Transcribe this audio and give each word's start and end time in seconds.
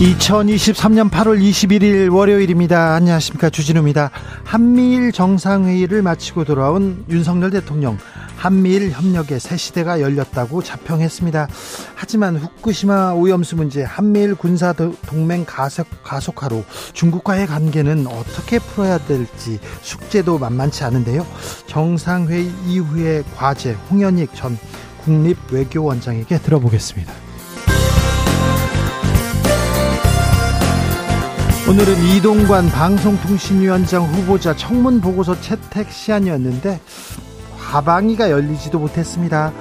2023년 0.00 1.10
8월 1.10 1.38
21일 1.42 2.10
월요일입니다. 2.10 2.94
안녕하십니까. 2.94 3.50
주진우입니다. 3.50 4.10
한미일 4.44 5.12
정상회의를 5.12 6.00
마치고 6.00 6.44
돌아온 6.44 7.04
윤석열 7.10 7.50
대통령. 7.50 7.98
한미일 8.34 8.92
협력의 8.92 9.38
새 9.38 9.58
시대가 9.58 10.00
열렸다고 10.00 10.62
자평했습니다. 10.62 11.48
하지만 11.94 12.38
후쿠시마 12.38 13.12
오염수 13.12 13.56
문제, 13.56 13.82
한미일 13.82 14.36
군사 14.36 14.72
동맹 14.72 15.44
가속, 15.44 15.86
가속화로 16.02 16.64
중국과의 16.94 17.46
관계는 17.46 18.06
어떻게 18.06 18.58
풀어야 18.58 18.96
될지 18.96 19.60
숙제도 19.82 20.38
만만치 20.38 20.82
않은데요. 20.82 21.26
정상회의 21.66 22.50
이후의 22.66 23.24
과제, 23.36 23.72
홍현익 23.90 24.34
전 24.34 24.56
국립외교원장에게 25.04 26.38
들어보겠습니다. 26.38 27.29
오늘은 31.70 32.02
이동관 32.02 32.68
방송통신위원장 32.70 34.02
후보자 34.02 34.56
청문 34.56 35.00
보고서 35.00 35.40
채택 35.40 35.92
시한이었는데 35.92 36.80
하방위가 37.56 38.28
열리지도 38.28 38.80
못했습니다. 38.80 39.52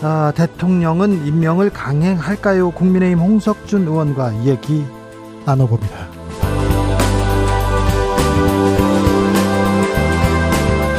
아, 0.00 0.32
대통령은 0.34 1.26
임명을 1.26 1.68
강행할까요? 1.68 2.70
국민의힘 2.70 3.18
홍석준 3.18 3.86
의원과 3.86 4.46
얘기 4.46 4.86
나눠봅니다. 5.44 6.08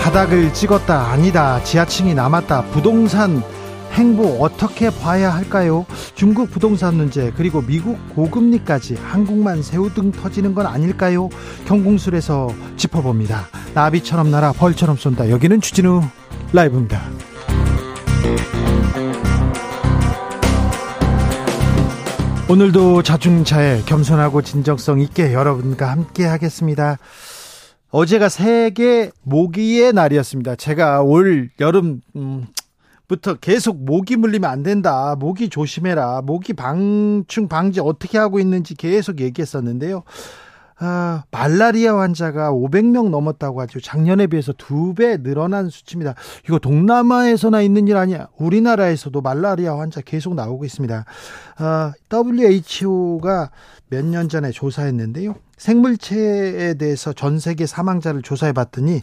바닥을 0.04 0.54
찍었다 0.54 1.08
아니다 1.08 1.64
지하층이 1.64 2.14
남았다 2.14 2.66
부동산 2.66 3.42
행보 3.92 4.38
어떻게 4.42 4.90
봐야 4.90 5.34
할까요? 5.34 5.86
중국 6.16 6.50
부동산 6.50 6.96
문제 6.96 7.32
그리고 7.36 7.62
미국 7.62 7.98
고금리까지 8.16 8.96
한국만 8.96 9.62
새우등 9.62 10.12
터지는 10.12 10.54
건 10.54 10.66
아닐까요? 10.66 11.30
경공술에서 11.66 12.50
짚어봅니다. 12.78 13.48
나비처럼 13.74 14.32
날아 14.32 14.54
벌처럼 14.54 14.98
쏜다. 14.98 15.30
여기는 15.30 15.62
주진우 15.62 16.02
라이브입니다. 16.54 17.02
오늘도 22.50 23.04
자중차에 23.04 23.84
겸손하고 23.86 24.42
진정성 24.42 25.00
있게 25.00 25.34
여러분과 25.34 25.90
함께 25.90 26.26
하겠습니다. 26.26 26.98
어제가 27.92 28.28
세계 28.28 29.12
모기의 29.24 29.94
날이었습니다. 29.94 30.56
제가 30.56 31.02
올 31.02 31.50
여름 31.62 32.02
음, 32.18 32.48
부터 33.12 33.34
계속 33.34 33.84
모기 33.84 34.16
물리면 34.16 34.50
안 34.50 34.64
된다. 34.64 35.18
모기 35.20 35.50
조심해라. 35.50 36.22
모기 36.22 36.54
방충 36.54 37.50
방지 37.50 37.82
어떻게 37.82 38.18
하고 38.18 38.40
있는지 38.40 38.74
계속 38.74 39.20
얘기했었는데요. 39.20 40.04
아, 40.80 41.24
말라리아 41.30 42.00
환자가 42.00 42.54
500명 42.54 43.10
넘었다고 43.10 43.60
하죠. 43.62 43.82
작년에 43.82 44.28
비해서 44.28 44.54
두 44.54 44.94
배 44.94 45.18
늘어난 45.22 45.70
수치입니다. 45.70 46.16
이거 46.46 46.58
동남아에서나 46.58 47.62
있는 47.62 47.90
일 47.90 47.98
아니야. 47.98 48.30
우리나라에서도 48.40 49.20
말라리아 49.20 49.78
환자 49.78 50.00
계속 50.00 50.34
나오고 50.34 50.64
있습니다. 50.64 51.04
아, 51.58 51.94
WHO가 52.10 53.52
몇 53.90 54.06
년 54.06 54.30
전에 54.30 54.52
조사했는데요. 54.52 55.36
생물체에 55.58 56.76
대해서 56.76 57.12
전 57.12 57.40
세계 57.40 57.66
사망자를 57.66 58.22
조사해 58.22 58.54
봤더니 58.54 59.02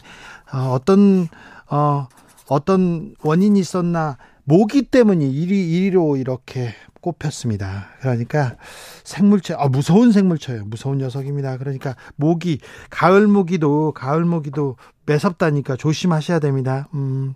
어, 0.55 0.73
어떤 0.73 1.29
어 1.71 2.09
어떤 2.49 3.15
원인이 3.23 3.59
있었나 3.59 4.19
모기 4.45 4.83
때문이 4.83 5.31
1위 5.31 5.93
1위로 5.93 6.19
이렇게 6.19 6.75
꼽혔습니다. 7.01 7.89
그러니까 8.01 8.57
생물체 9.05 9.55
아 9.55 9.69
무서운 9.69 10.11
생물체예요. 10.13 10.65
무서운 10.65 10.99
녀석입니다. 10.99 11.59
그러니까 11.59 11.95
모기 12.17 12.59
가을 12.91 13.27
모기도 13.27 13.93
가을 13.93 14.25
모기도 14.25 14.77
매섭다니까 15.07 15.77
조심하셔야 15.77 16.39
됩니다. 16.39 16.89
음. 16.95 17.35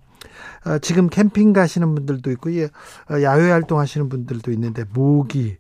어, 0.64 0.78
지금 0.78 1.08
캠핑 1.08 1.52
가시는 1.52 1.94
분들도 1.94 2.30
있고 2.32 2.54
예, 2.54 2.64
어, 2.64 3.22
야외 3.22 3.50
활동하시는 3.50 4.08
분들도 4.08 4.52
있는데 4.52 4.84
모기 4.92 5.56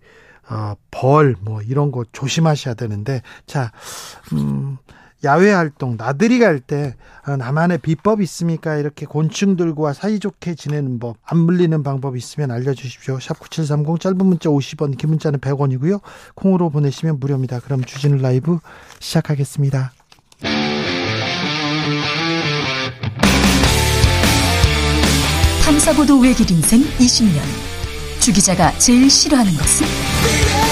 어, 0.48 0.74
벌, 0.90 1.36
뭐, 1.40 1.62
이런 1.62 1.92
거 1.92 2.04
조심하셔야 2.10 2.74
되는데, 2.74 3.22
자, 3.46 3.70
음, 4.32 4.76
야외 5.24 5.52
활동 5.52 5.96
나들이 5.96 6.38
갈때 6.38 6.96
아, 7.24 7.36
나만의 7.36 7.78
비법 7.78 8.20
있습니까? 8.22 8.76
이렇게 8.76 9.06
곤충들과 9.06 9.92
사이좋게 9.92 10.54
지내는 10.56 10.98
법, 10.98 11.16
안 11.24 11.38
물리는 11.38 11.82
방법 11.82 12.16
있으면 12.16 12.50
알려주십시오. 12.50 13.20
샵 13.20 13.38
9730 13.38 14.00
짧은 14.00 14.18
문자 14.18 14.50
50원, 14.50 14.96
긴 14.98 15.10
문자는 15.10 15.38
100원이고요. 15.38 16.00
콩으로 16.34 16.70
보내시면 16.70 17.20
무료입니다. 17.20 17.60
그럼 17.60 17.84
주진우 17.84 18.20
라이브 18.20 18.58
시작하겠습니다. 18.98 19.92
탐사보도 25.64 26.18
외길 26.18 26.50
인생 26.50 26.80
20년. 26.98 27.40
주 28.20 28.32
기자가 28.32 28.76
제일 28.78 29.08
싫어하는 29.08 29.52
것은? 29.52 30.71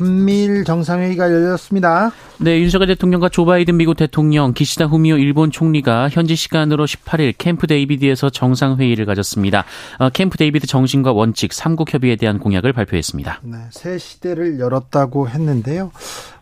한미일 0.00 0.64
정상회의가 0.64 1.30
열렸습니다. 1.30 2.10
네, 2.38 2.58
윤석열 2.58 2.88
대통령과 2.88 3.28
조 3.28 3.44
바이든 3.44 3.76
미국 3.76 3.96
대통령, 3.96 4.54
기시다 4.54 4.86
후미오 4.86 5.18
일본 5.18 5.50
총리가 5.50 6.08
현지 6.08 6.36
시간으로 6.36 6.86
18일 6.86 7.34
캠프 7.36 7.66
데이비드에서 7.66 8.30
정상회의를 8.30 9.04
가졌습니다. 9.04 9.64
어, 9.98 10.08
캠프 10.08 10.38
데이비드 10.38 10.66
정신과 10.66 11.12
원칙, 11.12 11.52
삼국 11.52 11.92
협의에 11.92 12.16
대한 12.16 12.38
공약을 12.38 12.72
발표했습니다. 12.72 13.40
네, 13.42 13.58
새 13.72 13.98
시대를 13.98 14.58
열었다고 14.58 15.28
했는데요. 15.28 15.92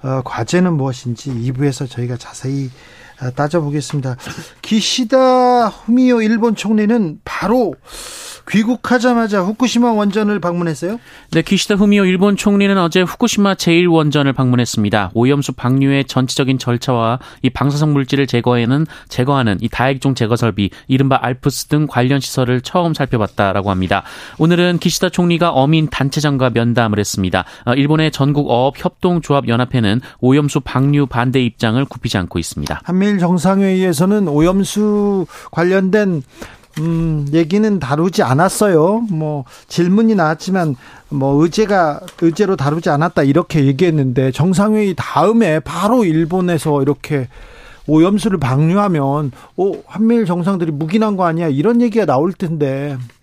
어, 0.02 0.22
과제는 0.24 0.74
무엇인지 0.74 1.30
2부에서 1.30 1.90
저희가 1.90 2.16
자세히 2.16 2.70
어, 3.20 3.30
따져보겠습니다. 3.32 4.16
기시다 4.62 5.66
후미오 5.66 6.22
일본 6.22 6.54
총리는 6.54 7.18
바로 7.24 7.74
귀국하자마자 8.48 9.42
후쿠시마 9.42 9.92
원전을 9.92 10.40
방문했어요? 10.40 10.98
네, 11.32 11.42
기시다 11.42 11.74
후미오 11.74 12.04
일본 12.04 12.36
총리는 12.36 12.76
어제 12.78 13.02
후쿠시마 13.02 13.54
제1원전을 13.54 14.34
방문했습니다. 14.34 15.10
오염수 15.14 15.52
방류의 15.52 16.04
전체적인 16.04 16.58
절차와 16.58 17.18
이 17.42 17.50
방사성 17.50 17.92
물질을 17.92 18.26
제거하는 18.26 18.86
제거하는 19.08 19.58
이 19.60 19.68
다액종 19.68 20.14
제거 20.14 20.36
설비, 20.36 20.70
이른바 20.86 21.18
알프스 21.20 21.66
등 21.66 21.86
관련 21.86 22.20
시설을 22.20 22.62
처음 22.62 22.94
살펴봤다라고 22.94 23.70
합니다. 23.70 24.02
오늘은 24.38 24.78
기시다 24.78 25.10
총리가 25.10 25.50
어민 25.50 25.88
단체장과 25.88 26.50
면담을 26.50 26.98
했습니다. 26.98 27.44
어, 27.66 27.74
일본의 27.74 28.10
전국 28.12 28.50
어업 28.50 28.82
협동조합 28.82 29.48
연합회는 29.48 30.00
오염수 30.20 30.60
방류 30.60 31.06
반대 31.06 31.40
입장을 31.42 31.84
굽히지 31.84 32.16
않고 32.16 32.38
있습니다. 32.38 32.80
한미일 32.84 33.18
정상회의에서는 33.18 34.28
오염수 34.28 35.26
관련된 35.50 36.22
음, 36.78 37.26
얘기는 37.32 37.78
다루지 37.78 38.22
않았어요. 38.22 39.06
뭐 39.10 39.44
질문이 39.68 40.14
나왔지만 40.14 40.76
뭐 41.08 41.42
의제가 41.42 42.00
의제로 42.20 42.56
다루지 42.56 42.90
않았다 42.90 43.22
이렇게 43.22 43.64
얘기했는데 43.66 44.30
정상회의 44.32 44.94
다음에 44.96 45.60
바로 45.60 46.04
일본에서 46.04 46.82
이렇게 46.82 47.28
오염수를 47.86 48.38
방류하면 48.38 49.32
오 49.56 49.82
한미일 49.86 50.26
정상들이 50.26 50.72
묵인한 50.72 51.16
거 51.16 51.24
아니야 51.24 51.48
이런 51.48 51.80
얘기가 51.80 52.04
나올 52.04 52.32
텐데 52.32 52.96
음, 53.00 53.17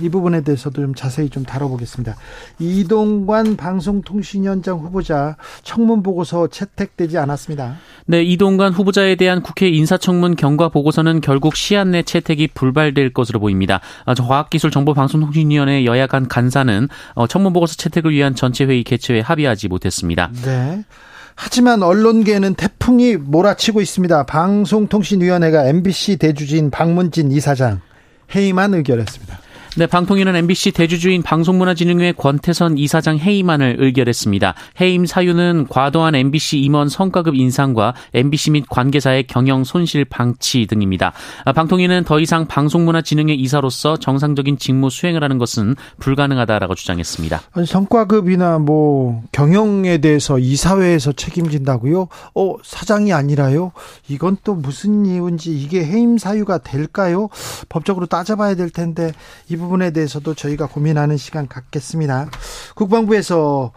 이 0.00 0.08
부분에 0.08 0.42
대해서도 0.42 0.80
좀 0.82 0.94
자세히 0.94 1.28
좀 1.28 1.44
다뤄보겠습니다. 1.44 2.16
이동관 2.58 3.56
방송통신위원장 3.56 4.78
후보자 4.78 5.36
청문 5.62 6.02
보고서 6.02 6.46
채택되지 6.46 7.18
않았습니다. 7.18 7.76
네, 8.06 8.22
이동관 8.22 8.72
후보자에 8.72 9.16
대한 9.16 9.42
국회 9.42 9.68
인사청문 9.68 10.36
경과 10.36 10.68
보고서는 10.68 11.20
결국 11.20 11.56
시한 11.56 11.90
내 11.90 12.02
채택이 12.02 12.48
불발될 12.54 13.12
것으로 13.12 13.40
보입니다. 13.40 13.80
어, 14.04 14.14
과학기술정보방송통신위원회 14.14 15.84
여야 15.84 16.06
간 16.06 16.28
간사는 16.28 16.88
어, 17.14 17.26
청문 17.26 17.52
보고서 17.52 17.74
채택을 17.76 18.12
위한 18.12 18.34
전체 18.34 18.64
회의 18.64 18.84
개최에 18.84 19.20
합의하지 19.20 19.68
못했습니다. 19.68 20.30
네. 20.44 20.84
하지만 21.40 21.84
언론계는 21.84 22.54
태풍이 22.54 23.16
몰아치고 23.16 23.80
있습니다. 23.80 24.24
방송통신위원회가 24.24 25.66
MBC 25.68 26.16
대주진 26.16 26.70
박문진 26.70 27.30
이사장 27.30 27.80
회의만 28.34 28.74
의결했습니다. 28.74 29.38
네, 29.78 29.86
방통위는 29.86 30.34
MBC 30.34 30.72
대주주인 30.72 31.22
방송문화진흥회 31.22 32.14
권태선 32.16 32.78
이사장 32.78 33.18
해임안을 33.18 33.76
의결했습니다. 33.78 34.54
해임 34.80 35.06
사유는 35.06 35.68
과도한 35.68 36.16
MBC 36.16 36.58
임원 36.58 36.88
성과급 36.88 37.36
인상과 37.36 37.94
MBC 38.12 38.50
및 38.50 38.64
관계사의 38.68 39.28
경영 39.28 39.62
손실 39.62 40.04
방치 40.04 40.66
등입니다. 40.66 41.12
아, 41.44 41.52
방통위는 41.52 42.02
더 42.02 42.18
이상 42.18 42.48
방송문화진흥회 42.48 43.34
이사로서 43.34 43.98
정상적인 43.98 44.58
직무 44.58 44.90
수행을 44.90 45.22
하는 45.22 45.38
것은 45.38 45.76
불가능하다라고 46.00 46.74
주장했습니다. 46.74 47.40
아니, 47.52 47.64
성과급이나 47.64 48.58
뭐 48.58 49.22
경영에 49.30 49.98
대해서 49.98 50.40
이사회에서 50.40 51.12
책임진다고요? 51.12 52.08
어, 52.34 52.54
사장이 52.64 53.12
아니라요? 53.12 53.70
이건 54.08 54.38
또 54.42 54.54
무슨 54.54 55.06
이유인지 55.06 55.56
이게 55.56 55.84
해임 55.84 56.18
사유가 56.18 56.58
될까요? 56.58 57.28
법적으로 57.68 58.06
따져봐야 58.06 58.56
될 58.56 58.70
텐데 58.70 59.12
이 59.48 59.56
부분 59.56 59.67
부분에 59.68 59.90
대해서도 59.90 60.34
저희가 60.34 60.66
고민하는 60.66 61.16
시간 61.18 61.46
갖겠습니다. 61.46 62.30
국방부에서 62.74 63.72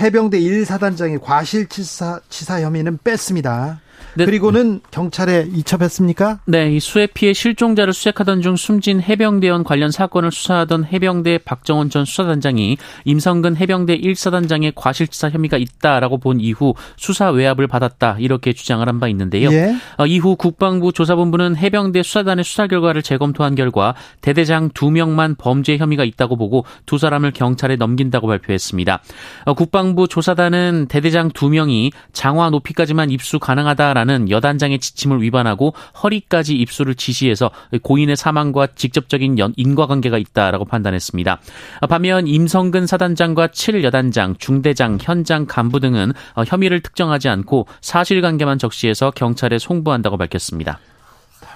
해병대 0.00 0.40
1사단장의 0.40 1.22
과실치사 1.22 2.20
치사 2.28 2.62
혐의는 2.62 2.98
뺐습니다. 3.04 3.80
네. 4.16 4.24
그리고는 4.24 4.80
경찰에 4.90 5.46
이첩했습니까? 5.54 6.40
네, 6.46 6.72
이 6.72 6.80
수해 6.80 7.06
피해 7.06 7.32
실종자를 7.32 7.92
수색하던 7.92 8.42
중 8.42 8.56
숨진 8.56 9.00
해병대원 9.00 9.62
관련 9.64 9.90
사건을 9.90 10.32
수사하던 10.32 10.86
해병대 10.86 11.38
박정원 11.44 11.90
전 11.90 12.04
수사단장이 12.04 12.76
임성근 13.04 13.56
해병대 13.56 13.98
1사단장의 13.98 14.72
과실치사 14.74 15.30
혐의가 15.30 15.56
있다라고 15.56 16.18
본 16.18 16.40
이후 16.40 16.74
수사 16.96 17.30
외압을 17.30 17.66
받았다 17.66 18.16
이렇게 18.18 18.52
주장을 18.52 18.86
한 18.86 18.96
바 18.96 19.08
있는데요. 19.08 19.50
예? 19.52 19.74
어, 19.98 20.06
이후 20.06 20.36
국방부 20.36 20.90
조사본부는 20.90 21.56
해병대 21.56 22.02
수사단의 22.02 22.44
수사 22.44 22.66
결과를 22.66 23.02
재검토한 23.02 23.54
결과 23.54 23.94
대대장 24.22 24.70
2명만 24.70 25.36
범죄 25.36 25.76
혐의가 25.76 26.04
있다고 26.04 26.36
보고 26.36 26.64
두 26.86 26.96
사람을 26.96 27.32
경찰에 27.32 27.76
넘긴다고 27.76 28.26
발표했습니다. 28.26 29.02
어, 29.44 29.52
국방부 29.54 30.08
조사단은 30.08 30.86
대대장 30.88 31.28
2명이 31.30 31.92
장화 32.14 32.48
높이까지만 32.48 33.10
입수 33.10 33.38
가능하다라는 33.38 34.05
하는 34.06 34.30
여단장의 34.30 34.78
지침을 34.78 35.20
위반하고 35.20 35.74
허리까지 36.02 36.54
입수를 36.54 36.94
지시해서 36.94 37.50
고인의 37.82 38.16
사망과 38.16 38.68
직접적인 38.76 39.36
인과관계가 39.56 40.18
있다라고 40.18 40.64
판단했습니다. 40.64 41.40
반면 41.88 42.28
임성근 42.28 42.86
사단장과 42.86 43.48
7 43.48 43.82
여단장, 43.82 44.36
중대장, 44.38 44.98
현장 45.00 45.46
간부 45.46 45.80
등은 45.80 46.12
혐의를 46.46 46.80
특정하지 46.80 47.28
않고 47.28 47.66
사실관계만 47.80 48.58
적시해서 48.58 49.10
경찰에 49.10 49.58
송부한다고 49.58 50.16
밝혔습니다. 50.16 50.78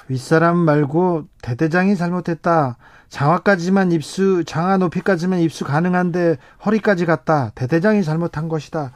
윗사람 0.08 0.56
말고 0.56 1.24
대대장이 1.42 1.96
잘못했다. 1.96 2.76
장화까지만 3.10 3.92
입수, 3.92 4.44
장화 4.46 4.78
높이까지만 4.78 5.40
입수 5.40 5.64
가능한데 5.64 6.38
허리까지 6.64 7.06
갔다. 7.06 7.50
대대장이 7.54 8.04
잘못한 8.04 8.48
것이다. 8.48 8.92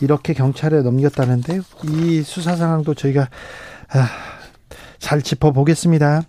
이렇게 0.00 0.32
경찰에 0.32 0.82
넘겼다는데요. 0.82 1.62
이 1.84 2.22
수사 2.22 2.56
상황도 2.56 2.94
저희가 2.94 3.28
아, 3.88 4.08
잘 4.98 5.20
짚어보겠습니다. 5.20 6.22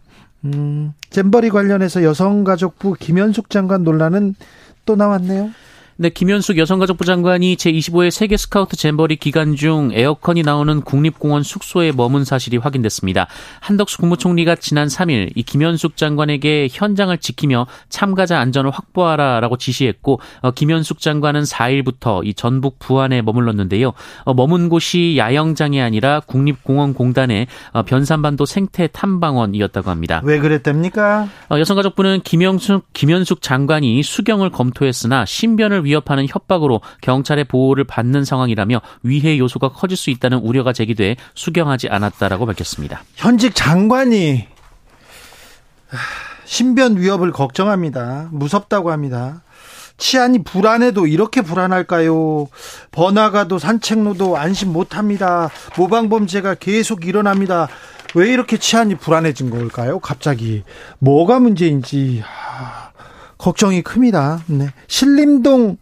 음, 0.45 0.93
잼버리 1.09 1.49
관련해서 1.49 2.03
여성가족부 2.03 2.95
김현숙 2.99 3.49
장관 3.49 3.83
논란은 3.83 4.35
또 4.85 4.95
나왔네요. 4.95 5.49
네, 5.99 6.09
김현숙 6.09 6.59
여성가족부 6.59 7.05
장관이 7.05 7.55
제25회 7.55 8.11
세계 8.11 8.37
스카우트 8.37 8.77
잼버리 8.77 9.15
기간 9.15 9.55
중 9.55 9.89
에어컨이 9.91 10.43
나오는 10.43 10.81
국립공원 10.81 11.41
숙소에 11.41 11.91
머문 11.91 12.23
사실이 12.23 12.57
확인됐습니다. 12.57 13.25
한덕수 13.61 13.97
국무총리가 13.97 14.57
지난 14.57 14.89
3일 14.89 15.31
이 15.33 15.41
김현숙 15.41 15.97
장관에게 15.97 16.67
현장을 16.69 17.17
지키며 17.17 17.65
참가자 17.89 18.39
안전을 18.39 18.69
확보하라라고 18.69 19.57
지시했고 19.57 20.19
어, 20.41 20.51
김현숙 20.51 20.99
장관은 20.99 21.41
4일부터 21.41 22.23
이 22.23 22.35
전북 22.35 22.77
부안에 22.77 23.23
머물렀는데요. 23.23 23.93
어, 24.25 24.33
머문 24.35 24.69
곳이 24.69 25.15
야영장이 25.17 25.81
아니라 25.81 26.19
국립공원공단의 26.27 27.47
어, 27.71 27.81
변산반도 27.81 28.45
생태 28.45 28.85
탐방원이었다고 28.85 29.89
합니다. 29.89 30.21
왜 30.23 30.37
그랬답니까? 30.37 31.27
어, 31.49 31.57
여성가족부는 31.57 32.21
김현숙 32.21 32.85
김현숙 32.93 33.41
장관이 33.41 34.03
수경을 34.03 34.51
검토했으나 34.51 35.25
신변을 35.25 35.86
위협하는 35.87 36.27
협박으로 36.27 36.81
경찰의 37.01 37.45
보호를 37.45 37.85
받는 37.85 38.25
상황이라며 38.25 38.81
위해 39.03 39.37
요소가 39.39 39.69
커질 39.69 39.97
수 39.97 40.09
있다는 40.09 40.39
우려가 40.39 40.73
제기돼 40.73 41.15
수경하지 41.33 41.89
않았다라고 41.89 42.45
밝혔습니다. 42.45 43.03
현직 43.15 43.55
장관이 43.55 44.47
신변 46.45 46.97
위협을 46.97 47.31
걱정합니다. 47.31 48.29
무섭다고 48.31 48.91
합니다. 48.91 49.41
치안이 49.97 50.43
불안해도 50.43 51.07
이렇게 51.07 51.41
불안할까요? 51.41 52.47
번화가도 52.91 53.57
산책로도 53.57 54.37
안심 54.37 54.71
못합니다. 54.71 55.49
모방범죄가 55.75 56.55
계속 56.55 57.05
일어납니다. 57.05 57.67
왜 58.15 58.31
이렇게 58.31 58.57
치안이 58.57 58.95
불안해진 58.95 59.49
걸까요? 59.49 59.99
갑자기 59.99 60.63
뭐가 60.99 61.39
문제인지 61.39 62.23
걱정이 63.37 63.81
큽니다. 63.81 64.41
네. 64.47 64.67
신림동 64.87 65.77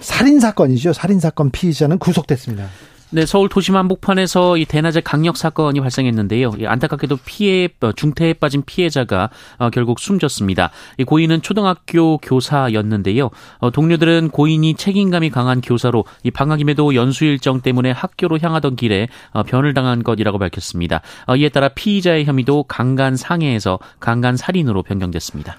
살인 0.00 0.40
사건이죠. 0.40 0.92
살인 0.92 1.20
사건 1.20 1.50
피의자는 1.50 1.98
구속됐습니다. 1.98 2.68
네, 3.12 3.26
서울 3.26 3.48
도심 3.48 3.74
한복판에서 3.74 4.56
이 4.56 4.64
대낮에 4.64 5.00
강력 5.00 5.36
사건이 5.36 5.80
발생했는데요. 5.80 6.52
안타깝게도 6.64 7.18
피해 7.24 7.68
어, 7.80 7.90
중태에 7.90 8.34
빠진 8.34 8.62
피해자가 8.64 9.30
어, 9.58 9.68
결국 9.70 9.98
숨졌습니다. 9.98 10.70
이 10.96 11.02
고인은 11.02 11.42
초등학교 11.42 12.18
교사였는데요. 12.18 13.30
어, 13.58 13.70
동료들은 13.72 14.30
고인이 14.30 14.74
책임감이 14.74 15.30
강한 15.30 15.60
교사로 15.60 16.04
이 16.22 16.30
방학임에도 16.30 16.94
연수 16.94 17.24
일정 17.24 17.60
때문에 17.60 17.90
학교로 17.90 18.38
향하던 18.40 18.76
길에 18.76 19.08
변을 19.44 19.74
당한 19.74 20.04
것이라고 20.04 20.38
밝혔습니다. 20.38 21.00
이에 21.36 21.48
따라 21.48 21.68
피의자의 21.68 22.26
혐의도 22.26 22.62
강간 22.62 23.16
상해에서 23.16 23.80
강간 23.98 24.36
살인으로 24.36 24.84
변경됐습니다. 24.84 25.56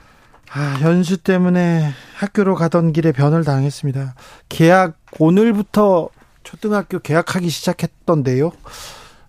아, 0.54 0.80
연수 0.82 1.18
때문에 1.18 1.94
학교로 2.16 2.56
가던 2.56 2.92
길에 2.92 3.12
변을 3.12 3.44
당했습니다. 3.46 4.16
계약 4.50 4.98
오늘부터 5.18 6.10
초등학교 6.44 7.00
개학하기 7.00 7.50
시작했던데요. 7.50 8.52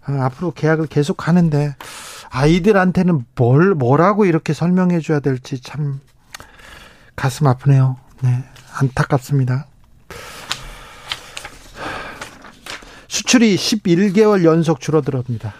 아, 0.04 0.24
앞으로 0.24 0.52
계약을 0.52 0.88
계속 0.88 1.28
하는데 1.28 1.76
아이들한테는 2.30 3.24
뭘 3.36 3.74
뭐라고 3.74 4.24
이렇게 4.24 4.52
설명해 4.52 5.00
줘야 5.00 5.20
될지 5.20 5.60
참 5.60 6.00
가슴 7.14 7.46
아프네요. 7.46 7.96
네. 8.22 8.42
안타깝습니다. 8.74 9.66
수출이 13.06 13.54
11개월 13.56 14.44
연속 14.44 14.80
줄어들었습니다. 14.80 15.52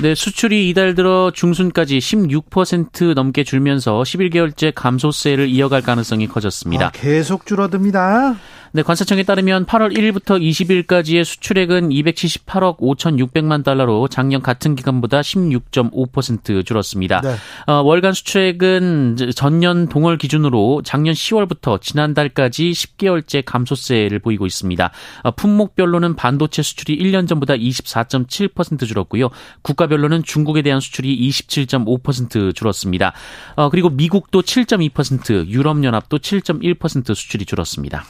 네, 0.00 0.14
수출이 0.14 0.68
이달 0.68 0.94
들어 0.94 1.30
중순까지 1.32 1.98
16% 1.98 3.14
넘게 3.14 3.44
줄면서 3.44 4.02
11개월째 4.02 4.72
감소세를 4.74 5.48
이어갈 5.48 5.82
가능성이 5.82 6.26
커졌습니다. 6.26 6.86
아, 6.86 6.90
계속 6.90 7.46
줄어듭니다. 7.46 8.36
네, 8.74 8.82
관세청에 8.82 9.24
따르면 9.24 9.66
8월 9.66 9.94
1일부터 9.94 10.40
20일까지의 10.40 11.24
수출액은 11.24 11.90
278억 11.90 12.78
5,600만 12.78 13.62
달러로 13.64 14.08
작년 14.08 14.40
같은 14.40 14.74
기간보다 14.76 15.20
16.5% 15.20 16.64
줄었습니다. 16.64 17.20
네. 17.20 17.34
어, 17.66 17.82
월간 17.82 18.14
수출액은 18.14 19.18
전년 19.36 19.88
동월 19.88 20.16
기준으로 20.16 20.80
작년 20.86 21.12
10월부터 21.12 21.82
지난달까지 21.82 22.70
10개월째 22.70 23.42
감소세를 23.44 24.20
보이고 24.20 24.46
있습니다. 24.46 24.90
어, 25.22 25.30
품목별로는 25.32 26.16
반도체 26.16 26.62
수출이 26.62 26.98
1년 26.98 27.28
전보다 27.28 27.52
24.7% 27.52 28.86
줄었고요. 28.86 29.28
국가별로는 29.60 30.22
중국에 30.22 30.62
대한 30.62 30.80
수출이 30.80 31.28
27.5% 31.28 32.54
줄었습니다. 32.54 33.12
어, 33.56 33.68
그리고 33.68 33.90
미국도 33.90 34.40
7.2%, 34.40 35.48
유럽연합도 35.48 36.20
7.1% 36.20 37.14
수출이 37.14 37.44
줄었습니다. 37.44 38.04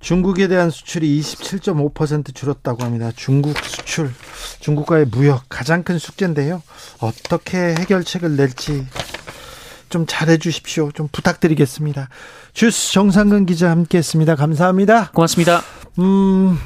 중국에 0.00 0.46
대한 0.48 0.70
수출이 0.70 1.20
27.5% 1.20 2.34
줄었다고 2.34 2.84
합니다. 2.84 3.10
중국 3.14 3.56
수출, 3.64 4.12
중국과의 4.60 5.06
무역 5.06 5.44
가장 5.48 5.82
큰 5.82 5.98
숙제인데요. 5.98 6.62
어떻게 7.00 7.74
해결책을 7.78 8.36
낼지 8.36 8.86
좀 9.88 10.04
잘해 10.06 10.38
주십시오. 10.38 10.90
좀 10.92 11.08
부탁드리겠습니다. 11.10 12.08
주스 12.52 12.92
정상근 12.92 13.46
기자 13.46 13.70
함께 13.70 13.98
했습니다. 13.98 14.34
감사합니다. 14.34 15.10
고맙습니다. 15.12 15.62
음, 15.98 16.58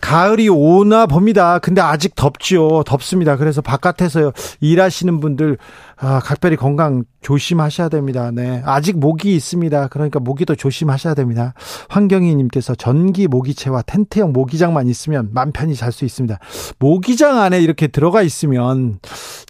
가을이 0.00 0.48
오나 0.48 1.06
봅니다. 1.06 1.58
근데 1.58 1.80
아직 1.80 2.14
덥죠. 2.14 2.84
덥습니다. 2.86 3.36
그래서 3.36 3.60
바깥에서 3.60 4.32
일하시는 4.60 5.20
분들 5.20 5.58
아, 6.00 6.20
각별히 6.20 6.56
건강 6.56 7.04
조심하셔야 7.20 7.88
됩니다. 7.88 8.30
네. 8.30 8.62
아직 8.64 8.98
모기 8.98 9.34
있습니다. 9.34 9.88
그러니까 9.88 10.20
모기도 10.20 10.54
조심하셔야 10.54 11.14
됩니다. 11.14 11.54
황경희 11.88 12.34
님께서 12.36 12.74
전기 12.74 13.26
모기채와 13.26 13.82
텐트형 13.82 14.32
모기장만 14.32 14.86
있으면 14.88 15.30
맘 15.32 15.52
편히 15.52 15.74
잘 15.74 15.92
수 15.92 16.04
있습니다. 16.04 16.38
모기장 16.78 17.38
안에 17.40 17.60
이렇게 17.60 17.88
들어가 17.88 18.22
있으면 18.22 19.00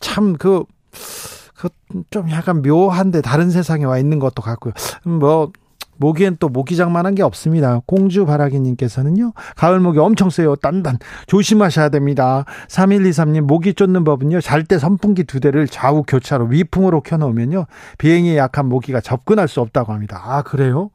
참 0.00 0.34
그 0.38 0.64
그 1.54 1.68
좀 2.10 2.30
약간 2.30 2.62
묘한데 2.62 3.20
다른 3.20 3.50
세상에 3.50 3.84
와 3.84 3.98
있는 3.98 4.18
것도 4.20 4.42
같고요. 4.42 4.72
뭐 5.04 5.50
모기엔 5.98 6.36
또 6.40 6.48
모기장만한 6.48 7.14
게 7.14 7.22
없습니다. 7.22 7.82
공주 7.86 8.24
바라기님께서는요, 8.26 9.32
가을 9.56 9.80
모기 9.80 9.98
엄청 9.98 10.30
세요. 10.30 10.56
단단. 10.56 10.98
조심하셔야 11.26 11.90
됩니다. 11.90 12.44
3123님, 12.68 13.42
모기 13.42 13.74
쫓는 13.74 14.04
법은요, 14.04 14.40
잘 14.40 14.64
때 14.64 14.78
선풍기 14.78 15.24
두 15.24 15.40
대를 15.40 15.66
좌우 15.66 16.02
교차로 16.02 16.46
위풍으로 16.46 17.00
켜놓으면요, 17.00 17.66
비행에 17.96 18.36
약한 18.36 18.66
모기가 18.68 19.00
접근할 19.00 19.48
수 19.48 19.60
없다고 19.60 19.92
합니다. 19.92 20.22
아, 20.24 20.42
그래요? 20.42 20.90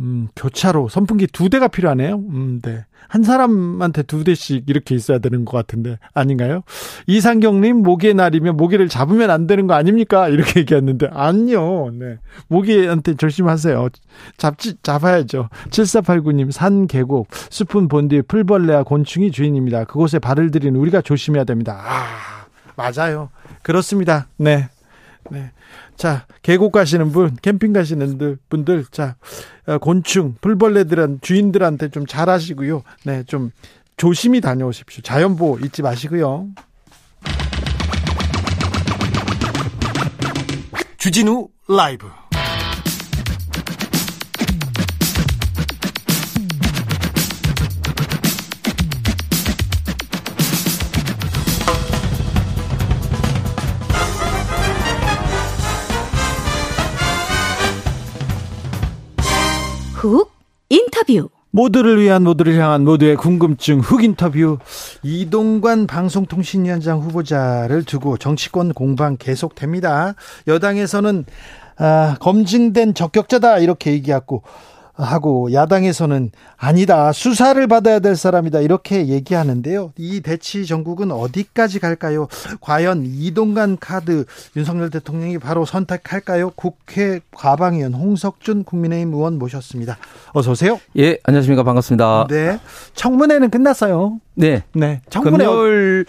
음, 0.00 0.28
교차로 0.36 0.88
선풍기 0.88 1.26
두 1.26 1.50
대가 1.50 1.68
필요하네요. 1.68 2.16
음, 2.16 2.60
네. 2.62 2.84
한 3.08 3.22
사람한테 3.22 4.02
두 4.02 4.22
대씩 4.22 4.68
이렇게 4.68 4.94
있어야 4.94 5.18
되는 5.18 5.44
것 5.44 5.56
같은데 5.56 5.98
아닌가요? 6.14 6.62
이상경님 7.06 7.78
모기의 7.78 8.14
날이면 8.14 8.56
모기를 8.56 8.88
잡으면 8.88 9.30
안 9.30 9.46
되는 9.46 9.66
거 9.66 9.74
아닙니까? 9.74 10.28
이렇게 10.28 10.60
얘기했는데 10.60 11.08
아니요. 11.12 11.90
네. 11.94 12.18
모기한테 12.48 13.14
조심하세요. 13.14 13.88
잡지 14.36 14.74
잡아야죠. 14.82 15.48
7489님 15.70 16.52
산 16.52 16.86
계곡 16.86 17.28
숲은 17.50 17.88
본디 17.88 18.22
풀벌레와 18.28 18.82
곤충이 18.82 19.30
주인입니다. 19.32 19.84
그곳에 19.84 20.18
발을 20.18 20.50
들인 20.50 20.76
우리가 20.76 21.00
조심해야 21.00 21.44
됩니다. 21.44 21.80
아 21.82 22.46
맞아요. 22.76 23.30
그렇습니다. 23.62 24.28
네. 24.36 24.68
네. 25.30 25.50
자, 25.98 26.26
계곡 26.42 26.70
가시는 26.70 27.10
분, 27.10 27.36
캠핑 27.42 27.72
가시는 27.72 28.38
분들, 28.48 28.84
자, 28.92 29.16
어, 29.66 29.78
곤충, 29.78 30.36
풀벌레들한 30.40 31.18
주인들한테 31.20 31.88
좀 31.88 32.06
잘하시고요. 32.06 32.84
네, 33.04 33.24
좀 33.24 33.50
조심히 33.96 34.40
다녀오십시오. 34.40 35.02
자연보호 35.02 35.58
잊지 35.58 35.82
마시고요. 35.82 36.46
주진우 40.98 41.48
라이브. 41.68 42.06
훅 59.98 60.30
인터뷰. 60.68 61.28
모두를 61.50 62.00
위한 62.00 62.22
모두를 62.22 62.56
향한 62.56 62.84
모두의 62.84 63.16
궁금증 63.16 63.80
흑 63.80 64.04
인터뷰 64.04 64.58
이동관 65.02 65.88
방송통신위원장 65.88 67.00
후보자를 67.00 67.82
두고 67.82 68.16
정치권 68.16 68.74
공방 68.74 69.16
계속됩니다. 69.16 70.14
여당에서는 70.46 71.24
아, 71.78 72.16
검증된 72.20 72.94
적격자다 72.94 73.58
이렇게 73.58 73.90
얘기하고 73.90 74.42
하고 74.98 75.52
야당에서는 75.52 76.32
아니다 76.56 77.12
수사를 77.12 77.64
받아야 77.68 78.00
될 78.00 78.16
사람이다 78.16 78.60
이렇게 78.60 79.06
얘기하는데요. 79.06 79.92
이 79.96 80.20
대치 80.20 80.66
전국은 80.66 81.12
어디까지 81.12 81.78
갈까요? 81.78 82.26
과연 82.60 83.04
이동간 83.06 83.78
카드 83.78 84.24
윤석열 84.56 84.90
대통령이 84.90 85.38
바로 85.38 85.64
선택할까요? 85.64 86.50
국회 86.56 87.20
과방위원 87.30 87.94
홍석준 87.94 88.64
국민의힘 88.64 89.14
의원 89.14 89.38
모셨습니다. 89.38 89.98
어서 90.32 90.50
오세요. 90.50 90.80
예, 90.96 91.18
안녕하십니까 91.22 91.62
반갑습니다. 91.62 92.26
네, 92.28 92.58
청문회는 92.94 93.50
끝났어요. 93.50 94.20
네, 94.34 94.64
네, 94.74 95.00
청문회 95.10 95.44
금요일 95.44 96.06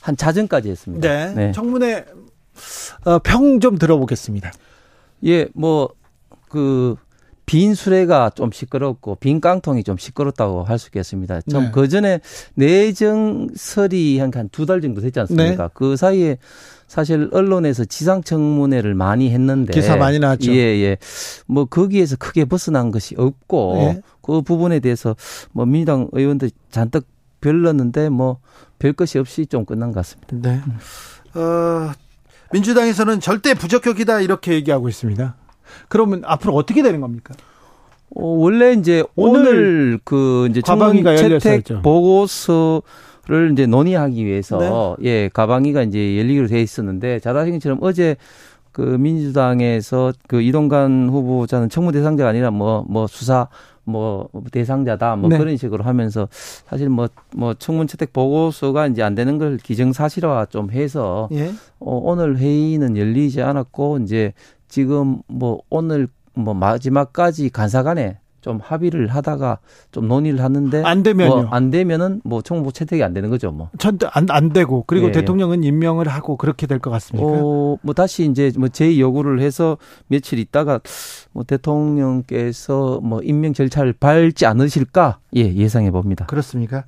한 0.00 0.16
자정까지 0.16 0.70
했습니다. 0.70 1.06
네, 1.06 1.34
네. 1.34 1.52
청문회 1.52 2.06
어, 3.04 3.18
평좀 3.18 3.78
들어보겠습니다. 3.78 4.50
예, 5.26 5.48
뭐그 5.54 6.96
빈 7.50 7.74
수레가 7.74 8.30
좀 8.30 8.52
시끄럽고 8.52 9.16
빈 9.16 9.40
깡통이 9.40 9.82
좀 9.82 9.96
시끄럽다고 9.98 10.62
할 10.62 10.78
수 10.78 10.86
있겠습니다. 10.86 11.40
좀 11.50 11.64
네. 11.64 11.70
그 11.72 11.88
전에 11.88 12.20
내정설이 12.54 14.20
한 14.20 14.30
두 14.52 14.66
달 14.66 14.80
정도 14.80 15.00
됐지 15.00 15.18
않습니까? 15.18 15.64
네. 15.64 15.70
그 15.74 15.96
사이에 15.96 16.38
사실 16.86 17.28
언론에서 17.32 17.84
지상청문회를 17.84 18.94
많이 18.94 19.30
했는데 19.32 19.72
기사 19.72 19.96
많이 19.96 20.20
나왔죠. 20.20 20.52
예, 20.52 20.58
예. 20.58 20.96
뭐 21.46 21.64
거기에서 21.64 22.14
크게 22.16 22.44
벗어난 22.44 22.92
것이 22.92 23.16
없고 23.18 23.74
네. 23.78 24.00
그 24.22 24.42
부분에 24.42 24.78
대해서 24.78 25.16
뭐 25.50 25.66
민주당 25.66 26.08
의원들 26.12 26.52
잔뜩 26.70 27.08
별렀는데 27.40 28.10
뭐 28.10 28.38
별 28.78 28.92
것이 28.92 29.18
없이 29.18 29.44
좀 29.46 29.64
끝난 29.64 29.90
것 29.92 29.96
같습니다. 29.96 30.36
네. 30.36 30.60
어, 31.38 31.92
민주당에서는 32.52 33.18
절대 33.20 33.54
부적격이다 33.54 34.20
이렇게 34.20 34.52
얘기하고 34.54 34.88
있습니다. 34.88 35.34
그러면 35.88 36.22
앞으로 36.24 36.54
어떻게 36.54 36.82
되는 36.82 37.00
겁니까? 37.00 37.34
어, 38.14 38.24
원래 38.24 38.72
이제 38.72 39.04
오늘, 39.16 39.40
오늘 39.40 40.00
그 40.04 40.48
이제 40.50 40.62
청문 40.62 41.04
채택 41.16 41.82
보고서 41.82 42.82
를 43.28 43.52
이제 43.52 43.64
논의하기 43.66 44.24
위해서 44.24 44.96
네. 44.98 45.08
예 45.08 45.28
가방위가 45.28 45.82
이제 45.82 46.18
열리기로 46.18 46.48
돼 46.48 46.60
있었는데 46.62 47.20
것처럼 47.52 47.78
어제 47.80 48.16
그 48.72 48.80
민주당에서 48.80 50.12
그 50.26 50.42
이동관 50.42 51.08
후보자는 51.08 51.68
청문 51.68 51.92
대상자가 51.92 52.30
아니라 52.30 52.50
뭐뭐 52.50 52.86
뭐 52.88 53.06
수사 53.06 53.46
뭐 53.84 54.28
대상자다 54.50 55.16
뭐 55.16 55.28
네. 55.28 55.38
그런 55.38 55.56
식으로 55.56 55.84
하면서 55.84 56.28
사실 56.66 56.88
뭐뭐 56.88 57.08
뭐 57.36 57.54
청문 57.54 57.86
채택 57.86 58.12
보고서가 58.12 58.86
이제 58.86 59.02
안 59.02 59.14
되는 59.14 59.38
걸 59.38 59.58
기정 59.58 59.92
사실화 59.92 60.46
좀 60.46 60.70
해서 60.70 61.28
예. 61.32 61.48
어, 61.78 62.00
오늘 62.02 62.38
회의는 62.38 62.96
열리지 62.96 63.42
않았고 63.42 63.98
이제 63.98 64.32
지금 64.70 65.20
뭐 65.26 65.60
오늘 65.68 66.08
뭐 66.32 66.54
마지막까지 66.54 67.50
간사간에 67.50 68.18
좀 68.40 68.58
합의를 68.62 69.08
하다가 69.08 69.58
좀 69.92 70.08
논의를 70.08 70.42
하는데 70.42 70.82
안 70.82 71.02
되면요. 71.02 71.28
뭐 71.42 71.48
안 71.50 71.70
되면은 71.70 72.22
뭐 72.24 72.40
총무 72.40 72.72
채택이 72.72 73.02
안 73.04 73.12
되는 73.12 73.28
거죠, 73.28 73.50
뭐. 73.52 73.68
전대 73.78 74.06
안, 74.14 74.24
안 74.30 74.48
되고 74.54 74.82
그리고 74.86 75.08
예. 75.08 75.12
대통령은 75.12 75.62
임명을 75.62 76.08
하고 76.08 76.38
그렇게 76.38 76.66
될 76.66 76.78
것 76.78 76.88
같습니까? 76.90 77.28
어, 77.30 77.76
뭐 77.82 77.92
다시 77.94 78.24
이제 78.24 78.50
뭐 78.56 78.68
제의 78.68 78.98
요구를 78.98 79.40
해서 79.42 79.76
며칠 80.06 80.38
있다가 80.38 80.80
뭐 81.32 81.44
대통령께서 81.44 83.00
뭐 83.02 83.20
임명 83.22 83.52
절차를 83.52 83.92
밟지 83.94 84.46
않으실까? 84.46 85.18
예, 85.36 85.54
예상해 85.54 85.90
봅니다. 85.90 86.24
그렇습니까? 86.26 86.84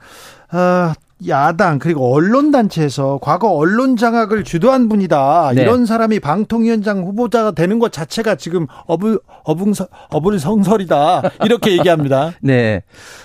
아, 0.51 0.95
야당 1.29 1.79
그리고 1.79 2.12
언론 2.12 2.50
단체에서 2.50 3.19
과거 3.23 3.50
언론 3.50 3.97
장악을 3.97 4.45
주도한 4.45 4.88
분이다. 4.88 5.52
네. 5.55 5.62
이런 5.62 5.87
사람이 5.87 6.21
방통위원장 6.21 7.05
후보자가 7.05 7.52
되는 7.52 7.79
것 7.79 7.93
자체가 7.93 8.37
지금 8.37 8.67
어불 8.87 9.21
어붕서 9.45 9.88
어불 10.11 10.38
성설이다. 10.38 11.23
이렇게 11.45 11.73
얘기합니다. 11.79 12.33
네. 12.41 12.83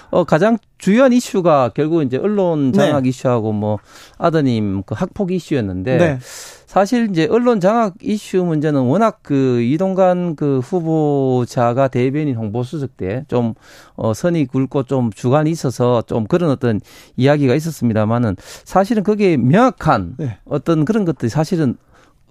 어 0.09 0.23
가장 0.23 0.57
주요한 0.77 1.11
이슈가 1.13 1.71
결국 1.73 2.03
이제 2.03 2.17
언론 2.17 2.71
장악 2.73 3.03
네. 3.03 3.09
이슈하고 3.09 3.51
뭐 3.51 3.79
아드님 4.17 4.83
그 4.85 4.95
학폭 4.95 5.31
이슈였는데 5.31 5.97
네. 5.97 6.19
사실 6.67 7.07
이제 7.09 7.27
언론 7.31 7.61
장악 7.61 7.95
이슈 8.01 8.43
문제는 8.43 8.81
워낙 8.81 9.19
그 9.23 9.61
이동관 9.61 10.35
그 10.35 10.59
후보자가 10.59 11.87
대변인 11.87 12.35
홍보수석 12.35 12.97
때 12.97 13.23
좀 13.29 13.53
어, 13.95 14.13
선이 14.13 14.45
굵고 14.45 14.83
좀 14.83 15.09
주관이 15.11 15.49
있어서 15.49 16.01
좀 16.03 16.27
그런 16.27 16.49
어떤 16.51 16.81
이야기가 17.15 17.55
있었습니다만은 17.55 18.35
사실은 18.65 19.03
그게 19.03 19.37
명확한 19.37 20.15
네. 20.17 20.37
어떤 20.45 20.83
그런 20.85 21.05
것들이 21.05 21.29
사실은 21.29 21.77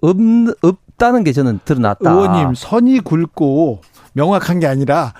없, 0.01 0.15
없다는 0.61 1.23
게 1.23 1.33
저는 1.33 1.59
드러났다. 1.65 2.11
의원님 2.11 2.53
선이 2.53 2.99
굵고 2.99 3.81
명확한 4.13 4.59
게 4.59 4.67
아니라 4.67 5.13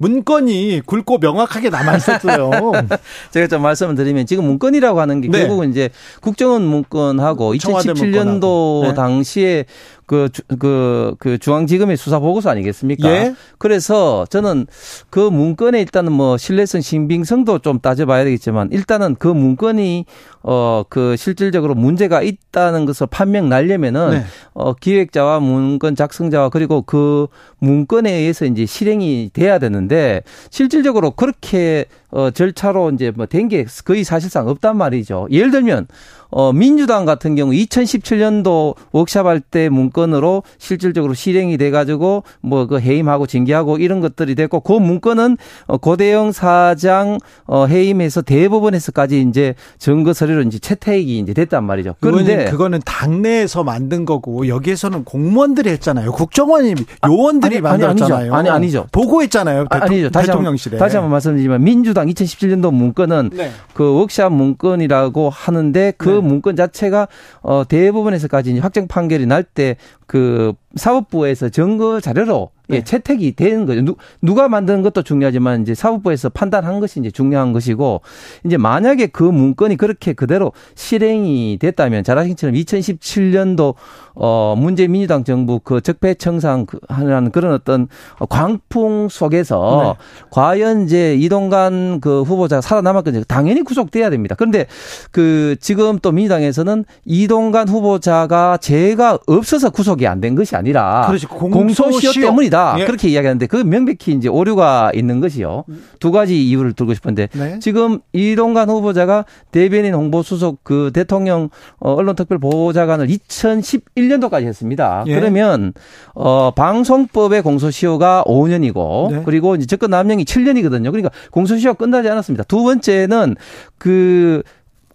문건이 0.00 0.80
굵고 0.86 1.18
명확하게 1.18 1.68
남아 1.68 1.96
있었어요. 1.98 2.50
제가 3.32 3.46
좀 3.48 3.60
말씀을 3.60 3.94
드리면 3.94 4.24
지금 4.24 4.44
문건이라고 4.44 4.98
하는 4.98 5.20
게 5.20 5.28
네. 5.28 5.40
결국은 5.40 5.70
이제 5.70 5.90
국정원 6.22 6.62
문건하고 6.62 7.52
2017년도 7.54 8.82
네. 8.88 8.94
당시에 8.94 9.66
그, 10.10 10.28
그, 10.58 11.14
그 11.20 11.38
중앙지검의 11.38 11.96
수사 11.96 12.18
보고서 12.18 12.50
아니겠습니까? 12.50 13.08
예? 13.08 13.34
그래서 13.58 14.26
저는 14.28 14.66
그 15.08 15.20
문건에 15.20 15.80
일단은 15.80 16.10
뭐 16.10 16.36
신뢰성, 16.36 16.80
신빙성도 16.80 17.60
좀 17.60 17.78
따져봐야 17.78 18.24
되겠지만 18.24 18.70
일단은 18.72 19.14
그 19.20 19.28
문건이 19.28 20.06
어, 20.42 20.82
그 20.88 21.14
실질적으로 21.16 21.76
문제가 21.76 22.22
있다는 22.22 22.86
것을 22.86 23.06
판명 23.06 23.48
날려면은 23.48 24.10
네. 24.10 24.24
어, 24.52 24.74
기획자와 24.74 25.38
문건 25.38 25.94
작성자와 25.94 26.48
그리고 26.48 26.82
그 26.82 27.28
문건에 27.60 28.10
의해서 28.10 28.46
이제 28.46 28.66
실행이 28.66 29.30
돼야 29.32 29.60
되는데 29.60 30.22
실질적으로 30.50 31.12
그렇게 31.12 31.84
어, 32.12 32.30
절차로 32.30 32.90
이제 32.90 33.10
뭐 33.14 33.26
된 33.26 33.48
게 33.48 33.64
거의 33.84 34.04
사실상 34.04 34.48
없단 34.48 34.76
말이죠. 34.76 35.28
예를 35.30 35.50
들면 35.50 35.86
어, 36.32 36.52
민주당 36.52 37.04
같은 37.06 37.34
경우 37.34 37.50
2017년도 37.52 38.74
워크샵 38.92 39.26
할 39.26 39.40
때 39.40 39.68
문건으로 39.68 40.42
실질적으로 40.58 41.14
실행이 41.14 41.56
돼가지고 41.56 42.22
뭐 42.40 42.66
그 42.66 42.78
해임하고 42.78 43.26
징계하고 43.26 43.78
이런 43.78 44.00
것들이 44.00 44.34
됐고 44.36 44.60
그 44.60 44.72
문건은 44.74 45.38
어, 45.66 45.78
고대영 45.78 46.30
사장 46.30 47.18
어, 47.46 47.66
해임에서 47.66 48.22
대법원에서까지 48.22 49.22
이제 49.22 49.54
증거 49.78 50.12
서류로 50.12 50.42
이제 50.42 50.58
채택이 50.58 51.18
이제 51.18 51.32
됐단 51.34 51.64
말이죠. 51.64 51.94
그런데 52.00 52.44
그거는 52.50 52.80
당내에서 52.84 53.64
만든 53.64 54.04
거고 54.04 54.46
여기에서는 54.46 55.04
공무원들이 55.04 55.70
했잖아요. 55.70 56.12
국정원이 56.12 56.74
요원들이 57.06 57.56
아니, 57.56 57.62
만들었잖아요. 57.62 58.34
아니, 58.34 58.50
아니 58.50 58.70
죠 58.70 58.86
보고했잖아요. 58.92 59.64
아, 59.70 59.78
아니죠. 59.84 60.10
다시 60.10 60.26
대통령실에. 60.28 60.78
다시 60.78 60.96
한번 60.96 61.10
말씀드리지만 61.12 61.64
민주당 61.64 61.99
2017년도 62.06 62.72
문건은 62.72 63.30
네. 63.32 63.50
그 63.74 63.94
워크샵 63.94 64.32
문건이라고 64.32 65.30
하는데 65.30 65.92
그 65.96 66.08
네. 66.08 66.20
문건 66.20 66.56
자체가 66.56 67.08
어 67.42 67.64
대부분에서까지 67.68 68.58
확정 68.58 68.86
판결이 68.88 69.26
날 69.26 69.42
때 69.42 69.76
그 70.10 70.54
사법부에서 70.74 71.50
증거 71.50 72.00
자료로 72.00 72.50
예, 72.50 72.59
네. 72.70 72.76
예, 72.76 72.84
채택이 72.84 73.32
되는 73.34 73.66
거죠. 73.66 73.80
누, 73.82 73.96
누가 74.22 74.48
만드는 74.48 74.82
것도 74.82 75.02
중요하지만 75.02 75.62
이제 75.62 75.74
사법부에서 75.74 76.28
판단한 76.30 76.78
것이 76.80 77.00
이제 77.00 77.10
중요한 77.10 77.52
것이고 77.52 78.00
이제 78.44 78.56
만약에 78.56 79.08
그 79.08 79.24
문건이 79.24 79.76
그렇게 79.76 80.12
그대로 80.12 80.52
실행이 80.76 81.58
됐다면 81.60 82.04
자라신처럼 82.04 82.54
2017년도 82.54 83.74
어 84.14 84.54
문재 84.56 84.86
민주당 84.86 85.24
정부 85.24 85.58
그 85.60 85.80
적폐 85.80 86.14
청산 86.14 86.66
그 86.66 86.78
하는 86.88 87.30
그런 87.30 87.52
어떤 87.52 87.88
광풍 88.28 89.08
속에서 89.10 89.96
네. 89.98 90.26
과연 90.30 90.82
이제 90.84 91.14
이동관 91.16 92.00
그 92.00 92.22
후보자가 92.22 92.60
살아남았거든요. 92.60 93.24
당연히 93.24 93.62
구속돼야 93.62 94.10
됩니다. 94.10 94.34
그런데 94.38 94.66
그 95.10 95.56
지금 95.60 95.98
또 95.98 96.12
민주당에서는 96.12 96.84
이동관 97.04 97.68
후보자가 97.68 98.58
죄가 98.58 99.18
없어서 99.26 99.70
구속이 99.70 100.06
안 100.06 100.20
된 100.20 100.34
것이 100.34 100.54
아니라 100.54 101.04
그렇지. 101.06 101.26
공소시효 101.26 102.12
때문이다. 102.12 102.59
예. 102.78 102.84
그렇게 102.84 103.08
이야기하는데 103.08 103.46
그 103.46 103.56
명백히 103.56 104.12
이제 104.12 104.28
오류가 104.28 104.92
있는 104.94 105.20
것이요. 105.20 105.64
두 105.98 106.12
가지 106.12 106.48
이유를 106.48 106.72
들고 106.72 106.94
싶은데 106.94 107.28
네. 107.32 107.58
지금 107.60 108.00
이동관 108.12 108.68
후보자가 108.68 109.24
대변인 109.50 109.94
홍보 109.94 110.22
수석 110.22 110.62
그 110.62 110.90
대통령 110.94 111.50
어, 111.78 111.94
언론특별 111.94 112.38
보호자관을 112.38 113.06
2011년도까지 113.08 114.44
했습니다. 114.44 115.04
예. 115.06 115.14
그러면 115.14 115.72
어 116.14 116.52
방송법의 116.54 117.42
공소시효가 117.42 118.24
5년이고 118.26 119.10
네. 119.12 119.22
그리고 119.24 119.54
이제 119.54 119.66
접근 119.66 119.90
남용이 119.90 120.24
7년이거든요. 120.24 120.90
그러니까 120.90 121.10
공소시효 121.30 121.74
끝나지 121.74 122.08
않았습니다. 122.08 122.44
두 122.44 122.62
번째는 122.62 123.36
그 123.78 124.42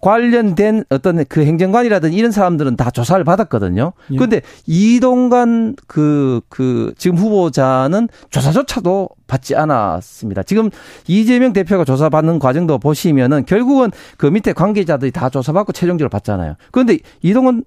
관련된 0.06 0.84
어떤 0.92 1.26
그 1.26 1.44
행정관이라든지 1.44 2.16
이런 2.16 2.30
사람들은 2.30 2.76
다 2.76 2.92
조사를 2.92 3.24
받았거든요. 3.24 3.94
예. 4.12 4.16
그런데 4.16 4.42
이동관 4.68 5.76
그, 5.88 6.42
그 6.48 6.94
지금 6.96 7.18
후보자는 7.18 8.10
조사조차도 8.30 9.10
받지 9.26 9.56
않았습니다. 9.56 10.44
지금 10.44 10.70
이재명 11.08 11.54
대표가 11.54 11.86
조사받는 11.86 12.38
과정도 12.38 12.78
보시면은 12.78 13.46
결국은 13.46 13.90
그 14.18 14.28
밑에 14.28 14.54
관계자들이 14.54 15.10
다 15.10 15.30
조사받고 15.30 15.72
최종적으로 15.72 16.10
받잖아요. 16.10 16.54
그런데 16.72 17.00
이동관 17.24 17.64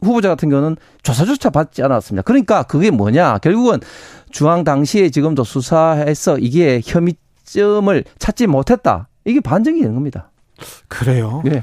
후보자 0.00 0.30
같은 0.30 0.48
경우는 0.48 0.76
조사조차 1.02 1.50
받지 1.50 1.82
않았습니다. 1.82 2.22
그러니까 2.22 2.62
그게 2.62 2.90
뭐냐. 2.90 3.36
결국은 3.38 3.80
중앙 4.30 4.64
당시에 4.64 5.10
지금도 5.10 5.44
수사해서 5.44 6.38
이게 6.38 6.80
혐의점을 6.82 8.04
찾지 8.18 8.46
못했다. 8.46 9.08
이게 9.26 9.40
반증이 9.40 9.82
되는 9.82 9.94
겁니다. 9.94 10.30
그래요? 10.88 11.42
네. 11.44 11.62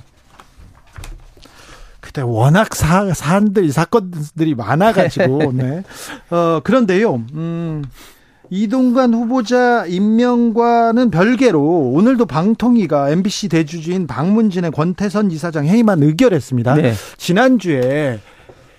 그때 2.10 2.22
워낙 2.24 2.74
사, 2.76 3.14
사안들이, 3.14 3.72
사건들이 3.72 4.56
많아가지고, 4.56 5.52
네. 5.54 5.84
어, 6.32 6.60
그런데요, 6.64 7.24
음, 7.36 7.84
이동관 8.50 9.14
후보자 9.14 9.86
임명과는 9.86 11.12
별개로 11.12 11.62
오늘도 11.62 12.26
방통위가 12.26 13.12
MBC 13.12 13.50
대주주인 13.50 14.08
박문진의 14.08 14.72
권태선 14.72 15.30
이사장 15.30 15.68
해임안 15.68 16.02
의결했습니다. 16.02 16.76
네. 16.78 16.94
지난주에 17.18 18.20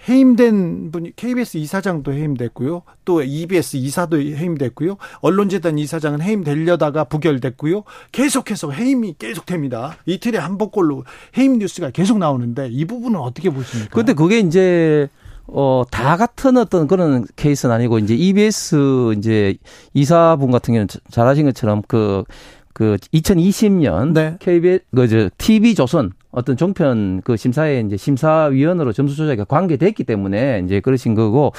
해임된 0.09 0.91
분이 0.93 1.17
KBS 1.17 1.59
이사장도 1.59 2.13
해임됐고요. 2.13 2.83
또 3.05 3.23
EBS 3.23 3.77
이사도 3.77 4.21
해임됐고요. 4.21 4.97
언론재단 5.21 5.79
이사장은 5.79 6.23
해임되려다가 6.23 7.05
부결됐고요. 7.05 7.85
계속해서 8.13 8.71
해임이 8.71 9.17
계속됩니다. 9.19 9.97
이틀에 10.07 10.39
한 10.39 10.59
번꼴로 10.59 11.05
해임 11.37 11.59
뉴스가 11.59 11.91
계속 11.91 12.19
나오는데 12.19 12.69
이 12.71 12.85
부분은 12.85 13.19
어떻게 13.19 13.51
보십니까? 13.51 13.95
근데 13.95 14.15
그게 14.15 14.39
이제 14.39 15.09
어, 15.53 15.83
다 15.91 16.17
같은 16.17 16.57
어떤 16.57 16.87
그런 16.87 17.27
케이스는 17.37 17.75
아니고, 17.75 17.99
이제 17.99 18.15
EBS 18.15 19.15
이제 19.19 19.57
이사분 19.95 20.51
같은 20.51 20.75
경우는 20.75 20.87
잘 21.11 21.27
아신 21.27 21.45
것처럼 21.45 21.83
그, 21.89 22.23
그 22.73 22.97
2020년 23.13 24.13
네. 24.13 24.37
KBS, 24.39 24.85
그, 24.95 25.09
저, 25.09 25.29
TV조선 25.39 26.13
어떤 26.33 26.57
종편 26.57 27.21
그 27.25 27.37
심사에 27.37 27.81
이제 27.81 27.97
심사위원으로 27.97 28.93
점수 28.93 29.17
조작에 29.17 29.45
관계됐기 29.47 30.05
때문에 30.05 30.63
이제 30.65 30.81
그러신 30.81 31.15
거고 31.15 31.53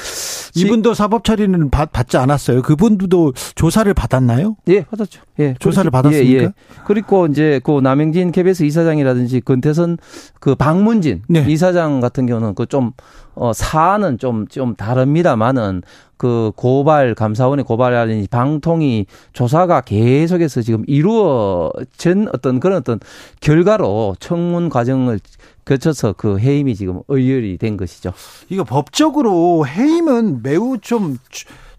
이분도 0.55 0.93
사법 0.93 1.23
처리는 1.23 1.69
받, 1.69 1.91
지 2.07 2.17
않았어요. 2.17 2.61
그분도 2.63 3.33
조사를 3.55 3.93
받았나요? 3.93 4.55
예, 4.67 4.81
받았죠. 4.81 5.21
예, 5.39 5.53
조사를 5.59 5.91
그렇게, 5.91 6.09
받았습니까? 6.09 6.41
예, 6.41 6.45
예. 6.45 6.53
그리고 6.85 7.27
이제 7.27 7.61
그 7.63 7.79
남영진 7.79 8.31
KBS 8.31 8.63
이사장이라든지 8.63 9.41
근태선 9.41 9.97
그 10.39 10.55
박문진 10.55 11.21
네. 11.29 11.45
이사장 11.47 11.99
같은 11.99 12.25
경우는 12.25 12.55
그 12.55 12.65
좀 12.71 12.93
어, 13.35 13.53
사안은 13.53 14.17
좀, 14.17 14.47
좀 14.47 14.75
다릅니다만은 14.75 15.83
그 16.21 16.51
고발, 16.55 17.15
감사원의 17.15 17.65
고발이라든지 17.65 18.27
방통위 18.27 19.07
조사가 19.33 19.81
계속해서 19.81 20.61
지금 20.61 20.83
이루어진 20.85 22.27
어떤 22.31 22.59
그런 22.59 22.77
어떤 22.77 22.99
결과로 23.39 24.15
청문 24.19 24.69
과정을 24.69 25.19
거쳐서 25.65 26.13
그 26.13 26.37
해임이 26.37 26.75
지금 26.75 26.99
의결이 27.07 27.57
된 27.57 27.75
것이죠. 27.75 28.13
이거 28.49 28.63
법적으로 28.63 29.65
해임은 29.65 30.43
매우 30.43 30.77
좀 30.77 31.17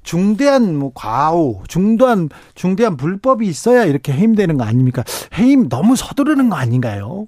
중대한 0.03 0.77
뭐 0.77 0.91
과오, 0.93 1.63
중대한 1.69 2.29
중대한 2.57 2.97
불법이 2.97 3.47
있어야 3.47 3.85
이렇게 3.85 4.13
해임되는 4.13 4.59
거 4.59 4.65
아닙니까? 4.65 5.05
해임 5.39 5.69
너무 5.69 5.95
서두르는 5.95 6.49
거 6.49 6.57
아닌가요? 6.57 7.27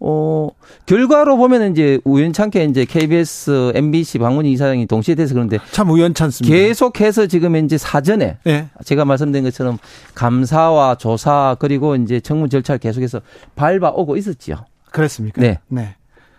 어, 0.00 0.48
결과로 0.86 1.36
보면 1.36 1.72
이제 1.72 1.98
우연찮게 2.04 2.64
이제 2.64 2.84
KBS, 2.84 3.72
MBC 3.74 4.18
방문희 4.18 4.52
이사장이 4.52 4.86
동시에 4.86 5.14
돼서 5.14 5.34
그런데 5.34 5.58
참 5.72 5.90
우연찮습니다. 5.90 6.54
계속해서 6.54 7.26
지금 7.26 7.56
이제 7.56 7.76
사전에 7.76 8.38
네. 8.44 8.68
제가 8.84 9.04
말씀드린 9.04 9.44
것처럼 9.44 9.78
감사와 10.14 10.96
조사 10.96 11.56
그리고 11.58 11.96
이제 11.96 12.20
청문 12.20 12.48
절차를 12.48 12.78
계속해서 12.78 13.20
밟아오고 13.56 14.16
있었지요. 14.16 14.64
그렇습니까? 14.92 15.40
네. 15.40 15.58
네. 15.68 15.96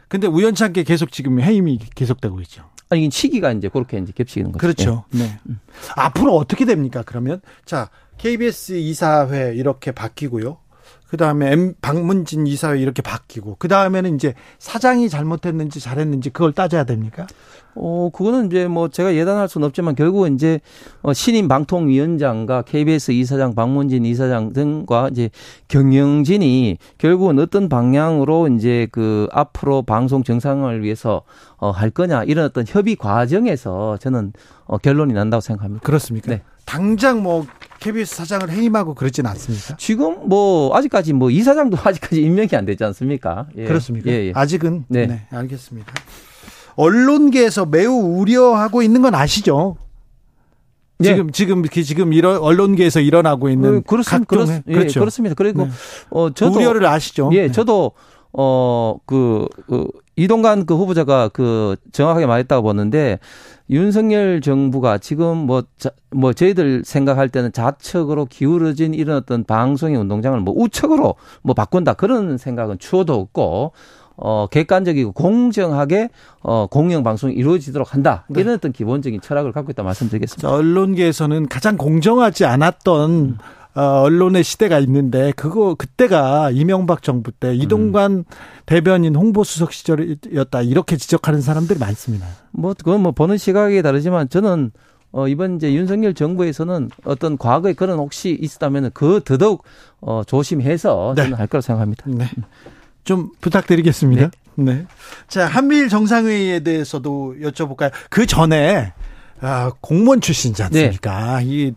근데 0.07 0.27
우연찮게 0.27 0.83
계속 0.83 1.11
지금 1.11 1.39
해임이 1.39 1.79
계속되고 1.95 2.41
있죠. 2.41 2.63
아니, 2.89 3.09
시기가 3.11 3.51
이제 3.51 3.69
그렇게 3.69 3.99
이제 3.99 4.11
겹치는 4.15 4.51
거죠. 4.51 4.57
그렇죠. 4.59 5.03
네. 5.11 5.19
네. 5.19 5.39
음. 5.47 5.59
앞으로 5.95 6.35
어떻게 6.35 6.65
됩니까? 6.65 7.03
그러면 7.05 7.41
자, 7.65 7.89
KBS 8.17 8.73
이사회 8.73 9.53
이렇게 9.55 9.91
바뀌고요. 9.91 10.57
그 11.09 11.17
다음에 11.17 11.73
박문진 11.81 12.45
이사회 12.45 12.79
이렇게 12.79 13.01
바뀌고 13.01 13.55
그 13.57 13.67
다음에는 13.67 14.13
이제 14.15 14.35
사장이 14.59 15.09
잘못했는지 15.09 15.79
잘했는지 15.79 16.29
그걸 16.29 16.53
따져야 16.53 16.83
됩니까? 16.83 17.25
어 17.75 18.09
그거는 18.13 18.47
이제 18.47 18.67
뭐 18.67 18.89
제가 18.89 19.15
예단할 19.15 19.47
수는 19.47 19.67
없지만 19.67 19.95
결국은 19.95 20.35
이제 20.35 20.59
어, 21.01 21.13
신임 21.13 21.47
방통위원장과 21.47 22.63
KBS 22.63 23.11
이사장 23.11 23.55
박문진 23.55 24.05
이사장 24.05 24.53
등과 24.53 25.09
이제 25.11 25.29
경영진이 25.67 26.77
결국은 26.97 27.39
어떤 27.39 27.69
방향으로 27.69 28.47
이제 28.49 28.87
그 28.91 29.27
앞으로 29.31 29.81
방송 29.83 30.23
정상을 30.23 30.83
위해서 30.83 31.23
어 31.57 31.71
할 31.71 31.89
거냐 31.89 32.23
이런 32.23 32.45
어떤 32.45 32.65
협의 32.67 32.95
과정에서 32.95 33.97
저는 33.97 34.33
어 34.65 34.77
결론이 34.77 35.13
난다고 35.13 35.41
생각합니다. 35.41 35.83
그렇습니까? 35.83 36.31
네. 36.31 36.41
당장 36.69 37.23
뭐 37.23 37.47
KBS 37.79 38.15
사장을 38.15 38.47
해임하고 38.51 38.93
그러진 38.93 39.25
않습니까? 39.25 39.75
지금 39.77 40.29
뭐 40.29 40.77
아직까지 40.77 41.13
뭐 41.13 41.31
이사장도 41.31 41.77
아직까지 41.83 42.21
임명이 42.21 42.49
안 42.53 42.65
되지 42.65 42.83
않습니까? 42.83 43.47
예. 43.57 43.65
그렇습니까? 43.65 44.11
예, 44.11 44.27
예. 44.27 44.31
아직은 44.35 44.85
네. 44.87 45.07
네, 45.07 45.25
알겠습니다. 45.31 45.91
언론계에서 46.75 47.65
매우 47.65 47.93
우려하고 47.93 48.83
있는 48.83 49.01
건 49.01 49.15
아시죠? 49.15 49.77
예. 51.01 51.05
지금 51.05 51.31
지금 51.31 51.63
지금 51.67 52.13
이런 52.13 52.37
언론계에서 52.37 52.99
일어나고 52.99 53.49
있는 53.49 53.77
어, 53.77 53.81
그렇습니다. 53.81 54.19
각종 54.19 54.45
그렇, 54.45 54.61
예, 54.67 54.71
그렇죠. 54.71 54.99
그렇습니다. 54.99 55.33
그리고 55.33 55.65
네. 55.65 55.71
어 56.11 56.31
저도 56.31 56.59
우려를 56.59 56.85
아시죠? 56.85 57.31
예, 57.33 57.47
네. 57.47 57.51
저도 57.51 57.93
어그 58.31 59.47
그 59.65 59.87
이동관 60.19 60.65
그 60.65 60.75
후보자가 60.75 61.29
그 61.29 61.75
정확하게 61.91 62.25
말했다고 62.25 62.63
보는데 62.63 63.19
윤석열 63.69 64.41
정부가 64.41 64.97
지금 64.97 65.37
뭐, 65.37 65.63
자, 65.77 65.91
뭐 66.11 66.33
저희들 66.33 66.83
생각할 66.83 67.29
때는 67.29 67.51
좌측으로 67.51 68.25
기울어진 68.25 68.93
이런 68.93 69.17
어떤 69.17 69.43
방송의 69.43 69.97
운동장을 69.97 70.39
뭐 70.39 70.53
우측으로 70.57 71.15
뭐 71.43 71.53
바꾼다 71.53 71.93
그런 71.93 72.37
생각은 72.37 72.79
추워도 72.79 73.13
없고 73.13 73.71
어, 74.21 74.47
객관적이고 74.47 75.13
공정하게 75.13 76.09
어, 76.41 76.67
공영 76.67 77.03
방송이 77.03 77.33
이루어지도록 77.35 77.93
한다. 77.93 78.25
네. 78.27 78.41
이런 78.41 78.55
어떤 78.55 78.73
기본적인 78.73 79.21
철학을 79.21 79.53
갖고 79.53 79.71
있다 79.71 79.83
말씀드리겠습니다. 79.83 80.51
언론계에서는 80.51 81.47
가장 81.47 81.77
공정하지 81.77 82.45
않았던 82.45 83.11
음. 83.11 83.37
어, 83.75 83.81
언론의 84.01 84.43
시대가 84.43 84.79
있는데 84.79 85.31
그거 85.35 85.75
그때가 85.75 86.51
이명박 86.51 87.03
정부 87.03 87.31
때 87.31 87.55
이동관 87.55 88.11
음. 88.11 88.23
대변인 88.65 89.15
홍보수석 89.15 89.73
시절이었다 89.73 90.63
이렇게 90.63 90.97
지적하는 90.97 91.41
사람들이 91.41 91.79
많습니다. 91.79 92.25
뭐 92.51 92.73
그건 92.73 93.01
뭐 93.01 93.11
보는 93.11 93.37
시각이 93.37 93.81
다르지만 93.81 94.29
저는 94.29 94.71
어, 95.11 95.27
이번 95.27 95.55
이제 95.55 95.73
윤석열 95.73 96.13
정부에서는 96.13 96.89
어떤 97.05 97.37
과거에 97.37 97.73
그런 97.73 97.97
혹시 97.99 98.37
있었다면 98.39 98.91
그 98.93 99.21
더더욱 99.23 99.63
어, 100.01 100.23
조심해서 100.25 101.13
네. 101.15 101.23
저는 101.23 101.37
할 101.37 101.47
거라 101.47 101.61
생각합니다. 101.61 102.03
네. 102.07 102.29
좀 103.03 103.31
부탁드리겠습니다. 103.41 104.29
네. 104.55 104.63
네. 104.63 104.85
자, 105.27 105.47
한미일 105.47 105.89
정상회의에 105.89 106.59
대해서도 106.59 107.35
여쭤볼까요? 107.41 107.91
그 108.09 108.25
전에 108.25 108.93
아, 109.41 109.71
공무원 109.79 110.21
출신이지 110.21 110.61
않습니까? 110.63 111.39
네. 111.39 111.45
이 111.45 111.73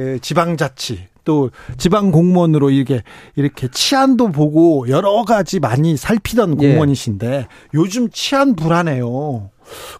그 0.00 0.18
지방자치 0.20 1.08
또 1.30 1.52
지방 1.76 2.10
공무원으로 2.10 2.70
이렇게 2.70 3.04
이렇게 3.36 3.68
치안도 3.68 4.32
보고 4.32 4.88
여러 4.88 5.22
가지 5.24 5.60
많이 5.60 5.96
살피던 5.96 6.60
예. 6.60 6.66
공무원이신데 6.66 7.26
예. 7.28 7.46
요즘 7.72 8.10
치안 8.10 8.56
불안해요. 8.56 9.50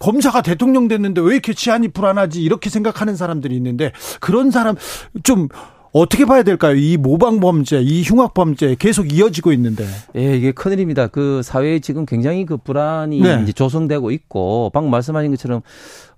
검사가 0.01 0.43
대통령 0.43 0.89
됐는데 0.89 1.21
왜 1.21 1.35
이렇게 1.35 1.55
치안이 1.55 1.89
불안하지 1.89 2.43
이렇게 2.43 2.69
생각하는 2.69 3.15
사람들이 3.15 3.55
있는데 3.55 3.93
그런 4.19 4.51
사람 4.51 4.75
좀 5.23 5.47
어떻게 5.93 6.25
봐야 6.25 6.43
될까요? 6.43 6.75
이 6.75 6.97
모방 6.97 7.39
범죄, 7.39 7.81
이 7.81 8.03
흉악 8.03 8.35
범죄 8.35 8.77
계속 8.77 9.13
이어지고 9.13 9.53
있는데. 9.53 9.85
예, 10.17 10.37
이게 10.37 10.53
큰일입니다. 10.53 11.09
그 11.09 11.43
사회에 11.43 11.81
지금 11.81 12.07
굉장히 12.07 12.45
그 12.45 12.57
불안이 12.57 13.21
네. 13.21 13.41
이제 13.43 13.53
조성되고 13.53 14.11
있고 14.13 14.71
방금 14.73 14.91
말씀하신 14.91 15.31
것처럼 15.31 15.63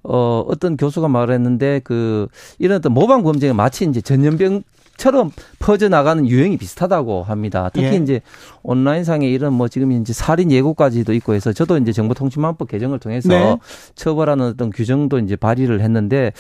어 0.02 0.44
어떤 0.48 0.76
교수가 0.76 1.08
말했는데 1.08 1.80
그 1.84 2.28
이런 2.58 2.78
어떤 2.78 2.92
모방 2.92 3.22
범죄가 3.22 3.54
마치 3.54 3.84
이제 3.84 4.00
전염병 4.00 4.62
처럼 5.02 5.32
퍼져나가는 5.58 6.24
유형이 6.28 6.58
비슷하다고 6.58 7.24
합니다. 7.24 7.68
특히 7.74 7.88
예. 7.88 7.96
이제 7.96 8.20
온라인상에 8.62 9.28
이런 9.28 9.52
뭐 9.52 9.66
지금 9.66 9.90
이제 9.90 10.12
살인 10.12 10.52
예고까지도 10.52 11.12
있고 11.14 11.34
해서 11.34 11.52
저도 11.52 11.76
이제 11.78 11.90
정보통신망법 11.90 12.68
개정을 12.68 13.00
통해서 13.00 13.28
네. 13.28 13.58
처벌하는 13.96 14.46
어떤 14.46 14.70
규정도 14.70 15.18
이제 15.18 15.34
발의를 15.34 15.80
했는데 15.80 16.30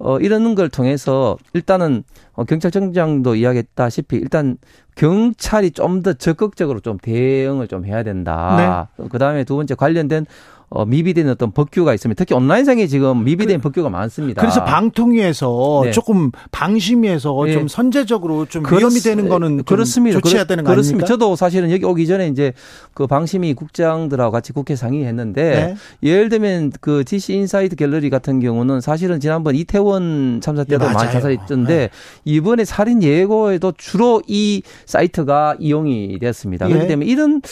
어 0.00 0.18
이런 0.18 0.56
걸 0.56 0.68
통해서 0.70 1.38
일단은 1.52 2.02
어 2.32 2.42
경찰청장도 2.42 3.36
이야기했다시피 3.36 4.16
일단 4.16 4.56
경찰이 4.96 5.70
좀 5.70 6.02
더 6.02 6.12
적극적으로 6.12 6.80
좀 6.80 6.98
대응을 6.98 7.68
좀 7.68 7.86
해야 7.86 8.02
된다. 8.02 8.88
네. 8.98 9.06
그다음에 9.08 9.44
두 9.44 9.54
번째 9.54 9.76
관련된 9.76 10.26
어, 10.72 10.84
미비된 10.84 11.28
어떤 11.28 11.50
법규가 11.50 11.94
있으면 11.94 12.14
특히 12.14 12.32
온라인상에 12.36 12.86
지금 12.86 13.24
미비된 13.24 13.58
그, 13.58 13.64
법규가 13.64 13.90
많습니다. 13.90 14.40
그래서 14.40 14.62
방통위에서 14.62 15.82
네. 15.86 15.90
조금 15.90 16.30
방심위에서 16.52 17.36
네. 17.46 17.52
좀 17.54 17.66
선제적으로 17.66 18.46
좀 18.46 18.62
그렇, 18.62 18.78
위험이 18.78 19.00
되는 19.00 19.28
거는 19.28 19.64
그렇습니다. 19.64 20.20
조치해야 20.20 20.44
되는 20.44 20.62
거 20.62 20.70
그렇습니다. 20.70 21.06
아닙니까? 21.06 21.06
저도 21.08 21.34
사실은 21.34 21.72
여기 21.72 21.84
오기 21.84 22.06
전에 22.06 22.28
이제 22.28 22.52
그 22.94 23.08
방심위 23.08 23.54
국장들하고 23.54 24.30
같이 24.30 24.52
국회 24.52 24.76
상의했는데 24.76 25.42
네. 25.42 26.08
예를 26.08 26.28
들면 26.28 26.70
그 26.80 27.02
DC 27.04 27.34
인사이드 27.34 27.74
갤러리 27.74 28.08
같은 28.08 28.38
경우는 28.38 28.80
사실은 28.80 29.18
지난번 29.18 29.56
이태원 29.56 30.40
참사 30.40 30.62
때도 30.62 30.84
예, 30.84 30.92
많이 30.92 31.10
자살했던데 31.10 31.76
네. 31.76 31.88
이번에 32.24 32.64
살인 32.64 33.02
예고에도 33.02 33.72
주로 33.76 34.22
이 34.28 34.62
사이트가 34.86 35.56
이용이 35.58 36.20
되었습니다. 36.20 36.66
예. 36.68 36.72
그렇기 36.72 36.86
때문에 36.86 37.10
이런 37.10 37.42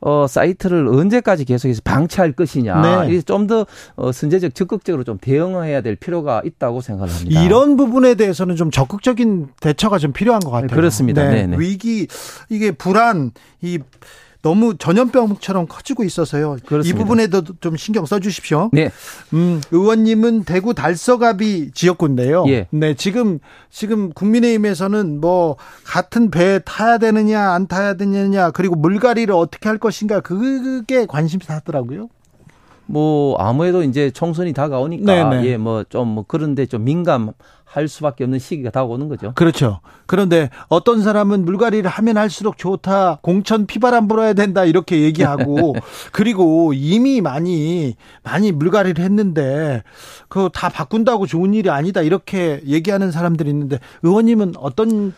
어 0.00 0.26
사이트를 0.26 0.88
언제까지 0.88 1.44
계속해서 1.44 1.82
방치할 1.84 2.32
것이 2.32 2.61
것이냐. 2.62 3.04
네. 3.06 3.20
좀더 3.22 3.66
어, 3.96 4.12
선제적 4.12 4.54
적극적으로 4.54 5.04
좀 5.04 5.18
대응해야 5.18 5.80
될 5.80 5.96
필요가 5.96 6.42
있다고 6.44 6.80
생각합니다. 6.80 7.42
이런 7.42 7.76
부분에 7.76 8.14
대해서는 8.14 8.56
좀 8.56 8.70
적극적인 8.70 9.48
대처가 9.60 9.98
좀 9.98 10.12
필요한 10.12 10.40
것 10.40 10.50
같아요. 10.50 10.68
그렇습니다. 10.68 11.28
네. 11.28 11.48
위기 11.56 12.06
이게 12.48 12.70
불안 12.70 13.32
이 13.60 13.78
너무 14.42 14.76
전염병처럼 14.76 15.66
커지고 15.68 16.02
있어서요. 16.02 16.56
그렇습니다. 16.66 16.88
이 16.88 16.92
부분에도 17.00 17.42
좀 17.60 17.76
신경 17.76 18.04
써 18.04 18.18
주십시오. 18.18 18.70
네. 18.72 18.90
음, 19.32 19.60
의원님은 19.70 20.42
대구 20.44 20.74
달서갑이 20.74 21.70
지역구인데요. 21.72 22.44
예. 22.48 22.66
네, 22.70 22.94
지금 22.94 23.38
지금 23.70 24.12
국민의힘에서는 24.12 25.20
뭐 25.20 25.56
같은 25.84 26.30
배 26.30 26.60
타야 26.64 26.98
되느냐 26.98 27.52
안 27.52 27.68
타야 27.68 27.94
되느냐 27.94 28.50
그리고 28.50 28.74
물갈이를 28.74 29.32
어떻게 29.32 29.68
할 29.68 29.78
것인가 29.78 30.20
그게 30.20 31.06
관심사더라고요. 31.06 32.08
뭐 32.86 33.36
아무래도 33.38 33.82
이제 33.82 34.10
총선이 34.10 34.52
다가오니까 34.52 35.44
예 35.44 35.56
뭐 35.56 35.84
좀뭐 35.84 36.04
뭐 36.06 36.24
그런데 36.26 36.66
좀 36.66 36.84
민감할 36.84 37.88
수밖에 37.88 38.24
없는 38.24 38.38
시기가 38.38 38.70
다가오는 38.70 39.08
거죠. 39.08 39.32
그렇죠. 39.34 39.80
그런데 40.06 40.50
어떤 40.68 41.02
사람은 41.02 41.44
물갈이를 41.44 41.88
하면 41.88 42.16
할수록 42.18 42.58
좋다. 42.58 43.20
공천 43.22 43.66
피바람 43.66 44.08
불어야 44.08 44.32
된다 44.34 44.64
이렇게 44.64 45.00
얘기하고 45.02 45.74
그리고 46.12 46.72
이미 46.74 47.20
많이 47.20 47.96
많이 48.22 48.52
물갈이를 48.52 49.02
했는데 49.04 49.82
그거 50.28 50.48
다 50.48 50.68
바꾼다고 50.68 51.26
좋은 51.26 51.54
일이 51.54 51.70
아니다 51.70 52.02
이렇게 52.02 52.60
얘기하는 52.66 53.10
사람들이 53.10 53.48
있는데 53.50 53.78
의원님은 54.02 54.54
어떤 54.58 55.14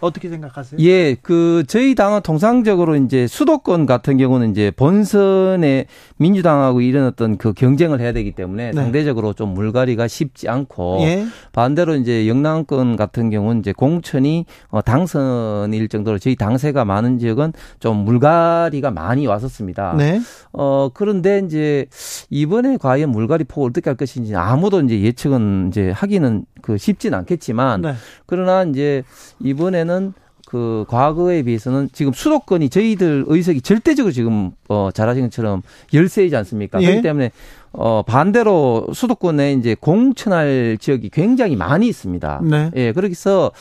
어떻게 0.00 0.28
생각하세요? 0.30 0.80
예, 0.80 1.14
그 1.14 1.64
저희 1.68 1.94
당은 1.94 2.22
통상적으로 2.22 2.96
이제 2.96 3.26
수도권 3.26 3.86
같은 3.86 4.16
경우는 4.16 4.50
이제 4.52 4.70
본선에 4.70 5.86
민주당하고 6.20 6.82
이런 6.82 7.06
어떤 7.06 7.38
그 7.38 7.54
경쟁을 7.54 7.98
해야 8.00 8.12
되기 8.12 8.32
때문에 8.32 8.72
네. 8.72 8.72
상대적으로 8.74 9.32
좀 9.32 9.54
물갈이가 9.54 10.06
쉽지 10.06 10.50
않고 10.50 10.98
예. 11.00 11.24
반대로 11.52 11.94
이제 11.96 12.28
영남권 12.28 12.96
같은 12.96 13.30
경우는 13.30 13.60
이제 13.60 13.72
공천이 13.72 14.44
어 14.68 14.82
당선일 14.82 15.88
정도로 15.88 16.18
저희 16.18 16.36
당세가 16.36 16.84
많은 16.84 17.18
지역은 17.18 17.54
좀 17.80 17.96
물갈이가 18.04 18.90
많이 18.90 19.26
왔었습니다. 19.26 19.94
네. 19.96 20.20
어 20.52 20.90
그런데 20.92 21.40
이제 21.44 21.86
이번에 22.28 22.76
과연 22.76 23.10
물갈이 23.10 23.44
폭을 23.44 23.70
어떻게 23.70 23.88
할 23.88 23.96
것인지 23.96 24.36
아무도 24.36 24.82
이제 24.82 25.00
예측은 25.00 25.68
이제 25.68 25.90
하기는 25.90 26.44
그 26.60 26.76
쉽진 26.76 27.14
않겠지만 27.14 27.80
네. 27.80 27.94
그러나 28.26 28.64
이제 28.64 29.04
이번에는 29.40 30.12
그 30.50 30.84
과거에 30.88 31.44
비해서는 31.44 31.90
지금 31.92 32.12
수도권이 32.12 32.70
저희들 32.70 33.24
의석이 33.28 33.60
절대적으로 33.60 34.10
지금 34.10 34.50
어 34.68 34.90
잘하신 34.92 35.22
것처럼 35.26 35.62
열세이지 35.94 36.34
않습니까? 36.34 36.82
예. 36.82 36.86
그렇기 36.86 37.02
때문에 37.02 37.30
어 37.70 38.02
반대로 38.02 38.88
수도권에 38.92 39.52
이제 39.52 39.76
공천할 39.78 40.76
지역이 40.80 41.10
굉장히 41.10 41.54
많이 41.54 41.86
있습니다. 41.86 42.40
네. 42.42 42.70
예, 42.74 42.92
그래서 42.92 43.52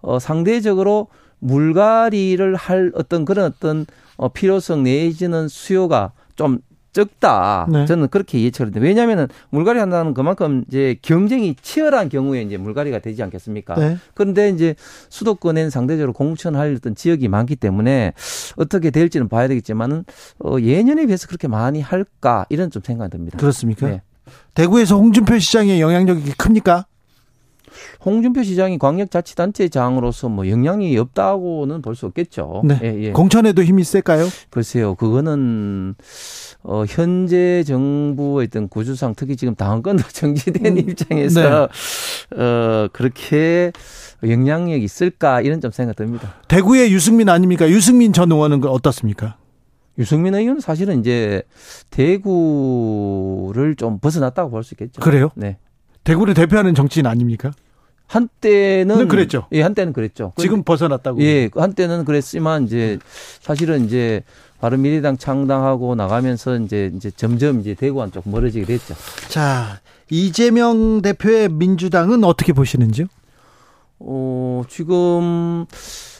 어 0.00 0.18
상대적으로 0.18 1.08
물갈이를 1.40 2.54
할 2.54 2.92
어떤 2.94 3.26
그런 3.26 3.44
어떤 3.44 3.84
어 4.16 4.30
필요성 4.30 4.84
내지는 4.84 5.48
수요가 5.48 6.12
좀 6.34 6.60
적다. 6.98 7.68
네. 7.70 7.86
저는 7.86 8.08
그렇게 8.08 8.42
예측을 8.42 8.68
했는데 8.68 8.86
왜냐하면 8.86 9.28
물갈이 9.50 9.78
한다는 9.78 10.14
그만큼 10.14 10.64
이제 10.66 10.96
경쟁이 11.00 11.54
치열한 11.62 12.08
경우에 12.08 12.42
이제 12.42 12.56
물갈이가 12.56 12.98
되지 12.98 13.22
않겠습니까? 13.22 13.76
네. 13.76 13.98
그런데 14.14 14.48
이제 14.48 14.74
수도권에는 15.08 15.70
상대적으로 15.70 16.12
공천할 16.12 16.74
어떤 16.76 16.96
지역이 16.96 17.28
많기 17.28 17.54
때문에 17.54 18.14
어떻게 18.56 18.90
될지는 18.90 19.28
봐야 19.28 19.46
되겠지만은 19.46 20.04
어, 20.40 20.56
예년에 20.60 21.06
비해서 21.06 21.28
그렇게 21.28 21.46
많이 21.46 21.80
할까 21.80 22.46
이런 22.48 22.70
좀 22.72 22.82
생각이 22.84 23.10
듭니다. 23.10 23.38
그렇습니까? 23.38 23.88
네. 23.88 24.02
대구에서 24.54 24.96
홍준표 24.96 25.38
시장의 25.38 25.80
영향력이 25.80 26.32
큽니까? 26.32 26.86
홍준표 28.04 28.42
시장이 28.42 28.78
광역자치단체 28.78 29.68
장으로서 29.68 30.28
뭐 30.28 30.48
영향이 30.48 30.96
없다고는 30.96 31.82
볼 31.82 31.94
수 31.94 32.06
없겠죠. 32.06 32.62
네. 32.64 32.78
예, 32.82 33.02
예. 33.04 33.12
공천에도 33.12 33.62
힘이 33.64 33.82
셀까요? 33.84 34.26
글쎄요, 34.50 34.94
그거는 34.94 35.94
어 36.62 36.84
현재 36.88 37.62
정부의 37.64 38.46
어떤 38.48 38.68
구조상 38.68 39.14
특히 39.16 39.36
지금 39.36 39.54
당원권도 39.54 40.04
정지된 40.12 40.66
음, 40.76 40.78
입장에서 40.78 41.68
네. 42.30 42.40
어 42.42 42.88
그렇게 42.92 43.72
영향력이 44.22 44.82
있을까 44.84 45.40
이런 45.40 45.60
좀 45.60 45.70
생각 45.70 45.96
듭니다. 45.96 46.34
대구의 46.48 46.92
유승민 46.92 47.28
아닙니까? 47.28 47.68
유승민 47.68 48.12
전 48.12 48.30
의원은 48.32 48.64
어떻습니까? 48.64 49.36
유승민 49.98 50.34
의원은 50.34 50.60
사실은 50.60 51.00
이제 51.00 51.42
대구를 51.90 53.76
좀 53.76 53.98
벗어났다고 53.98 54.50
볼 54.50 54.62
수 54.62 54.74
있겠죠. 54.74 55.00
그래요? 55.00 55.30
네. 55.34 55.58
대구를 56.08 56.32
대표하는 56.32 56.74
정치인 56.74 57.06
아닙니까? 57.06 57.52
한때는 58.06 59.08
그랬죠. 59.08 59.46
예, 59.52 59.60
한때는 59.60 59.92
그랬죠. 59.92 60.32
지금 60.38 60.62
벗어났다고. 60.62 61.20
예, 61.20 61.50
한때는 61.54 62.06
그랬지만 62.06 62.64
이제 62.64 62.98
사실은 63.42 63.84
이제 63.84 64.22
바른 64.58 64.80
미래당 64.80 65.18
창당하고 65.18 65.94
나가면서 65.94 66.56
이제 66.56 66.90
이제 66.96 67.10
점점 67.10 67.60
이제 67.60 67.74
대구안 67.74 68.10
쪽 68.10 68.26
멀어지게 68.26 68.64
됐죠. 68.64 68.94
자, 69.28 69.80
이재명 70.08 71.02
대표의 71.02 71.50
민주당은 71.50 72.24
어떻게 72.24 72.54
보시는지요? 72.54 73.04
어, 73.98 74.62
지금 74.66 75.66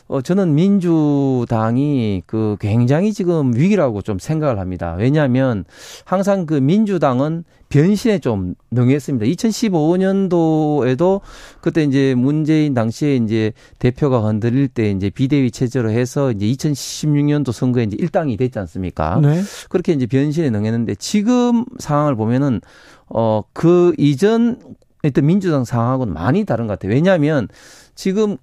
어, 0.09 0.23
저는 0.23 0.55
민주당이 0.55 2.23
그 2.27 2.57
굉장히 2.61 3.12
지금 3.12 3.55
위기라고 3.55 4.01
좀 4.01 4.18
생각을 4.18 4.59
합니다. 4.59 4.97
왜냐하면 4.99 5.64
항상 6.05 6.47
그 6.47 6.55
민주당은 6.55 7.44
변신에 7.68 8.18
좀 8.18 8.55
능했습니다. 8.71 9.27
2015년도에도 9.27 11.21
그때 11.61 11.85
이제 11.85 12.14
문재인 12.14 12.73
당시에 12.73 13.16
이제 13.16 13.53
대표가 13.79 14.23
건드릴 14.23 14.68
때 14.68 14.90
이제 14.90 15.11
비대위 15.11 15.51
체제로 15.51 15.90
해서 15.90 16.33
이제 16.33 16.47
2016년도 16.47 17.53
선거에 17.53 17.83
이제 17.85 17.97
일당이 17.99 18.38
됐지 18.38 18.59
않습니까? 18.59 19.21
네. 19.21 19.42
그렇게 19.68 19.92
이제 19.92 20.07
변신에 20.07 20.49
능했는데 20.49 20.94
지금 20.94 21.66
상황을 21.79 22.16
보면은 22.16 22.62
어, 23.11 23.42
그 23.53 23.94
이전 23.99 24.59
했던 25.05 25.27
민주당 25.27 25.64
상황하고는 25.64 26.14
많이 26.14 26.44
다른 26.44 26.66
것 26.66 26.79
같아요. 26.79 26.92
왜냐하면 26.92 27.49
지금은 27.94 28.38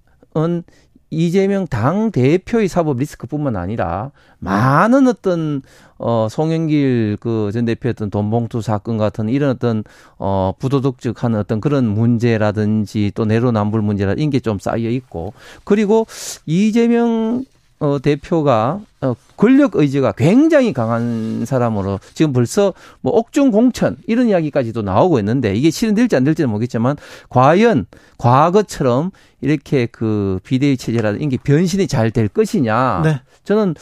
이재명 1.12 1.68
당 1.68 2.12
대표의 2.12 2.68
사법 2.68 2.98
리스크뿐만 2.98 3.56
아니라 3.56 4.12
많은 4.40 5.08
어떤 5.08 5.62
어 5.98 6.28
송영길 6.30 7.18
그 7.22 7.52
전 7.54 7.66
대표였던 7.66 8.10
돈봉투 8.10 8.62
사건 8.62 8.98
같은 8.98 9.30
이런 9.30 9.52
어떤 9.52 9.84
어 10.18 10.54
부도덕적한 10.60 11.36
어떤 11.36 11.62
그런 11.62 11.86
문제라든지 11.88 13.12
또 13.16 13.26
내로남불 13.26 13.82
문제라 13.82 14.14
이런 14.14 14.30
게 14.30 14.40
좀 14.40 14.60
쌓여 14.60 14.78
있고 14.90 15.34
그리고 15.64 16.06
이재명 16.46 17.46
어, 17.80 18.00
대표가 18.02 18.80
어, 19.02 19.16
권력 19.36 19.76
의지가 19.76 20.14
굉장히 20.14 20.72
강한 20.72 21.44
사람으로 21.46 22.00
지금 22.14 22.32
벌써 22.32 22.74
뭐 23.02 23.14
옥중 23.14 23.52
공천 23.52 23.98
이런 24.08 24.30
이야기까지도 24.30 24.82
나오고 24.82 25.20
있는데 25.20 25.54
이게 25.54 25.70
실현될지 25.70 26.16
안 26.16 26.24
될지는 26.24 26.50
모르겠지만 26.50 26.96
과연 27.30 27.86
과거처럼 28.18 29.12
이렇게 29.42 29.86
그 29.88 30.40
비대위 30.44 30.78
체제라든 30.78 31.22
이게 31.22 31.38
변신이 31.38 31.88
잘 31.88 32.12
될 32.12 32.30
것이냐. 32.30 33.02
네. 33.04 33.22
저는 33.44 33.76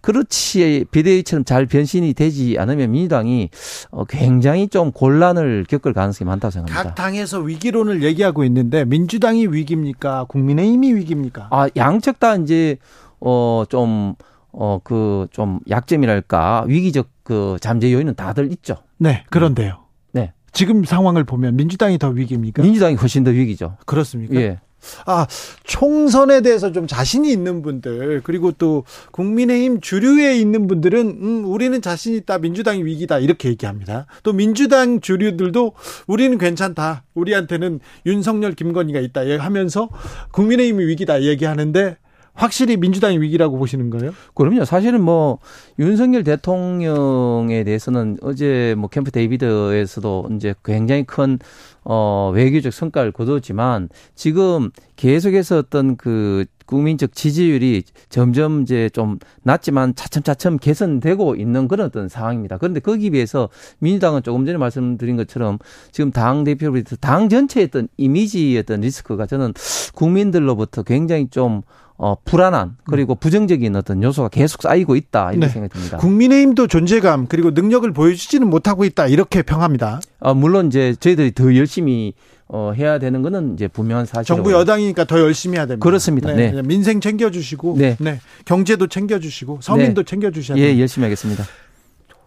그렇지 0.00 0.86
비대위처럼 0.90 1.44
잘 1.44 1.66
변신이 1.66 2.14
되지 2.14 2.56
않으면 2.58 2.90
민주당이 2.90 3.50
어, 3.90 4.04
굉장히 4.04 4.68
좀 4.68 4.92
곤란을 4.92 5.66
겪을 5.68 5.92
가능성이 5.92 6.26
많다고 6.28 6.50
생각합니다. 6.52 6.90
각 6.90 6.94
당에서 6.94 7.40
위기론을 7.40 8.02
얘기하고 8.02 8.44
있는데 8.44 8.84
민주당이 8.84 9.48
위기입니까? 9.48 10.26
국민의힘이 10.28 10.94
위기입니까? 10.94 11.48
아 11.50 11.68
양측 11.76 12.20
다 12.20 12.36
이제 12.36 12.78
어, 13.20 13.64
좀, 13.68 14.14
어, 14.52 14.80
그, 14.82 15.26
좀 15.30 15.60
약점이랄까, 15.68 16.64
위기적 16.66 17.08
그 17.22 17.56
잠재 17.60 17.92
요인은 17.92 18.14
다들 18.14 18.50
있죠. 18.52 18.76
네, 18.96 19.24
그런데요. 19.30 19.78
네. 20.12 20.32
지금 20.52 20.84
상황을 20.84 21.24
보면 21.24 21.56
민주당이 21.56 21.98
더 21.98 22.08
위기입니까? 22.08 22.62
민주당이 22.62 22.94
훨씬 22.96 23.24
더 23.24 23.30
위기죠. 23.30 23.76
그렇습니까? 23.86 24.34
예. 24.36 24.60
아, 25.06 25.26
총선에 25.64 26.40
대해서 26.40 26.70
좀 26.72 26.86
자신이 26.86 27.30
있는 27.30 27.62
분들, 27.62 28.22
그리고 28.22 28.52
또 28.52 28.84
국민의힘 29.10 29.80
주류에 29.80 30.38
있는 30.38 30.68
분들은, 30.68 31.18
음, 31.20 31.44
우리는 31.44 31.82
자신 31.82 32.14
있다, 32.14 32.38
민주당이 32.38 32.84
위기다, 32.84 33.18
이렇게 33.18 33.48
얘기합니다. 33.48 34.06
또 34.22 34.32
민주당 34.32 35.00
주류들도 35.00 35.72
우리는 36.06 36.38
괜찮다, 36.38 37.04
우리한테는 37.14 37.80
윤석열, 38.06 38.52
김건희가 38.54 39.00
있다, 39.00 39.22
하면서 39.40 39.88
국민의힘이 40.30 40.84
위기다, 40.86 41.22
얘기하는데, 41.22 41.96
확실히 42.38 42.76
민주당이 42.76 43.20
위기라고 43.20 43.58
보시는 43.58 43.90
거예요? 43.90 44.12
그럼요. 44.34 44.64
사실은 44.64 45.02
뭐 45.02 45.38
윤석열 45.80 46.22
대통령에 46.22 47.64
대해서는 47.64 48.16
어제 48.22 48.76
뭐 48.78 48.88
캠프 48.88 49.10
데이비드에서도 49.10 50.28
이제 50.36 50.54
굉장히 50.64 51.02
큰 51.02 51.40
어, 51.82 52.30
외교적 52.32 52.72
성과를 52.72 53.10
거뒀지만 53.10 53.88
지금 54.14 54.70
계속해서 54.94 55.58
어떤 55.58 55.96
그 55.96 56.44
국민적 56.66 57.14
지지율이 57.14 57.82
점점 58.10 58.62
이제 58.62 58.88
좀 58.90 59.18
낮지만 59.42 59.94
차츰차츰 59.94 60.58
개선되고 60.58 61.34
있는 61.34 61.66
그런 61.66 61.86
어떤 61.86 62.08
상황입니다. 62.08 62.58
그런데 62.58 62.78
거기에 62.80 63.10
비해서 63.10 63.48
민주당은 63.78 64.22
조금 64.22 64.44
전에 64.44 64.58
말씀드린 64.58 65.16
것처럼 65.16 65.58
지금 65.90 66.12
당 66.12 66.44
대표로부터 66.44 66.96
당 66.96 67.28
전체의 67.28 67.68
어떤 67.68 67.88
이미지의 67.96 68.58
어떤 68.58 68.82
리스크가 68.82 69.26
저는 69.26 69.54
국민들로부터 69.94 70.82
굉장히 70.82 71.28
좀 71.30 71.62
어, 71.98 72.16
불안한 72.24 72.76
그리고 72.84 73.16
부정적인 73.16 73.74
어떤 73.74 74.02
요소가 74.02 74.28
계속 74.28 74.62
쌓이고 74.62 74.94
있다 74.94 75.32
이렇게 75.32 75.46
네. 75.46 75.52
생각이 75.52 75.74
듭니다. 75.74 75.96
국민의힘도 75.98 76.68
존재감 76.68 77.26
그리고 77.26 77.50
능력을 77.50 77.92
보여주지는 77.92 78.48
못하고 78.48 78.84
있다 78.84 79.08
이렇게 79.08 79.42
평합니다. 79.42 80.00
아, 80.20 80.32
물론 80.32 80.68
이제 80.68 80.94
저희들이 80.98 81.34
더 81.34 81.54
열심히 81.56 82.14
어, 82.50 82.72
해야 82.74 82.98
되는 82.98 83.20
거는 83.20 83.54
이제 83.54 83.68
분명한 83.68 84.06
사실. 84.06 84.24
정부 84.26 84.52
여당이니까 84.52 85.04
더 85.04 85.20
열심히 85.20 85.58
해야 85.58 85.66
됩니다. 85.66 85.84
그렇습니다. 85.84 86.32
네. 86.32 86.50
네. 86.50 86.62
민생 86.62 86.98
챙겨주시고, 86.98 87.74
네. 87.76 87.96
네. 88.00 88.20
경제도 88.46 88.86
챙겨주시고, 88.86 89.58
서민도 89.60 90.02
네. 90.02 90.06
챙겨주셔야 90.10 90.56
됩니다. 90.56 90.74
예, 90.74 90.80
열심히 90.80 91.04
하겠습니다. 91.04 91.44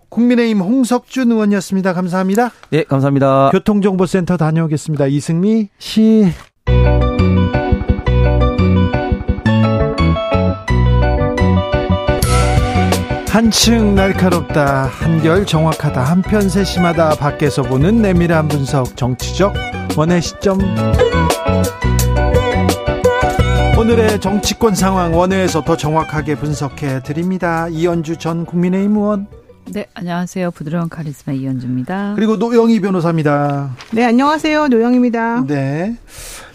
국민의힘 0.09 0.61
홍석준 0.61 1.31
의원이었습니다. 1.31 1.93
감사합니다. 1.93 2.51
네, 2.69 2.83
감사합니다. 2.83 3.49
교통정보센터 3.51 4.37
다녀오겠습니다. 4.37 5.07
이승미 5.07 5.69
씨. 5.79 6.31
한층 13.31 13.95
날카롭다, 13.95 14.87
한결 14.87 15.45
정확하다, 15.45 16.03
한편 16.03 16.49
세심하다, 16.49 17.11
밖에서 17.15 17.61
보는 17.61 18.01
내밀한 18.01 18.49
분석, 18.49 18.97
정치적 18.97 19.53
원의 19.95 20.21
시점. 20.21 20.59
오늘의 23.79 24.19
정치권 24.19 24.75
상황 24.75 25.15
원회에서 25.15 25.63
더 25.63 25.77
정확하게 25.77 26.35
분석해 26.35 27.03
드립니다. 27.03 27.69
이현주 27.69 28.17
전 28.17 28.45
국민의힘 28.45 28.97
의원. 28.97 29.27
네, 29.67 29.85
안녕하세요. 29.93 30.51
부드러운 30.51 30.89
카리스마 30.89 31.33
이현주입니다. 31.33 32.15
그리고 32.17 32.35
노영희 32.35 32.81
변호사입니다. 32.81 33.77
네, 33.93 34.03
안녕하세요. 34.03 34.67
노영입니다. 34.67 35.45
네. 35.47 35.95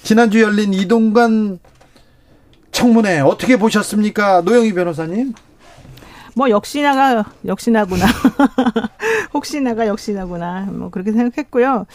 지난주 0.02 0.42
열린 0.42 0.74
이동관 0.74 1.58
청문회 2.70 3.20
어떻게 3.20 3.56
보셨습니까? 3.56 4.42
노영희 4.42 4.74
변호사님? 4.74 5.32
뭐 6.36 6.50
역시나가 6.50 7.24
역시나구나. 7.46 8.04
혹시나가 9.32 9.86
역시나구나. 9.86 10.68
뭐 10.70 10.90
그렇게 10.90 11.10
생각했고요. 11.10 11.86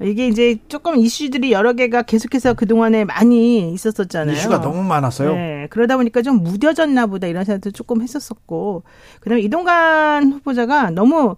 이게 0.00 0.26
이제 0.26 0.56
조금 0.68 0.96
이슈들이 0.96 1.52
여러 1.52 1.74
개가 1.74 2.02
계속해서 2.02 2.54
그동안에 2.54 3.04
많이 3.04 3.70
있었었잖아요. 3.74 4.34
이슈가 4.34 4.62
너무 4.62 4.82
많았어요. 4.82 5.34
네. 5.34 5.66
그러다 5.68 5.98
보니까 5.98 6.22
좀 6.22 6.42
무뎌졌나 6.42 7.06
보다 7.06 7.26
이런 7.26 7.44
생각도 7.44 7.72
조금 7.72 8.00
했었었고. 8.00 8.84
그다음에 9.20 9.42
이동관 9.42 10.32
후보자가 10.32 10.88
너무 10.88 11.36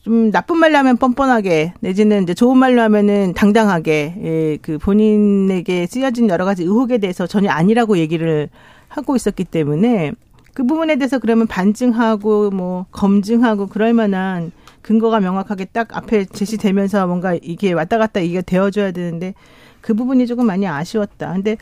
좀 0.00 0.30
나쁜 0.30 0.56
말로 0.56 0.78
하면 0.78 0.96
뻔뻔하게 0.96 1.74
내지는 1.80 2.22
이제 2.22 2.32
좋은 2.32 2.56
말로 2.56 2.80
하면은 2.80 3.34
당당하게 3.34 4.14
예, 4.22 4.58
그 4.62 4.78
본인에게 4.78 5.86
쓰여진 5.86 6.30
여러 6.30 6.46
가지 6.46 6.62
의혹에 6.62 6.96
대해서 6.96 7.26
전혀 7.26 7.50
아니라고 7.50 7.98
얘기를 7.98 8.48
하고 8.88 9.16
있었기 9.16 9.44
때문에 9.44 10.12
그 10.54 10.64
부분에 10.64 10.96
대해서 10.96 11.18
그러면 11.18 11.46
반증하고 11.46 12.50
뭐 12.50 12.86
검증하고 12.90 13.66
그럴 13.66 13.92
만한 13.92 14.52
근거가 14.82 15.20
명확하게 15.20 15.66
딱 15.66 15.96
앞에 15.96 16.26
제시되면서 16.26 17.06
뭔가 17.06 17.34
이게 17.40 17.72
왔다 17.72 17.98
갔다 17.98 18.20
이게 18.20 18.42
되어줘야 18.42 18.92
되는데 18.92 19.34
그 19.80 19.94
부분이 19.94 20.26
조금 20.26 20.46
많이 20.46 20.66
아쉬웠다. 20.66 21.32
근데 21.32 21.56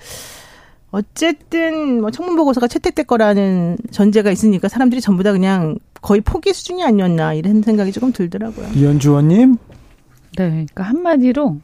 어쨌든 0.90 2.00
뭐 2.00 2.10
청문 2.10 2.34
보고서가 2.36 2.66
채택될 2.66 3.06
거라는 3.06 3.76
전제가 3.90 4.30
있으니까 4.30 4.68
사람들이 4.68 5.00
전부 5.00 5.22
다 5.22 5.32
그냥 5.32 5.78
거의 6.02 6.20
포기 6.20 6.52
수준이 6.52 6.82
아니었나 6.82 7.34
이런 7.34 7.62
생각이 7.62 7.92
조금 7.92 8.12
들더라고요. 8.12 8.68
이현주 8.74 9.10
의원님. 9.10 9.56
네, 10.36 10.50
그러니까 10.50 10.84
한마디로 10.84 11.60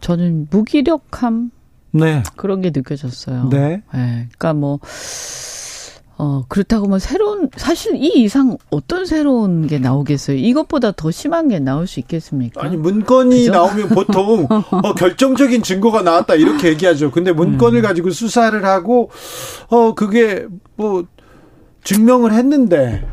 저는 0.00 0.48
무기력함 0.50 1.50
네. 1.98 2.22
그런 2.36 2.60
게 2.60 2.70
느껴졌어요. 2.74 3.48
네. 3.50 3.82
네. 3.92 4.28
그러니까 4.38 4.54
뭐 4.54 4.78
어, 6.20 6.44
그렇다고 6.48 6.88
뭐 6.88 6.98
새로운, 6.98 7.48
사실 7.56 7.94
이 7.94 8.24
이상 8.24 8.58
어떤 8.70 9.06
새로운 9.06 9.68
게 9.68 9.78
나오겠어요? 9.78 10.36
이것보다 10.36 10.90
더 10.90 11.12
심한 11.12 11.46
게 11.48 11.60
나올 11.60 11.86
수 11.86 12.00
있겠습니까? 12.00 12.60
아니, 12.60 12.76
문건이 12.76 13.38
그죠? 13.38 13.52
나오면 13.52 13.88
보통 13.90 14.48
어, 14.50 14.94
결정적인 14.94 15.62
증거가 15.62 16.02
나왔다 16.02 16.34
이렇게 16.34 16.70
얘기하죠. 16.70 17.12
근데 17.12 17.30
문건을 17.30 17.78
음. 17.78 17.82
가지고 17.82 18.10
수사를 18.10 18.64
하고, 18.64 19.10
어, 19.68 19.94
그게 19.94 20.46
뭐, 20.74 21.04
증명을 21.84 22.32
했는데. 22.32 23.06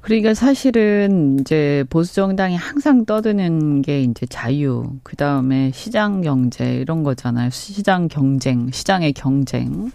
그러니까 0.00 0.34
사실은 0.34 1.38
이제 1.40 1.84
보수 1.90 2.14
정당이 2.14 2.56
항상 2.56 3.04
떠드는 3.04 3.82
게 3.82 4.02
이제 4.02 4.26
자유, 4.26 4.84
그 5.02 5.16
다음에 5.16 5.70
시장 5.74 6.22
경제 6.22 6.76
이런 6.76 7.02
거잖아요. 7.02 7.50
시장 7.50 8.08
경쟁, 8.08 8.70
시장의 8.70 9.12
경쟁. 9.12 9.90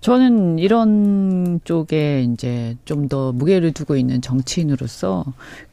저는 0.00 0.58
이런 0.58 1.60
쪽에 1.64 2.22
이제 2.22 2.76
좀 2.84 3.08
더 3.08 3.32
무게를 3.32 3.72
두고 3.72 3.96
있는 3.96 4.20
정치인으로서 4.22 5.24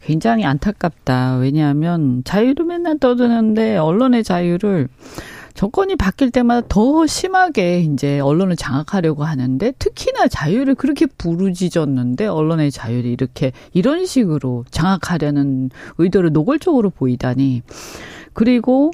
굉장히 0.04 0.46
안타깝다. 0.46 1.38
왜냐하면 1.38 2.24
자유를 2.26 2.66
맨날 2.66 2.98
떠드는데 3.00 3.78
언론의 3.78 4.24
자유를 4.24 4.88
정권이 5.54 5.96
바뀔 5.96 6.32
때마다 6.32 6.66
더 6.70 7.06
심하게 7.06 7.82
이제 7.82 8.20
언론을 8.20 8.56
장악하려고 8.56 9.24
하는데 9.24 9.72
특히나 9.78 10.28
자유를 10.28 10.76
그렇게 10.76 11.06
부르짖었는데 11.06 12.28
언론의 12.28 12.72
자유를 12.72 13.10
이렇게 13.10 13.52
이런 13.74 14.06
식으로 14.06 14.66
장악하려는 14.72 15.70
의도를 15.98 16.32
노골적으로 16.32 16.90
보이다니. 16.90 17.64
그리고 18.34 18.92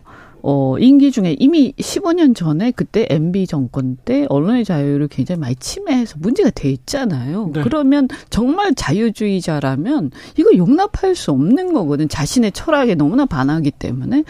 어, 0.49 0.77
임기 0.79 1.12
중에 1.12 1.36
이미 1.39 1.73
15년 1.73 2.33
전에 2.33 2.71
그때 2.71 3.05
MB 3.10 3.47
정권 3.47 3.97
때 4.05 4.25
언론의 4.29 4.63
자유를 4.63 5.10
굉장히 5.10 5.41
많이 5.41 5.55
침해해서 5.57 6.15
문제가 6.19 6.51
돼 6.51 6.71
있잖아요. 6.71 7.51
네. 7.53 7.62
그러면 7.63 8.07
정말 8.29 8.73
자유주의자라면 8.73 10.12
이거 10.38 10.55
용납할 10.55 11.15
수 11.15 11.31
없는 11.31 11.73
거거든. 11.73 12.07
자신의 12.07 12.53
철학에 12.53 12.95
너무나 12.95 13.25
반하기 13.25 13.71
때문에. 13.71 14.23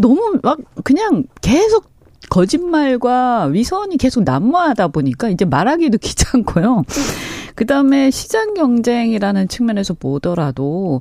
너무 0.00 0.40
막 0.42 0.58
그냥 0.82 1.22
계속 1.40 1.84
거짓말과 2.30 3.44
위선이 3.44 3.96
계속 3.96 4.24
난무하다 4.24 4.88
보니까 4.88 5.28
이제 5.28 5.44
말하기도 5.44 5.98
귀찮고요. 6.02 6.82
그 7.54 7.66
다음에 7.66 8.10
시장 8.10 8.54
경쟁이라는 8.54 9.46
측면에서 9.46 9.94
보더라도 9.94 11.00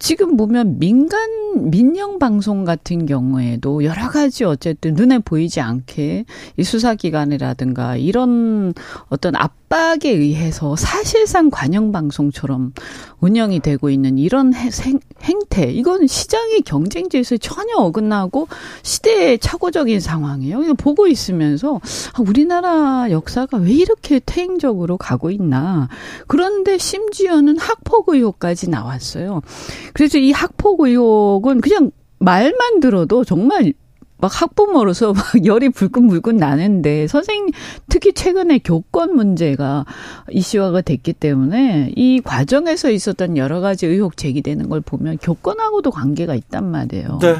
지금 0.00 0.38
보면 0.38 0.78
민간 0.78 1.70
민영 1.70 2.18
방송 2.18 2.64
같은 2.64 3.04
경우에도 3.04 3.84
여러 3.84 4.08
가지 4.08 4.44
어쨌든 4.44 4.94
눈에 4.94 5.18
보이지 5.18 5.60
않게 5.60 6.24
이 6.56 6.64
수사기관이라든가 6.64 7.96
이런 7.96 8.72
어떤 9.10 9.36
압 9.36 9.59
박에 9.70 10.10
의해서 10.10 10.74
사실상 10.74 11.48
관영 11.48 11.92
방송처럼 11.92 12.72
운영이 13.20 13.60
되고 13.60 13.88
있는 13.88 14.18
이런 14.18 14.52
행태 15.22 15.70
이건 15.70 16.08
시장의 16.08 16.62
경쟁 16.62 17.08
질서에 17.08 17.38
전혀 17.38 17.76
어긋나고 17.76 18.48
시대의 18.82 19.38
착오적인 19.38 20.00
상황이에요. 20.00 20.64
이거 20.64 20.74
보고 20.74 21.06
있으면서 21.06 21.76
아, 22.14 22.20
우리나라 22.20 23.12
역사가 23.12 23.58
왜 23.58 23.70
이렇게 23.70 24.18
퇴행적으로 24.18 24.96
가고 24.96 25.30
있나. 25.30 25.88
그런데 26.26 26.76
심지어는 26.76 27.56
학폭 27.56 28.08
의혹까지 28.08 28.70
나왔어요. 28.70 29.40
그래서 29.94 30.18
이 30.18 30.32
학폭 30.32 30.80
의혹은 30.80 31.60
그냥 31.60 31.92
말만 32.18 32.80
들어도 32.80 33.22
정말 33.22 33.72
막 34.20 34.30
학부모로서 34.42 35.12
막 35.14 35.24
열이 35.44 35.70
불끈불끈 35.70 36.36
나는데 36.36 37.06
선생님 37.06 37.50
특히 37.88 38.12
최근에 38.12 38.58
교권 38.58 39.14
문제가 39.14 39.84
이슈화가 40.30 40.82
됐기 40.82 41.14
때문에 41.14 41.92
이 41.96 42.20
과정에서 42.22 42.90
있었던 42.90 43.36
여러 43.36 43.60
가지 43.60 43.86
의혹 43.86 44.16
제기되는 44.16 44.68
걸 44.68 44.80
보면 44.80 45.18
교권하고도 45.18 45.90
관계가 45.90 46.34
있단 46.34 46.70
말이에요. 46.70 47.18
네. 47.20 47.36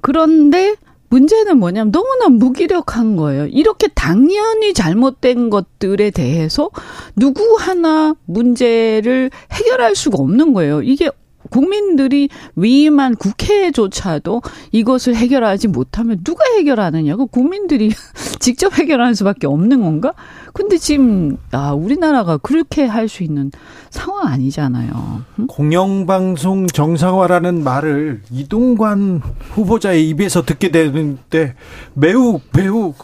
그런데 0.00 0.76
문제는 1.08 1.58
뭐냐면 1.58 1.92
너무나 1.92 2.28
무기력한 2.28 3.16
거예요. 3.16 3.46
이렇게 3.46 3.86
당연히 3.88 4.74
잘못된 4.74 5.48
것들에 5.48 6.10
대해서 6.10 6.70
누구 7.14 7.56
하나 7.58 8.16
문제를 8.24 9.30
해결할 9.52 9.94
수가 9.94 10.18
없는 10.18 10.52
거예요. 10.54 10.82
이게 10.82 11.10
국민들이 11.54 12.28
위임한 12.56 13.14
국회조차도 13.14 14.42
이것을 14.72 15.14
해결하지 15.14 15.68
못하면 15.68 16.18
누가 16.24 16.44
해결하느냐고 16.56 17.26
국민들이 17.28 17.92
직접 18.40 18.76
해결하는 18.76 19.14
수밖에 19.14 19.46
없는 19.46 19.80
건가? 19.80 20.14
근데 20.52 20.76
지금 20.78 21.36
아 21.52 21.72
우리나라가 21.72 22.38
그렇게 22.38 22.84
할 22.84 23.04
수 23.04 23.22
있는 23.22 23.52
상황 23.90 24.26
아니잖아요. 24.26 25.24
응? 25.38 25.46
공영방송 25.46 26.66
정상화라는 26.68 27.62
말을 27.62 28.22
이동관 28.32 29.20
후보자의 29.52 30.08
입에서 30.08 30.42
듣게 30.42 30.70
되는데 30.70 31.54
매우 31.92 32.40
매우 32.52 32.94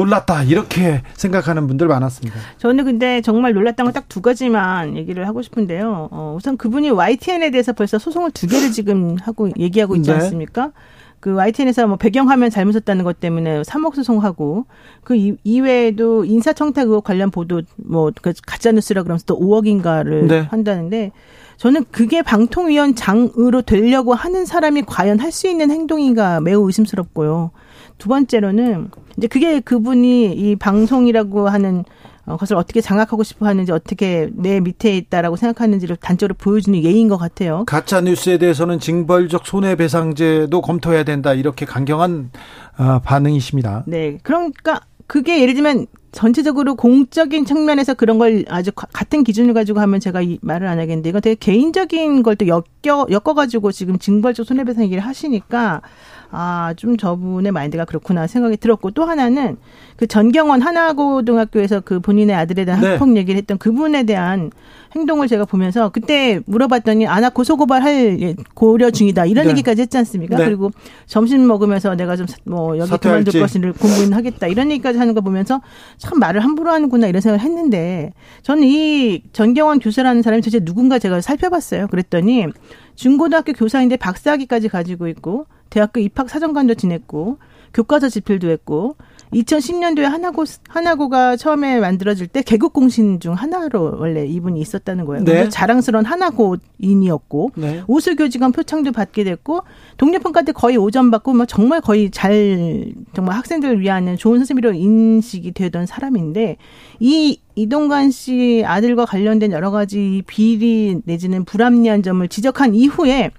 놀랐다 0.00 0.42
이렇게 0.44 1.02
생각하는 1.14 1.66
분들 1.66 1.86
많았습니다. 1.88 2.38
저는 2.58 2.84
근데 2.84 3.20
정말 3.22 3.54
놀랐던 3.54 3.84
건 3.86 3.92
딱 3.92 4.04
두 4.08 4.20
가지만 4.20 4.96
얘기를 4.96 5.26
하고 5.26 5.40
싶은데요. 5.42 6.08
어, 6.10 6.34
우선 6.36 6.56
그분이 6.56 6.90
YTN에 6.90 7.50
대해서 7.50 7.72
벌써 7.72 7.98
소송을 7.98 8.30
두 8.32 8.46
개를 8.46 8.72
지금 8.72 9.16
하고 9.22 9.48
얘기하고 9.58 9.96
있지 9.96 10.10
네. 10.10 10.16
않습니까? 10.16 10.72
그 11.20 11.34
YTN에서 11.34 11.86
뭐 11.86 11.96
배경화면 11.96 12.50
잘못 12.50 12.72
썼다는 12.72 13.02
것 13.04 13.18
때문에 13.20 13.62
3억 13.62 13.94
소송하고 13.94 14.66
그 15.02 15.16
이외에도 15.42 16.24
인사청탁 16.24 16.88
의혹 16.88 17.04
관련 17.04 17.30
보도 17.30 17.62
뭐그 17.76 18.34
가짜 18.46 18.70
뉴스라 18.70 19.02
그러면서 19.02 19.24
또 19.26 19.40
5억인가를 19.40 20.26
네. 20.28 20.40
한다는데 20.50 21.10
저는 21.56 21.84
그게 21.90 22.20
방통위원장으로 22.22 23.62
되려고 23.62 24.14
하는 24.14 24.44
사람이 24.44 24.82
과연 24.82 25.18
할 25.20 25.32
수 25.32 25.48
있는 25.48 25.70
행동인가 25.70 26.40
매우 26.40 26.66
의심스럽고요. 26.66 27.50
두 27.98 28.08
번째로는 28.08 28.90
이제 29.16 29.26
그게 29.26 29.60
그분이 29.60 30.32
이 30.34 30.56
방송이라고 30.56 31.48
하는 31.48 31.84
어, 32.26 32.36
것을 32.36 32.56
어떻게 32.56 32.80
장악하고 32.80 33.22
싶어 33.22 33.46
하는지 33.46 33.70
어떻게 33.70 34.28
내 34.34 34.58
밑에 34.58 34.96
있다라고 34.96 35.36
생각하는지를 35.36 35.96
단적으로 35.96 36.34
보여주는 36.36 36.82
예인 36.82 37.08
것 37.08 37.18
같아요. 37.18 37.64
가짜 37.66 38.00
뉴스에 38.00 38.38
대해서는 38.38 38.80
징벌적 38.80 39.46
손해배상제도 39.46 40.60
검토해야 40.60 41.04
된다 41.04 41.34
이렇게 41.34 41.64
강경한 41.64 42.30
어, 42.78 42.98
반응이십니다. 43.04 43.84
네, 43.86 44.18
그러니까 44.24 44.80
그게 45.06 45.40
예를 45.40 45.54
들면 45.54 45.86
전체적으로 46.10 46.74
공적인 46.74 47.44
측면에서 47.44 47.94
그런 47.94 48.18
걸 48.18 48.44
아주 48.48 48.72
같은 48.72 49.22
기준을 49.22 49.54
가지고 49.54 49.80
하면 49.80 50.00
제가 50.00 50.22
이 50.22 50.38
말을 50.40 50.66
안 50.66 50.78
하겠는데 50.80 51.10
이건 51.10 51.20
되게 51.20 51.34
개인적인 51.36 52.22
걸 52.22 52.34
또 52.36 52.46
엮여 52.48 53.06
엮어 53.10 53.34
가지고 53.34 53.70
지금 53.70 53.98
징벌적 53.98 54.46
손해배상 54.46 54.82
얘기를 54.84 55.02
하시니까 55.04 55.82
아, 56.30 56.74
좀 56.76 56.96
저분의 56.96 57.52
마인드가 57.52 57.84
그렇구나 57.84 58.26
생각이 58.26 58.56
들었고 58.56 58.90
또 58.92 59.04
하나는 59.04 59.56
그 59.96 60.06
전경원 60.06 60.62
하나고등학교에서 60.62 61.80
그 61.80 62.00
본인의 62.00 62.36
아들에 62.36 62.64
대한 62.64 62.80
네. 62.80 62.88
학폭 62.92 63.16
얘기를 63.16 63.38
했던 63.38 63.58
그분에 63.58 64.02
대한 64.04 64.50
행동을 64.94 65.28
제가 65.28 65.44
보면서 65.44 65.88
그때 65.90 66.40
물어봤더니 66.46 67.06
아나 67.06 67.28
고소고발할 67.30 68.20
예, 68.20 68.34
고려 68.54 68.90
중이다 68.90 69.26
이런 69.26 69.44
네. 69.46 69.50
얘기까지 69.52 69.82
했지 69.82 69.96
않습니까? 69.98 70.36
네. 70.36 70.44
그리고 70.44 70.70
점심 71.06 71.46
먹으면서 71.46 71.94
내가 71.94 72.16
좀 72.16 72.26
뭐 72.44 72.78
여기 72.78 72.90
그만둘 72.98 73.40
것을 73.40 73.72
공부는 73.72 74.12
하겠다 74.12 74.46
이런 74.46 74.70
얘기까지 74.70 74.98
하는 74.98 75.14
거 75.14 75.20
보면서 75.20 75.60
참 75.98 76.18
말을 76.18 76.42
함부로 76.42 76.70
하는구나 76.70 77.06
이런 77.06 77.20
생각을 77.20 77.44
했는데 77.44 78.12
저는 78.42 78.64
이 78.64 79.22
전경원 79.32 79.80
교수라는 79.80 80.22
사람이 80.22 80.42
도대체 80.42 80.64
누군가 80.64 80.98
제가 80.98 81.20
살펴봤어요. 81.20 81.88
그랬더니 81.88 82.46
중고등학교 82.96 83.52
교사인데 83.52 83.96
박사학위까지 83.96 84.68
가지고 84.68 85.06
있고 85.08 85.46
대학교 85.70 86.00
입학 86.00 86.28
사정관도 86.28 86.74
지냈고 86.74 87.38
교과서 87.72 88.08
집필도 88.08 88.48
했고 88.48 88.96
2010년도에 89.32 90.02
하나고 90.02 90.44
하나고가 90.68 91.36
처음에 91.36 91.80
만들어질 91.80 92.26
때 92.26 92.42
개국 92.42 92.72
공신 92.72 93.20
중 93.20 93.34
하나로 93.34 93.96
원래 93.98 94.24
이분이 94.24 94.60
있었다는 94.60 95.04
거예요. 95.04 95.24
네. 95.24 95.48
자랑스러운 95.48 96.04
하나고인이었고 96.04 97.50
네. 97.56 97.82
우수교 97.88 98.28
직원 98.28 98.52
표창도 98.52 98.92
받게 98.92 99.24
됐고 99.24 99.62
동료평가 99.96 100.42
때 100.42 100.52
거의 100.52 100.76
5점 100.76 101.10
받고 101.10 101.34
뭐 101.34 101.46
정말 101.46 101.80
거의 101.80 102.10
잘 102.10 102.92
정말 103.14 103.36
학생들을 103.36 103.80
위한 103.80 104.16
좋은 104.16 104.38
선생님으로 104.38 104.74
인식이 104.74 105.52
되던 105.52 105.86
사람인데 105.86 106.56
이 107.00 107.40
이동관 107.54 108.10
씨 108.10 108.62
아들과 108.64 109.06
관련된 109.06 109.52
여러 109.52 109.70
가지 109.70 110.22
비리 110.26 111.00
내지는 111.04 111.44
불합리한 111.44 112.02
점을 112.02 112.26
지적한 112.28 112.74
이후에 112.74 113.30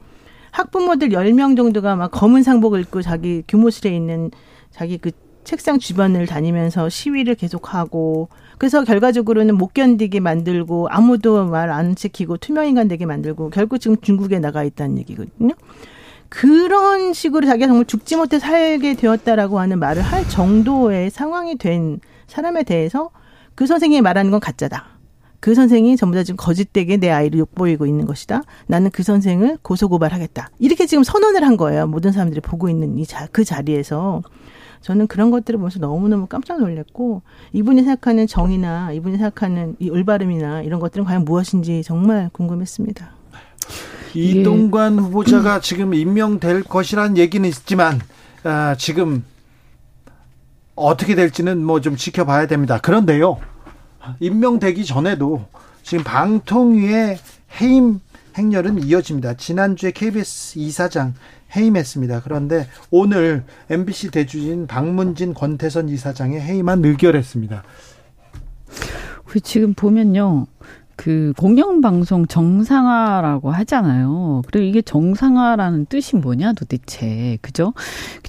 학부모들 0.51 1.09
10명 1.09 1.55
정도가 1.55 1.95
막 1.95 2.09
검은 2.11 2.41
상복을 2.41 2.81
입고 2.81 3.03
자기 3.03 3.43
교무실에 3.47 3.95
있는 3.95 4.31
자기 4.71 4.97
그 4.97 5.11
책상 5.47 5.79
주변을 5.79 6.25
다니면서 6.27 6.89
시위를 6.89 7.35
계속하고 7.35 8.27
그래서 8.57 8.83
결과적으로는 8.83 9.55
못 9.55 9.73
견디게 9.73 10.19
만들고 10.19 10.89
아무도 10.89 11.45
말 11.45 11.69
안 11.69 11.95
지키고 11.95 12.35
투명인간 12.35 12.89
되게 12.89 13.05
만들고 13.05 13.51
결국 13.51 13.79
지금 13.79 13.95
중국에 14.01 14.39
나가 14.39 14.65
있다는 14.65 14.97
얘기거든요. 14.99 15.53
그런 16.27 17.13
식으로 17.13 17.47
자기가 17.47 17.67
정말 17.67 17.85
죽지 17.85 18.17
못해 18.17 18.39
살게 18.39 18.95
되었다라고 18.95 19.59
하는 19.59 19.79
말을 19.79 20.01
할 20.01 20.27
정도의 20.27 21.09
상황이 21.11 21.57
된 21.57 22.01
사람에 22.27 22.63
대해서 22.63 23.09
그 23.55 23.65
선생님이 23.67 24.01
말하는 24.01 24.31
건 24.31 24.41
가짜다. 24.41 24.97
그 25.39 25.55
선생이 25.55 25.95
전부 25.95 26.17
다 26.17 26.23
지금 26.23 26.35
거짓되게 26.35 26.97
내 26.97 27.09
아이를 27.09 27.39
욕보이고 27.39 27.85
있는 27.85 28.05
것이다. 28.05 28.41
나는 28.65 28.91
그 28.91 29.01
선생을 29.01 29.59
고소고발하겠다. 29.61 30.49
이렇게 30.59 30.85
지금 30.87 31.05
선언을 31.05 31.45
한 31.45 31.55
거예요. 31.55 31.87
모든 31.87 32.11
사람들이 32.11 32.41
보고 32.41 32.67
있는 32.67 32.99
이 32.99 33.05
자, 33.05 33.29
그 33.31 33.45
자리에서. 33.45 34.23
저는 34.81 35.07
그런 35.07 35.31
것들을 35.31 35.57
보면서 35.57 35.79
너무너무 35.79 36.27
깜짝 36.27 36.59
놀랐고 36.59 37.21
이분이 37.53 37.83
생각하는 37.83 38.27
정의나 38.27 38.91
이분이 38.93 39.17
생각하는 39.17 39.75
이 39.79 39.89
올바름이나 39.89 40.61
이런 40.61 40.79
것들은 40.79 41.05
과연 41.05 41.25
무엇인지 41.25 41.83
정말 41.83 42.29
궁금했습니다. 42.33 43.09
이동관 44.13 44.97
예. 44.97 45.01
후보자가 45.01 45.59
지금 45.59 45.93
임명될 45.93 46.63
것이라는 46.63 47.17
얘기는 47.17 47.47
있지만 47.47 47.99
아, 48.43 48.75
지금 48.77 49.23
어떻게 50.75 51.15
될지는 51.15 51.63
뭐 51.63 51.79
좀 51.81 51.95
지켜봐야 51.95 52.47
됩니다. 52.47 52.79
그런데요, 52.79 53.39
임명되기 54.19 54.85
전에도 54.85 55.45
지금 55.83 56.03
방통위의 56.03 57.17
해임 57.59 57.99
행렬은 58.37 58.83
이어집니다. 58.83 59.33
지난주에 59.33 59.91
KBS 59.91 60.59
이사장 60.59 61.15
해임했습니다. 61.55 62.21
그런데 62.23 62.67
오늘 62.91 63.43
MBC 63.69 64.11
대주인 64.11 64.67
박문진 64.67 65.33
권태선 65.33 65.89
이사장의 65.89 66.41
해임안 66.41 66.83
의결했습니다. 66.83 67.63
지금 69.43 69.73
보면요. 69.73 70.47
그 70.95 71.31
공영방송 71.37 72.25
정상화라고 72.25 73.51
하잖아요. 73.51 74.41
그리고 74.47 74.65
이게 74.65 74.81
정상화라는 74.81 75.85
뜻이 75.85 76.15
뭐냐 76.15 76.53
도대체. 76.53 77.37
그죠? 77.41 77.73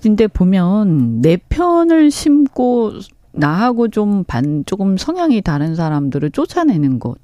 근데 0.01 0.27
보면 0.27 1.23
내 1.23 1.39
편을 1.39 2.11
심고 2.11 2.93
나하고 3.33 3.89
좀 3.89 4.25
반, 4.25 4.64
조금 4.66 4.97
성향이 4.97 5.41
다른 5.43 5.75
사람들을 5.77 6.31
쫓아내는 6.31 6.99
것. 6.99 7.16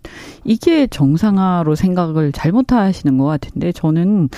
이게 0.45 0.86
정상화로 0.86 1.74
생각을 1.74 2.32
잘못하시는 2.32 3.18
것 3.18 3.24
같은데 3.24 3.72
저는 3.72 4.30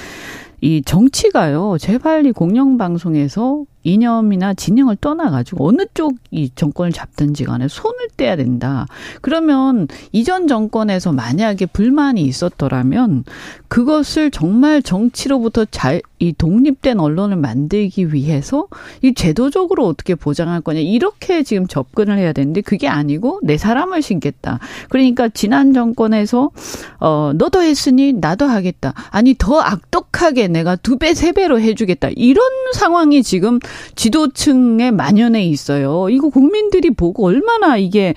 이 0.67 0.83
정치가요, 0.83 1.77
제발 1.79 2.27
이 2.27 2.33
공영방송에서 2.33 3.63
이념이나 3.87 4.55
진영을 4.55 4.97
떠나가지고 5.01 5.69
어느 5.69 5.87
쪽이 5.95 6.51
정권을 6.55 6.93
잡든지 6.93 7.45
간에 7.45 7.69
손을 7.69 8.09
떼야 8.17 8.37
된다. 8.37 8.87
그러면 9.21 9.87
이전 10.13 10.49
정권에서 10.49 11.13
만약에 11.13 11.67
불만이 11.67 12.23
있었더라면 12.23 13.25
그것을 13.69 14.31
정말 14.31 14.83
정치로부터 14.83 15.65
잘, 15.71 16.03
이 16.19 16.33
독립된 16.33 16.99
언론을 16.99 17.37
만들기 17.37 18.13
위해서 18.13 18.67
이 19.03 19.15
제도적으로 19.15 19.87
어떻게 19.87 20.15
보장할 20.15 20.61
거냐. 20.63 20.81
이렇게 20.81 21.43
지금 21.43 21.67
접근을 21.67 22.19
해야 22.19 22.33
되는데 22.33 22.63
그게 22.63 22.89
아니고 22.89 23.41
내 23.43 23.57
사람을 23.57 24.03
신겠다. 24.03 24.59
그러니까 24.89 25.29
지난 25.29 25.73
정권에서 25.73 26.51
어, 26.99 27.33
너도 27.35 27.63
했으니 27.63 28.13
나도 28.13 28.47
하겠다. 28.47 28.95
아니, 29.11 29.35
더 29.39 29.61
악독하게 29.61 30.49
내가 30.49 30.77
두 30.77 30.97
배, 30.99 31.15
세 31.15 31.33
배로 31.33 31.61
해주겠다. 31.61 32.11
이런 32.17 32.47
상황이 32.75 33.23
지금 33.23 33.59
지도층에 33.95 34.91
만연해 34.91 35.45
있어요. 35.45 36.09
이거 36.11 36.29
국민들이 36.29 36.91
보고 36.91 37.27
얼마나 37.27 37.77
이게 37.77 38.15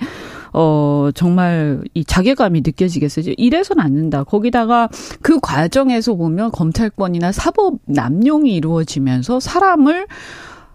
어, 0.52 1.10
정말 1.14 1.80
이 1.94 2.04
자괴감이 2.04 2.62
느껴지겠어요. 2.62 3.34
이래서는 3.36 3.82
안 3.82 3.94
된다. 3.94 4.24
거기다가 4.24 4.88
그 5.22 5.38
과정에서 5.40 6.14
보면 6.14 6.50
검찰권이나 6.50 7.32
사법 7.32 7.78
남용이 7.86 8.54
이루어지면서 8.54 9.40
사람을 9.40 10.06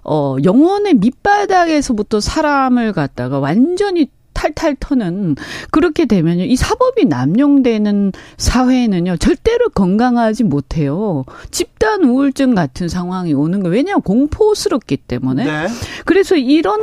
어, 0.03 0.37
영혼의 0.43 0.93
밑바닥에서부터 0.95 2.19
사람을 2.19 2.93
갖다가 2.93 3.39
완전히 3.39 4.07
탈탈 4.45 4.75
터는 4.79 5.35
그렇게 5.71 6.05
되면요. 6.05 6.43
이 6.43 6.55
사법이 6.55 7.05
남용되는 7.05 8.11
사회는요. 8.37 9.17
절대로 9.17 9.69
건강하지 9.69 10.43
못해요. 10.43 11.23
집단 11.49 12.03
우울증 12.03 12.53
같은 12.53 12.87
상황이 12.87 13.33
오는 13.33 13.63
거 13.63 13.69
왜냐 13.69 13.95
공포스럽기 13.95 14.97
때문에. 14.97 15.45
네. 15.45 15.67
그래서 16.05 16.35
이런 16.35 16.79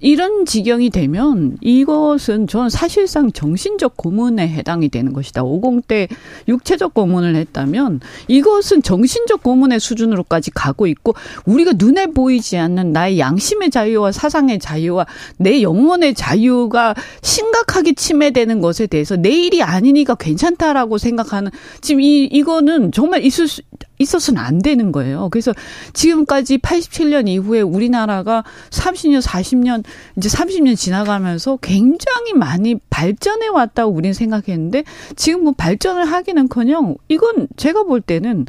이런 0.00 0.44
지경이 0.44 0.90
되면 0.90 1.56
이것은 1.60 2.48
전 2.48 2.68
사실상 2.68 3.30
정신적 3.30 3.96
고문에 3.96 4.48
해당이 4.48 4.88
되는 4.88 5.12
것이다. 5.12 5.42
50대 5.42 6.08
육체적 6.48 6.94
고문을 6.94 7.36
했다면 7.36 8.00
이것은 8.28 8.82
정신적 8.82 9.42
고문의 9.42 9.78
수준으로까지 9.78 10.50
가고 10.50 10.86
있고 10.86 11.14
우리가 11.44 11.72
눈에 11.76 12.06
보이지 12.06 12.56
않는 12.56 12.92
나의 12.92 13.18
양심의 13.18 13.70
자유와 13.70 14.12
사상의 14.12 14.58
자유와 14.58 15.06
내 15.36 15.62
영혼의 15.62 16.14
자유가 16.14 16.94
심각하게 17.22 17.94
침해되는 17.94 18.60
것에 18.60 18.86
대해서 18.86 19.16
내일이 19.16 19.62
아니니까 19.62 20.14
괜찮다라고 20.14 20.98
생각하는 20.98 21.50
지금 21.80 22.00
이 22.00 22.24
이거는 22.24 22.92
정말 22.92 23.24
있을 23.24 23.48
수 23.48 23.62
있어서는 23.98 24.40
안 24.40 24.60
되는 24.60 24.92
거예요. 24.92 25.28
그래서 25.30 25.54
지금까지 25.92 26.58
87년 26.58 27.28
이후에 27.28 27.62
우리나라가 27.62 28.44
30년, 28.70 29.22
40년, 29.22 29.84
이제 30.16 30.28
30년 30.28 30.76
지나가면서 30.76 31.58
굉장히 31.62 32.34
많이 32.34 32.76
발전해 32.90 33.48
왔다고 33.48 33.92
우리는 33.92 34.12
생각했는데 34.12 34.84
지금 35.16 35.44
뭐 35.44 35.54
발전을 35.56 36.04
하기는 36.04 36.48
커녕 36.48 36.96
이건 37.08 37.48
제가 37.56 37.84
볼 37.84 38.00
때는 38.00 38.46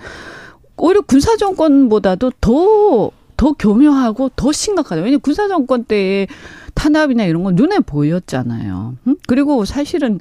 오히려 0.77 1.01
군사정권보다도 1.01 2.31
더, 2.39 3.11
더 3.37 3.53
교묘하고 3.53 4.31
더 4.35 4.51
심각하다. 4.51 5.01
왜냐면 5.01 5.21
군사 5.21 5.47
정권 5.47 5.83
때에 5.83 6.27
탄압이나 6.73 7.23
이런 7.25 7.43
건 7.43 7.55
눈에 7.55 7.79
보였잖아요. 7.79 8.97
응? 9.07 9.15
그리고 9.27 9.63
사실은 9.65 10.19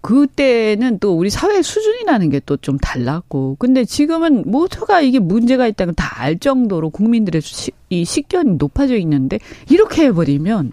그때는 0.00 0.98
또 1.00 1.16
우리 1.18 1.28
사회 1.28 1.60
수준이라는 1.60 2.30
게 2.30 2.40
또 2.40 2.56
좀 2.56 2.78
달랐고. 2.78 3.56
근데 3.58 3.84
지금은 3.84 4.44
모두가 4.46 5.00
이게 5.00 5.18
문제가 5.18 5.66
있다는 5.66 5.94
다알 5.94 6.38
정도로 6.38 6.90
국민들의 6.90 7.42
시, 7.42 7.72
이 7.90 8.04
식견이 8.04 8.56
높아져 8.58 8.96
있는데 8.96 9.38
이렇게 9.68 10.04
해버리면 10.06 10.72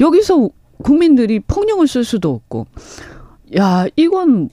여기서 0.00 0.48
국민들이 0.82 1.40
폭력을 1.40 1.86
쓸 1.88 2.04
수도 2.04 2.32
없고. 2.32 2.66
야, 3.58 3.86
이건 3.96 4.48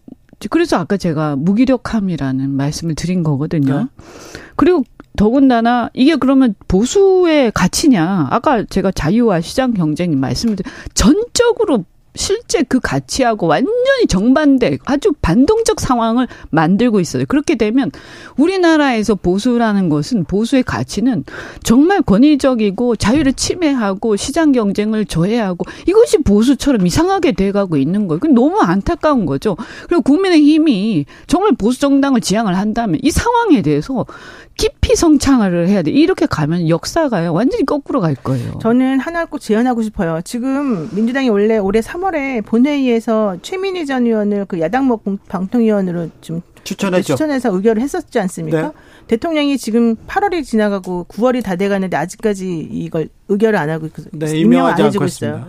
그래서 0.49 0.77
아까 0.77 0.97
제가 0.97 1.35
무기력함이라는 1.35 2.49
말씀을 2.49 2.95
드린 2.95 3.23
거거든요. 3.23 3.79
네. 3.79 3.85
그리고 4.55 4.83
더군다나 5.15 5.89
이게 5.93 6.15
그러면 6.15 6.55
보수의 6.67 7.51
가치냐? 7.53 8.27
아까 8.29 8.63
제가 8.63 8.91
자유와 8.91 9.41
시장 9.41 9.73
경쟁 9.73 10.19
말씀드린 10.19 10.71
전적으로 10.93 11.85
실제 12.15 12.63
그 12.63 12.79
가치하고 12.79 13.47
완전히 13.47 14.07
정반대 14.07 14.77
아주 14.85 15.11
반동적 15.21 15.79
상황을 15.79 16.27
만들고 16.49 16.99
있어요. 16.99 17.25
그렇게 17.27 17.55
되면 17.55 17.91
우리나라에서 18.37 19.15
보수라는 19.15 19.89
것은 19.89 20.23
보수의 20.25 20.63
가치는 20.63 21.25
정말 21.63 22.01
권위적이고 22.01 22.95
자유를 22.95 23.33
침해하고 23.33 24.15
시장 24.15 24.51
경쟁을 24.51 25.05
저해하고 25.05 25.65
이것이 25.87 26.19
보수처럼 26.19 26.87
이상하게 26.87 27.33
돼가고 27.33 27.77
있는 27.77 28.07
거예요. 28.07 28.19
너무 28.33 28.59
안타까운 28.59 29.25
거죠. 29.25 29.57
그리고 29.87 30.01
국민의힘이 30.01 31.05
정말 31.27 31.51
보수 31.57 31.79
정당을 31.79 32.21
지향을 32.21 32.57
한다면 32.57 32.99
이 33.03 33.11
상황에 33.11 33.61
대해서 33.61 34.05
깊이 34.57 34.95
성창을 34.95 35.67
해야 35.67 35.81
돼. 35.81 35.91
이렇게 35.91 36.25
가면 36.25 36.69
역사가요 36.69 37.33
완전히 37.33 37.65
거꾸로 37.65 37.99
갈 37.99 38.15
거예요. 38.15 38.57
저는 38.61 38.99
하나 38.99 39.25
꼭 39.25 39.39
제안하고 39.39 39.81
싶어요. 39.81 40.21
지금 40.23 40.89
민주당이 40.93 41.29
원래 41.29 41.57
올해 41.57 41.81
3월에 41.81 42.45
본회의에서 42.45 43.37
최민희 43.41 43.85
전 43.85 44.05
의원을 44.05 44.45
그 44.45 44.59
야당 44.59 44.97
방통위원으로 45.27 46.09
좀 46.21 46.41
추천했죠. 46.63 47.13
추천해서 47.13 47.53
의결을 47.53 47.81
했었지 47.81 48.19
않습니까? 48.19 48.61
네. 48.61 48.71
대통령이 49.07 49.57
지금 49.57 49.95
8월이 50.07 50.43
지나가고 50.43 51.05
9월이 51.09 51.43
다 51.43 51.55
돼가는데 51.55 51.95
아직까지 51.95 52.69
이걸 52.71 53.09
의결을 53.27 53.57
안 53.57 53.69
하고 53.69 53.89
네, 54.11 54.37
임명 54.37 54.65
안 54.65 54.79
해주고 54.79 55.05
있어요. 55.05 55.47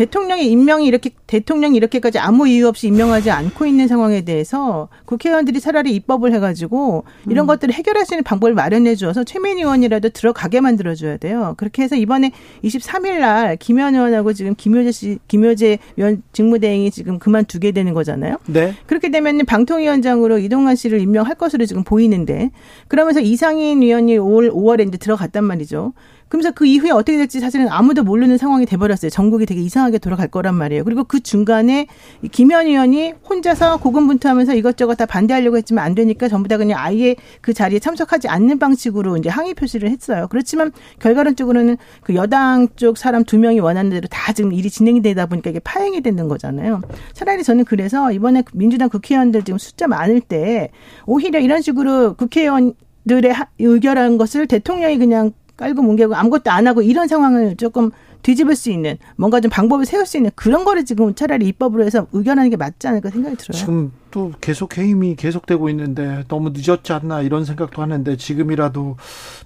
대통령의 0.00 0.50
임명이 0.50 0.86
이렇게 0.86 1.10
대통령이 1.26 1.76
이렇게까지 1.76 2.18
아무 2.18 2.48
이유 2.48 2.66
없이 2.66 2.86
임명하지 2.88 3.30
않고 3.30 3.66
있는 3.66 3.86
상황에 3.86 4.22
대해서 4.22 4.88
국회의원들이 5.04 5.60
차라리 5.60 5.94
입법을 5.94 6.32
해가지고 6.32 7.04
이런 7.28 7.44
음. 7.44 7.46
것들을 7.46 7.74
해결할 7.74 8.06
수 8.06 8.14
있는 8.14 8.24
방법을 8.24 8.54
마련해 8.54 8.94
주어서 8.94 9.24
최민희 9.24 9.60
의원이라도 9.60 10.08
들어가게 10.08 10.62
만들어 10.62 10.94
줘야 10.94 11.18
돼요. 11.18 11.54
그렇게 11.58 11.82
해서 11.82 11.96
이번에 11.96 12.32
23일 12.64 13.18
날 13.18 13.58
김현 13.58 13.94
의원하고 13.94 14.32
지금 14.32 14.54
김효재 14.54 14.90
씨 14.90 15.18
김효재 15.28 15.78
위원 15.96 16.22
직무대행이 16.32 16.90
지금 16.90 17.18
그만두게 17.18 17.72
되는 17.72 17.92
거잖아요. 17.92 18.38
네. 18.46 18.74
그렇게 18.86 19.10
되면 19.10 19.44
방통위원장으로 19.44 20.38
이동관 20.38 20.76
씨를 20.76 21.00
임명할 21.00 21.34
것으로 21.34 21.66
지금 21.66 21.84
보이는데 21.84 22.50
그러면서 22.88 23.20
이상인 23.20 23.82
위원이 23.82 24.16
올 24.16 24.50
5월에 24.50 24.88
이제 24.88 24.96
들어갔단 24.96 25.44
말이죠. 25.44 25.92
그러면서 26.30 26.52
그 26.52 26.64
이후에 26.64 26.90
어떻게 26.92 27.18
될지 27.18 27.40
사실은 27.40 27.68
아무도 27.68 28.04
모르는 28.04 28.38
상황이 28.38 28.64
돼버렸어요. 28.64 29.10
전국이 29.10 29.46
되게 29.46 29.60
이상하게 29.60 29.98
돌아갈 29.98 30.28
거란 30.28 30.54
말이에요. 30.54 30.84
그리고 30.84 31.02
그 31.02 31.18
중간에 31.18 31.88
김현 32.30 32.68
의원이 32.68 33.14
혼자서 33.28 33.78
고군분투하면서 33.78 34.54
이것저것 34.54 34.94
다 34.94 35.06
반대하려고 35.06 35.56
했지만 35.56 35.84
안 35.84 35.96
되니까 35.96 36.28
전부 36.28 36.48
다 36.48 36.56
그냥 36.56 36.78
아예 36.78 37.16
그 37.40 37.52
자리에 37.52 37.80
참석하지 37.80 38.28
않는 38.28 38.60
방식으로 38.60 39.16
이제 39.16 39.28
항의 39.28 39.54
표시를 39.54 39.90
했어요. 39.90 40.28
그렇지만 40.30 40.70
결과론적으로는 41.00 41.76
그 42.00 42.14
여당 42.14 42.68
쪽 42.76 42.96
사람 42.96 43.24
두 43.24 43.36
명이 43.36 43.58
원하는 43.58 43.90
대로 43.90 44.06
다 44.08 44.32
지금 44.32 44.52
일이 44.52 44.70
진행이 44.70 45.02
되다 45.02 45.26
보니까 45.26 45.50
이게 45.50 45.58
파행이 45.58 46.00
되는 46.00 46.28
거잖아요. 46.28 46.80
차라리 47.12 47.42
저는 47.42 47.64
그래서 47.64 48.12
이번에 48.12 48.44
민주당 48.54 48.88
국회의원들 48.88 49.42
지금 49.42 49.58
숫자 49.58 49.88
많을 49.88 50.20
때 50.20 50.70
오히려 51.06 51.40
이런 51.40 51.60
식으로 51.60 52.14
국회의원 52.14 52.74
들의 53.08 53.34
의결한 53.58 54.18
것을 54.18 54.46
대통령이 54.46 54.98
그냥 54.98 55.32
깔고 55.60 55.82
뭉개고 55.82 56.14
아무것도 56.14 56.50
안 56.50 56.66
하고 56.66 56.80
이런 56.80 57.06
상황을 57.06 57.56
조금 57.56 57.90
뒤집을 58.22 58.56
수 58.56 58.70
있는 58.70 58.96
뭔가 59.16 59.40
좀 59.40 59.50
방법을 59.50 59.84
세울 59.84 60.06
수 60.06 60.16
있는 60.16 60.30
그런 60.34 60.64
거를 60.64 60.84
지금 60.84 61.14
차라리 61.14 61.46
입법으로 61.48 61.84
해서 61.84 62.06
의견하는 62.12 62.50
게 62.50 62.56
맞지 62.56 62.88
않을까 62.88 63.10
생각이 63.10 63.36
들어요. 63.36 63.58
지금 63.58 63.92
또 64.10 64.32
계속 64.40 64.76
해임이 64.76 65.16
계속되고 65.16 65.68
있는데 65.70 66.24
너무 66.28 66.52
늦었지 66.54 66.92
않나 66.92 67.20
이런 67.20 67.44
생각도 67.44 67.82
하는데 67.82 68.16
지금이라도 68.16 68.96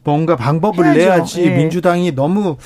뭔가 0.05 0.37
방법을 0.37 0.85
해야죠. 0.85 0.99
내야지 0.99 1.43
네. 1.43 1.57
민주당이 1.57 2.15
너무 2.15 2.57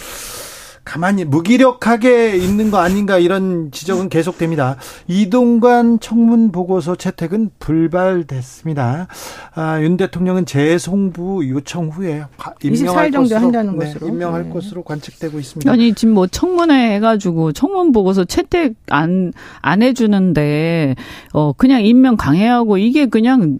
가만히 0.89 1.25
무기력하게 1.25 2.37
있는 2.37 2.71
거 2.71 2.79
아닌가 2.79 3.19
이런 3.19 3.71
지적은 3.71 4.09
계속됩니다. 4.09 4.77
이동관 5.07 6.01
청문 6.01 6.51
보고서 6.51 6.97
채택은 6.97 7.51
불발됐습니다. 7.59 9.07
아, 9.55 9.83
윤 9.83 9.99
대통령은 9.99 10.47
재송부 10.47 11.47
요청 11.51 11.89
후에 11.91 12.25
임명할 12.63 13.13
정도 13.13 13.29
것으로, 13.29 13.41
한다는 13.41 13.79
네, 13.79 13.85
것으로 13.87 14.09
임명할 14.09 14.45
네. 14.45 14.51
것으로 14.51 14.83
관측되고 14.83 15.39
있습니다. 15.39 15.71
아니 15.71 15.93
지금 15.93 16.15
뭐 16.15 16.27
청문회 16.27 16.95
해가지고 16.95 17.53
청문 17.53 17.93
보고서 17.93 18.25
채택 18.25 18.75
안 18.89 19.33
안 19.61 19.83
해주는데 19.83 20.95
어 21.33 21.53
그냥 21.53 21.85
임명 21.85 22.17
강행하고 22.17 22.79
이게 22.79 23.07
그냥 23.07 23.59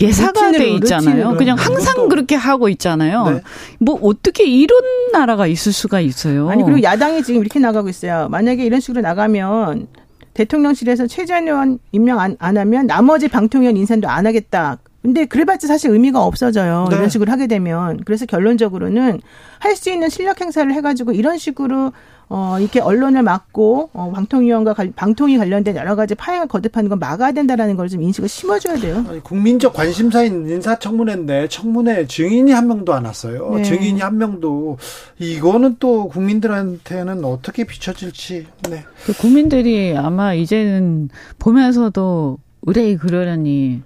예사가 0.00 0.52
돼 0.52 0.68
있잖아요. 0.70 1.34
그냥 1.36 1.56
항상 1.58 2.08
그렇게 2.08 2.34
하고 2.34 2.68
있잖아요. 2.68 3.24
네. 3.30 3.40
뭐 3.78 3.98
어떻게 4.02 4.44
이런 4.44 4.80
나라가 5.12 5.46
있을 5.46 5.72
수가 5.72 6.00
있어요. 6.00 6.48
아니 6.48 6.62
그리고 6.62 6.82
야당이 6.82 7.22
지금 7.22 7.40
이렇게 7.40 7.58
나가고 7.58 7.88
있어요. 7.88 8.28
만약에 8.30 8.64
이런 8.64 8.80
식으로 8.80 9.00
나가면 9.00 9.88
대통령실에서 10.34 11.06
최재현 11.08 11.48
의원 11.48 11.78
임명 11.92 12.20
안, 12.20 12.36
안 12.38 12.56
하면 12.58 12.86
나머지 12.86 13.28
방통위원 13.28 13.76
인선도 13.76 14.08
안 14.08 14.26
하겠다. 14.26 14.78
근데 15.02 15.24
그래봤자 15.24 15.66
사실 15.66 15.90
의미가 15.90 16.22
없어져요. 16.22 16.86
네. 16.90 16.96
이런 16.96 17.08
식으로 17.08 17.30
하게 17.32 17.46
되면. 17.46 18.00
그래서 18.04 18.26
결론적으로는 18.26 19.20
할 19.58 19.74
수 19.76 19.90
있는 19.90 20.08
실력 20.08 20.40
행사를 20.40 20.72
해가지고 20.72 21.12
이런 21.12 21.38
식으로 21.38 21.92
어, 22.30 22.58
이렇게 22.60 22.80
언론을 22.80 23.22
막고, 23.22 23.90
어, 23.92 24.12
방통위원과 24.14 24.74
관, 24.74 24.92
방통위 24.94 25.38
관련된 25.38 25.76
여러 25.76 25.96
가지 25.96 26.14
파행을 26.14 26.46
거듭하는 26.48 26.90
건 26.90 26.98
막아야 26.98 27.32
된다라는 27.32 27.76
걸 27.76 27.88
좀 27.88 28.02
인식을 28.02 28.28
심어줘야 28.28 28.76
돼요. 28.76 29.02
아니, 29.08 29.20
국민적 29.22 29.72
관심사인 29.72 30.46
인사청문회인데 30.48 31.48
청문회 31.48 32.06
증인이 32.06 32.52
한 32.52 32.66
명도 32.68 32.92
안 32.92 33.06
왔어요. 33.06 33.54
네. 33.56 33.62
증인이 33.62 34.00
한 34.00 34.18
명도 34.18 34.76
이거는 35.18 35.76
또 35.80 36.08
국민들한테는 36.08 37.24
어떻게 37.24 37.64
비춰질지. 37.64 38.46
네. 38.68 38.84
그 39.06 39.14
국민들이 39.16 39.96
아마 39.96 40.34
이제는 40.34 41.08
보면서도 41.38 42.38
의뢰 42.66 42.94
그러려니 42.96 43.82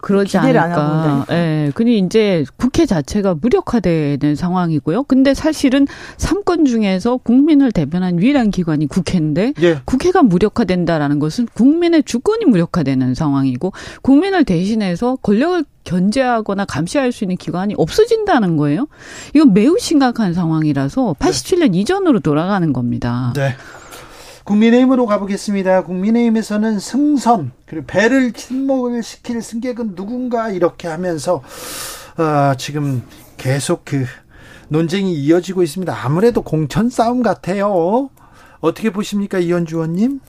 그러지 0.00 0.38
않을까. 0.38 1.26
예. 1.30 1.34
네. 1.34 1.70
근데 1.74 1.92
이제 1.92 2.44
국회 2.56 2.86
자체가 2.86 3.34
무력화되는 3.40 4.34
상황이고요. 4.34 5.04
근데 5.04 5.34
사실은 5.34 5.86
삼권 6.16 6.64
중에서 6.64 7.18
국민을 7.18 7.72
대변한 7.72 8.20
유일한 8.20 8.50
기관이 8.50 8.86
국회인데 8.86 9.54
예. 9.62 9.80
국회가 9.84 10.22
무력화된다라는 10.22 11.18
것은 11.18 11.46
국민의 11.54 12.04
주권이 12.04 12.44
무력화되는 12.46 13.14
상황이고 13.14 13.72
국민을 14.02 14.44
대신해서 14.44 15.16
권력을 15.22 15.64
견제하거나 15.84 16.66
감시할 16.66 17.12
수 17.12 17.24
있는 17.24 17.36
기관이 17.36 17.74
없어진다는 17.76 18.56
거예요. 18.58 18.88
이건 19.34 19.54
매우 19.54 19.78
심각한 19.78 20.34
상황이라서 20.34 21.16
87년 21.18 21.70
네. 21.72 21.78
이전으로 21.78 22.20
돌아가는 22.20 22.72
겁니다. 22.72 23.32
네. 23.34 23.54
국민의힘으로 24.48 25.04
가보겠습니다. 25.04 25.84
국민의힘에서는 25.84 26.78
승선 26.78 27.52
그리고 27.66 27.86
배를 27.86 28.32
침몰을 28.32 29.02
시킬 29.02 29.42
승객은 29.42 29.94
누군가 29.94 30.48
이렇게 30.48 30.88
하면서 30.88 31.42
어, 32.16 32.54
지금 32.56 33.02
계속 33.36 33.84
그 33.84 34.06
논쟁이 34.68 35.12
이어지고 35.12 35.62
있습니다. 35.62 35.94
아무래도 35.94 36.40
공천 36.40 36.88
싸움 36.88 37.22
같아요. 37.22 38.08
어떻게 38.60 38.90
보십니까, 38.90 39.38
이현주 39.38 39.76
의원님? 39.76 40.20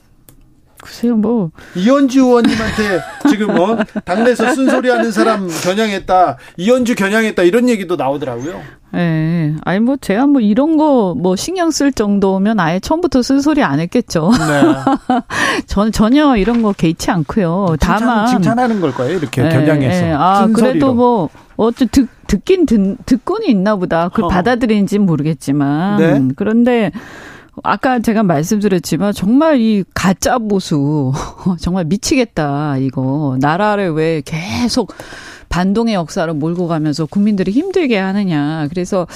글쎄요, 0.81 1.15
뭐. 1.15 1.51
이현주 1.75 2.19
의원님한테 2.19 3.01
지금 3.29 3.55
뭐, 3.55 3.77
당내에서 4.05 4.53
쓴소리 4.53 4.89
하는 4.89 5.11
사람 5.11 5.47
겨냥했다, 5.63 6.37
이현주 6.57 6.95
겨냥했다, 6.95 7.43
이런 7.43 7.67
얘기도 7.69 7.95
나오더라고요. 7.95 8.61
예. 8.93 8.97
네. 8.97 9.55
아니, 9.65 9.79
뭐, 9.79 9.97
제가 9.99 10.25
뭐 10.25 10.41
이런 10.41 10.75
거 10.77 11.13
뭐 11.15 11.35
신경 11.35 11.69
쓸 11.69 11.91
정도면 11.91 12.59
아예 12.59 12.79
처음부터 12.79 13.21
쓴소리 13.21 13.61
안 13.61 13.79
했겠죠. 13.79 14.31
네. 14.31 15.17
전 15.67 15.91
전혀 15.91 16.35
이런 16.37 16.61
거 16.61 16.71
개의치 16.73 17.11
않고요. 17.11 17.75
칭찬, 17.79 17.99
다만. 17.99 18.27
칭찬하는 18.27 18.79
걸 18.81 18.93
거예요, 18.93 19.17
이렇게 19.17 19.43
네, 19.43 19.49
겨냥해서. 19.49 20.05
네. 20.05 20.11
아, 20.13 20.45
쓴소리로. 20.47 20.53
그래도 20.71 20.93
뭐, 20.93 21.29
어째 21.57 21.85
듣, 21.91 22.07
듣긴 22.27 22.65
듣, 22.65 22.97
듣고는 23.05 23.47
있나 23.49 23.75
보다. 23.75 24.09
그 24.09 24.23
어. 24.23 24.27
받아들인지는 24.27 25.05
모르겠지만. 25.05 25.97
네. 25.97 26.33
그런데, 26.35 26.91
아까 27.63 27.99
제가 27.99 28.23
말씀드렸지만 28.23 29.13
정말 29.13 29.59
이 29.59 29.83
가짜 29.93 30.37
보수 30.37 31.11
정말 31.59 31.85
미치겠다 31.85 32.77
이거. 32.77 33.37
나라를 33.39 33.91
왜 33.91 34.21
계속 34.23 34.93
반동의 35.49 35.95
역사를 35.95 36.31
몰고 36.33 36.67
가면서 36.67 37.05
국민들이 37.05 37.51
힘들게 37.51 37.97
하느냐. 37.97 38.67
그래서 38.69 39.07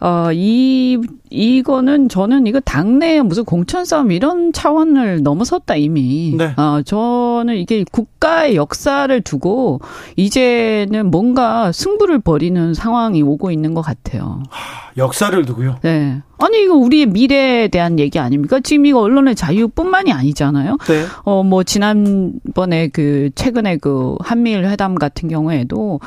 어, 0.00 0.30
이, 0.32 0.98
이거는 1.28 2.08
저는 2.08 2.46
이거 2.46 2.58
당내 2.60 3.20
무슨 3.20 3.44
공천 3.44 3.84
싸움 3.84 4.12
이런 4.12 4.52
차원을 4.52 5.22
넘어섰다 5.22 5.76
이미. 5.76 6.34
네. 6.36 6.54
어, 6.56 6.80
저는 6.82 7.56
이게 7.56 7.84
국가의 7.92 8.56
역사를 8.56 9.20
두고 9.20 9.80
이제는 10.16 11.10
뭔가 11.10 11.70
승부를 11.70 12.20
벌이는 12.20 12.72
상황이 12.72 13.22
오고 13.22 13.50
있는 13.50 13.74
것 13.74 13.82
같아요. 13.82 14.42
하, 14.48 14.90
역사를 14.96 15.44
두고요? 15.44 15.76
네. 15.82 16.22
아니 16.38 16.62
이거 16.62 16.74
우리의 16.74 17.06
미래에 17.06 17.68
대한 17.68 17.98
얘기 17.98 18.18
아닙니까? 18.18 18.60
지금 18.60 18.86
이거 18.86 19.00
언론의 19.00 19.34
자유뿐만이 19.34 20.12
아니잖아요. 20.12 20.78
네. 20.88 21.04
어뭐 21.24 21.64
지난번에 21.64 22.88
그 22.88 23.28
최근에 23.34 23.76
그 23.76 24.16
한미일 24.20 24.64
회담 24.64 24.94
같은 24.94 25.28
경우에도 25.28 26.00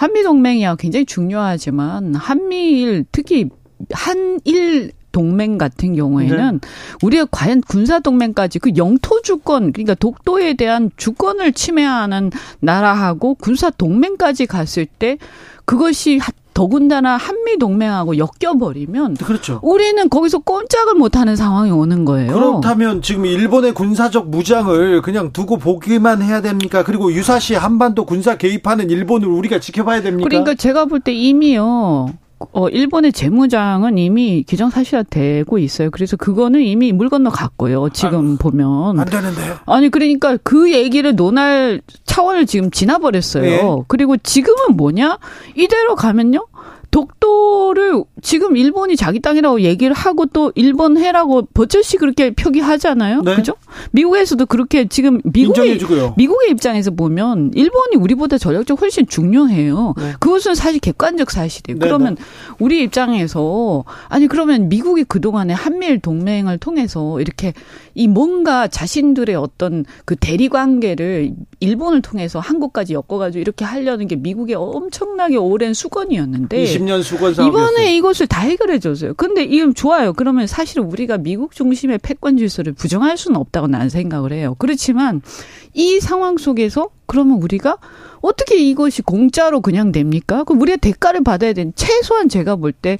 한미 0.00 0.22
동맹이야 0.22 0.76
굉장히 0.76 1.04
중요하지만 1.04 2.14
한미일 2.14 3.04
특히 3.12 3.50
한일 3.92 4.92
동맹 5.12 5.58
같은 5.58 5.94
경우에는 5.94 6.60
네. 6.62 6.68
우리가 7.02 7.26
과연 7.30 7.60
군사 7.60 7.98
동맹까지 7.98 8.60
그 8.60 8.70
영토 8.78 9.20
주권 9.20 9.72
그러니까 9.72 9.92
독도에 9.92 10.54
대한 10.54 10.90
주권을 10.96 11.52
침해하는 11.52 12.30
나라하고 12.60 13.34
군사 13.34 13.68
동맹까지 13.68 14.46
갔을 14.46 14.86
때 14.86 15.18
그것이 15.66 16.18
더군다나 16.54 17.16
한미 17.16 17.58
동맹하고 17.58 18.14
엮여버리면 18.18 19.14
그렇죠. 19.16 19.60
우리는 19.62 20.08
거기서 20.08 20.38
꼼짝을 20.40 20.94
못하는 20.94 21.36
상황이 21.36 21.70
오는 21.70 22.04
거예요. 22.04 22.32
그렇다면 22.32 23.02
지금 23.02 23.26
일본의 23.26 23.72
군사적 23.74 24.28
무장을 24.28 25.02
그냥 25.02 25.32
두고 25.32 25.56
보기만 25.58 26.22
해야 26.22 26.40
됩니까? 26.40 26.82
그리고 26.84 27.12
유사시 27.12 27.54
한반도 27.54 28.04
군사 28.04 28.36
개입하는 28.36 28.90
일본을 28.90 29.28
우리가 29.28 29.58
지켜봐야 29.60 30.02
됩니까? 30.02 30.28
그러니까 30.28 30.54
제가 30.54 30.84
볼 30.86 31.00
때 31.00 31.12
이미요. 31.14 32.10
어, 32.52 32.68
일본의 32.68 33.12
재무장은 33.12 33.98
이미 33.98 34.42
기정사실화되고 34.44 35.58
있어요. 35.58 35.90
그래서 35.90 36.16
그거는 36.16 36.62
이미 36.62 36.92
물 36.92 37.08
건너 37.08 37.30
갔고요. 37.30 37.90
지금 37.90 38.34
아, 38.34 38.42
보면. 38.42 38.98
안 38.98 39.06
되는데요. 39.06 39.58
아니, 39.66 39.90
그러니까 39.90 40.38
그 40.42 40.72
얘기를 40.72 41.14
논할 41.14 41.82
차원을 42.06 42.46
지금 42.46 42.70
지나버렸어요. 42.70 43.42
네. 43.44 43.84
그리고 43.88 44.16
지금은 44.16 44.76
뭐냐? 44.76 45.18
이대로 45.54 45.94
가면요? 45.94 46.46
독도를 46.90 48.02
지금 48.20 48.56
일본이 48.56 48.96
자기 48.96 49.20
땅이라고 49.20 49.60
얘기를 49.60 49.94
하고 49.94 50.26
또 50.26 50.52
일본 50.54 50.98
해라고 50.98 51.42
버젓이 51.54 51.96
그렇게 51.98 52.32
표기하잖아요. 52.32 53.22
네. 53.22 53.36
그죠? 53.36 53.54
미국에서도 53.92 54.44
그렇게 54.46 54.88
지금 54.88 55.20
미국의 55.24 55.78
미국의 56.16 56.50
입장에서 56.50 56.90
보면 56.90 57.52
일본이 57.54 57.96
우리보다 57.96 58.38
전력적 58.38 58.80
훨씬 58.80 59.06
중요해요. 59.06 59.94
네. 59.96 60.12
그것은 60.18 60.54
사실 60.54 60.80
객관적 60.80 61.30
사실이에요. 61.30 61.78
네, 61.78 61.86
그러면 61.86 62.16
네. 62.16 62.22
우리 62.58 62.82
입장에서 62.82 63.84
아니 64.08 64.26
그러면 64.26 64.68
미국이 64.68 65.04
그동안에 65.04 65.54
한미일 65.54 66.00
동맹을 66.00 66.58
통해서 66.58 67.20
이렇게 67.20 67.52
이 67.94 68.08
뭔가 68.08 68.66
자신들의 68.66 69.34
어떤 69.36 69.84
그 70.04 70.16
대리 70.16 70.48
관계를 70.48 71.34
일본을 71.60 72.00
통해서 72.00 72.40
한국까지 72.40 72.94
엮어가지고 72.94 73.40
이렇게 73.40 73.64
하려는 73.66 74.08
게 74.08 74.16
미국의 74.16 74.56
엄청나게 74.56 75.36
오랜 75.36 75.74
수건이었는데 75.74 76.64
20년 76.64 77.02
수건 77.02 77.34
사업 77.34 77.48
이번에 77.48 77.94
이것을 77.96 78.26
다 78.26 78.40
해결해 78.40 78.78
줬어요. 78.78 79.12
근데 79.14 79.44
이건 79.44 79.74
좋아요. 79.74 80.14
그러면 80.14 80.46
사실 80.46 80.80
우리가 80.80 81.18
미국 81.18 81.52
중심의 81.54 81.98
패권 81.98 82.38
질서를 82.38 82.72
부정할 82.72 83.18
수는 83.18 83.38
없다고 83.38 83.66
나는 83.66 83.90
생각을 83.90 84.32
해요. 84.32 84.56
그렇지만 84.58 85.20
이 85.74 86.00
상황 86.00 86.38
속에서 86.38 86.88
그러면 87.04 87.42
우리가 87.42 87.76
어떻게 88.22 88.56
이것이 88.56 89.02
공짜로 89.02 89.60
그냥 89.60 89.92
됩니까? 89.92 90.44
그럼 90.44 90.62
우리가 90.62 90.78
대가를 90.78 91.22
받아야 91.22 91.52
되는 91.52 91.72
최소한 91.76 92.28
제가 92.28 92.56
볼때 92.56 92.98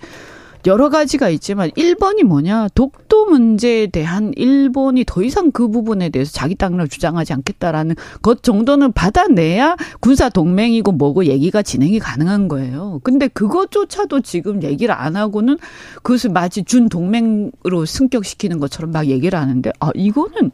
여러 0.67 0.91
가지가 0.91 1.31
있지만 1.31 1.71
1번이 1.71 2.25
뭐냐? 2.25 2.69
독도 2.75 3.27
문제에 3.27 3.87
대한 3.87 4.33
일본이 4.37 5.05
더 5.07 5.23
이상 5.23 5.51
그 5.51 5.69
부분에 5.69 6.11
대해서 6.11 6.33
자기 6.33 6.55
땅을 6.55 6.89
주장하지 6.89 7.33
않겠다라는 7.33 7.97
것 8.23 8.43
정도는 8.43 8.93
받아내야 8.93 9.77
군사 10.01 10.29
동맹이고 10.29 10.93
뭐고 10.93 11.27
얘기가 11.27 11.63
진행이 11.63 11.99
가능한 11.99 12.49
거예요. 12.49 13.01
근데 13.03 13.29
그것조차도 13.29 14.21
지금 14.21 14.63
얘기를 14.63 14.95
안 14.95 15.17
하고는 15.17 15.59
그것을 16.03 16.31
마치 16.31 16.63
준 16.65 16.89
동맹으로 16.89 17.87
승격시키는 17.87 18.59
것처럼 18.59 18.91
막 18.91 19.07
얘기를 19.07 19.39
하는데 19.39 19.71
아 19.81 19.91
이거는 19.95 20.51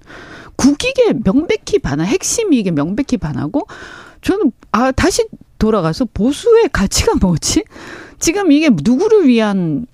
국익에 0.57 1.15
명백히 1.25 1.79
반한 1.79 2.07
핵심이 2.07 2.59
이게 2.59 2.71
명백히 2.71 3.17
반하고 3.17 3.67
저는 4.23 4.53
아 4.73 4.93
다시 4.93 5.27
돌아가서 5.59 6.07
보수의 6.13 6.69
가치가 6.73 7.15
뭐지? 7.21 7.65
지금 8.19 8.53
이게 8.53 8.71
누구를 8.71 9.27
위한 9.29 9.87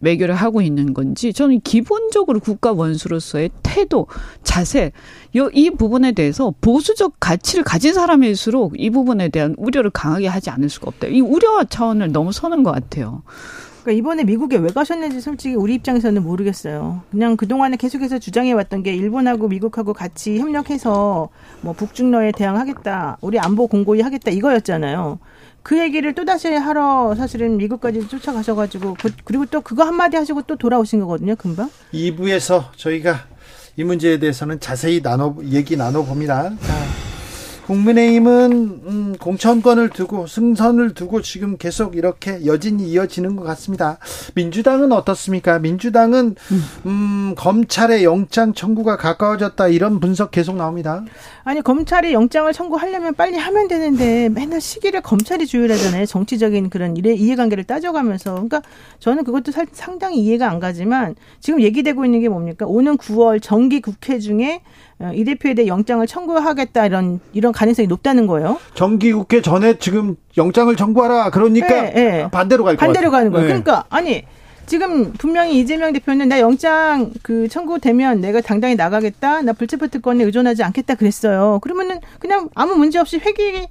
외교를 0.00 0.34
하고 0.34 0.60
있는 0.60 0.94
건지 0.94 1.32
저는 1.32 1.60
기본적으로 1.60 2.40
국가 2.40 2.72
원수로서의 2.72 3.50
태도, 3.62 4.06
자세 4.42 4.92
이 5.52 5.70
부분에 5.70 6.12
대해서 6.12 6.52
보수적 6.60 7.14
가치를 7.20 7.64
가진 7.64 7.94
사람일수록 7.94 8.74
이 8.76 8.90
부분에 8.90 9.28
대한 9.28 9.54
우려를 9.58 9.90
강하게 9.90 10.28
하지 10.28 10.50
않을 10.50 10.68
수가 10.68 10.88
없다. 10.88 11.08
이 11.08 11.20
우려 11.20 11.64
차원을 11.64 12.12
너무 12.12 12.32
서는 12.32 12.62
것 12.62 12.72
같아요. 12.72 13.22
그러니까 13.82 14.00
이번에 14.00 14.24
미국에 14.24 14.56
왜 14.56 14.68
가셨는지 14.68 15.20
솔직히 15.20 15.54
우리 15.54 15.74
입장에서는 15.74 16.22
모르겠어요. 16.22 17.02
그냥 17.10 17.36
그동안에 17.36 17.76
계속해서 17.76 18.18
주장해 18.18 18.52
왔던 18.52 18.82
게 18.82 18.94
일본하고 18.94 19.48
미국하고 19.48 19.94
같이 19.94 20.38
협력해서 20.38 21.28
뭐 21.62 21.72
북중러에 21.72 22.32
대항하겠다. 22.32 23.18
우리 23.22 23.38
안보 23.38 23.66
공고히 23.66 24.02
하겠다 24.02 24.30
이거였잖아요. 24.30 25.18
그 25.62 25.78
얘기를 25.78 26.14
또다시 26.14 26.48
하러 26.48 27.14
사실은 27.14 27.56
미국까지 27.56 28.08
쫓아가셔가지고 28.08 28.96
그, 29.00 29.10
그리고 29.24 29.44
또 29.46 29.60
그거 29.60 29.84
한마디 29.84 30.16
하시고 30.16 30.42
또 30.42 30.56
돌아오신 30.56 31.00
거거든요. 31.00 31.36
금방. 31.36 31.70
2부에서 31.92 32.72
저희가 32.76 33.26
이 33.76 33.84
문제에 33.84 34.18
대해서는 34.18 34.60
자세히 34.60 35.02
나눠 35.02 35.36
얘기 35.44 35.76
나눠봅니다. 35.76 36.50
자. 36.60 36.77
국민의힘은 37.68 38.80
음, 38.86 39.14
공천권을 39.20 39.90
두고 39.90 40.26
승선을 40.26 40.94
두고 40.94 41.20
지금 41.20 41.58
계속 41.58 41.96
이렇게 41.96 42.46
여진이 42.46 42.88
이어지는 42.88 43.36
것 43.36 43.44
같습니다. 43.44 43.98
민주당은 44.34 44.90
어떻습니까? 44.90 45.58
민주당은 45.58 46.34
음, 46.86 47.34
검찰의 47.36 48.04
영장 48.04 48.54
청구가 48.54 48.96
가까워졌다 48.96 49.68
이런 49.68 50.00
분석 50.00 50.30
계속 50.30 50.56
나옵니다. 50.56 51.04
아니 51.44 51.60
검찰이 51.60 52.14
영장을 52.14 52.50
청구하려면 52.54 53.14
빨리 53.14 53.36
하면 53.36 53.68
되는데 53.68 54.30
맨날 54.30 54.62
시기를 54.62 55.02
검찰이 55.02 55.46
조율하잖아요. 55.46 56.06
정치적인 56.06 56.70
그런 56.70 56.96
일의 56.96 57.20
이해관계를 57.20 57.64
따져가면서 57.64 58.32
그러니까 58.32 58.62
저는 58.98 59.24
그것도 59.24 59.52
상당히 59.72 60.20
이해가 60.20 60.50
안 60.50 60.58
가지만 60.58 61.16
지금 61.40 61.60
얘기되고 61.60 62.02
있는 62.06 62.20
게 62.20 62.30
뭡니까? 62.30 62.64
오는 62.66 62.96
9월 62.96 63.42
정기 63.42 63.82
국회 63.82 64.18
중에 64.18 64.62
어, 64.62 64.87
이 65.14 65.24
대표에 65.24 65.54
대해 65.54 65.68
영장을 65.68 66.04
청구하겠다 66.06 66.86
이런 66.86 67.20
이런 67.32 67.52
가능성이 67.52 67.86
높다는 67.86 68.26
거예요. 68.26 68.58
정기국회 68.74 69.42
전에 69.42 69.78
지금 69.78 70.16
영장을 70.36 70.74
청구하라 70.74 71.30
그러니까 71.30 71.68
네, 71.68 71.92
네. 71.92 72.28
반대로 72.30 72.64
갈 72.64 72.76
거예요. 72.76 72.92
반대로 72.92 73.10
가는 73.10 73.30
거예요. 73.30 73.46
네. 73.46 73.48
그러니까 73.48 73.84
아니 73.90 74.24
지금 74.66 75.12
분명히 75.12 75.58
이재명 75.58 75.92
대표는 75.92 76.28
나 76.28 76.40
영장 76.40 77.12
그 77.22 77.48
청구되면 77.48 78.20
내가 78.20 78.40
당당히 78.40 78.74
나가겠다. 78.74 79.42
나 79.42 79.52
불체포 79.52 79.86
특권에 79.86 80.24
의존하지 80.24 80.64
않겠다 80.64 80.96
그랬어요. 80.96 81.60
그러면은 81.62 82.00
그냥 82.18 82.48
아무 82.54 82.74
문제 82.74 82.98
없이 82.98 83.18
회기 83.18 83.66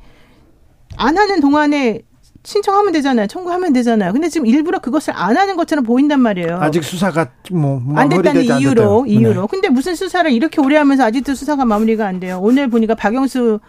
안 0.96 1.18
하는 1.18 1.42
동안에 1.42 2.02
신청하면 2.48 2.93
되잖아요. 2.93 3.28
청구하면 3.28 3.74
되잖아요. 3.74 4.14
근데 4.14 4.30
지금 4.30 4.48
일부러 4.48 4.80
그것을 4.80 5.12
안 5.14 5.36
하는 5.36 5.58
것처럼 5.58 5.84
보인단 5.84 6.22
말이에요. 6.22 6.60
아직 6.62 6.82
수사가 6.82 7.28
뭐 7.52 7.82
안 7.95 8.08
됐다는 8.08 8.41
이유로 8.41 9.02
안 9.04 9.08
이유로. 9.10 9.41
네. 9.41 9.48
근데 9.52 9.68
무슨 9.68 9.95
수사를 9.95 10.32
이렇게 10.32 10.62
오래 10.62 10.78
하면서 10.78 11.04
아직도 11.04 11.36
수사가 11.36 11.66
마무리가 11.66 12.08
안 12.08 12.22
돼요. 12.22 12.39
오늘 12.41 12.70
보니까 12.70 12.95
박영수 12.95 13.60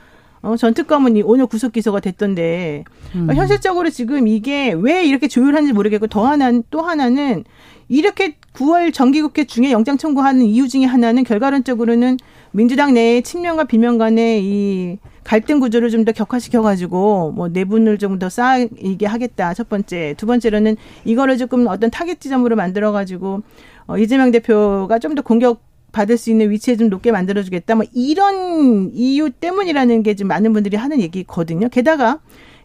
어, 0.43 0.57
전 0.57 0.74
특검은 0.74 1.20
오늘 1.24 1.47
구속 1.47 1.72
기소가 1.72 2.01
됐던데 2.01 2.84
음. 3.14 3.34
현실적으로 3.34 3.91
지금 3.91 4.28
이게 4.28 4.72
왜 4.72 5.05
이렇게 5.05 5.28
조율하는지 5.28 5.72
모르겠고 5.72 6.07
더 6.07 6.26
하나 6.26 6.53
또 6.70 6.82
하나는 6.82 7.45
이렇게 7.89 8.36
9월 8.55 8.93
정기국회 8.93 9.45
중에 9.45 9.70
영장 9.72 9.97
청구하는 9.97 10.43
이유 10.45 10.68
중에 10.68 10.84
하나는 10.84 11.24
결과론적으로는 11.24 12.18
민주당 12.53 12.95
내에 12.95 13.20
친명과 13.22 13.64
비명 13.64 13.99
간의 13.99 14.45
이 14.45 14.99
갈등 15.24 15.61
구조를 15.61 15.91
좀 15.91 16.05
더 16.05 16.12
격화시켜 16.12 16.62
가지고 16.62 17.32
뭐 17.32 17.49
내분을 17.49 17.99
좀 17.99 18.18
더 18.18 18.28
쌓이게 18.30 19.07
하겠다 19.07 19.53
첫 19.55 19.68
번째 19.68 20.14
두 20.16 20.26
번째로는 20.26 20.76
이거를 21.05 21.36
조금 21.39 21.66
어떤 21.66 21.91
타겟 21.91 22.18
지점으로 22.20 22.57
만들어 22.57 22.93
가지고 22.93 23.43
어, 23.86 23.99
이재명 23.99 24.30
대표가 24.30 24.99
좀 24.99 25.14
더 25.14 25.22
공격 25.22 25.61
받을 25.93 26.16
수 26.18 26.30
있는 26.30 26.51
위치에 26.51 26.76
좀 26.76 26.89
높게 26.89 27.12
만들어주겠다. 27.12 27.74
뭐 27.74 27.84
이런 27.93 28.91
이유 28.95 29.30
때문이라는 29.30 30.03
게 30.03 30.14
지금 30.14 30.28
많은 30.28 30.53
분들이 30.53 30.76
하는 30.76 31.01
얘기거든요. 31.01 31.68
게다가 31.68 32.20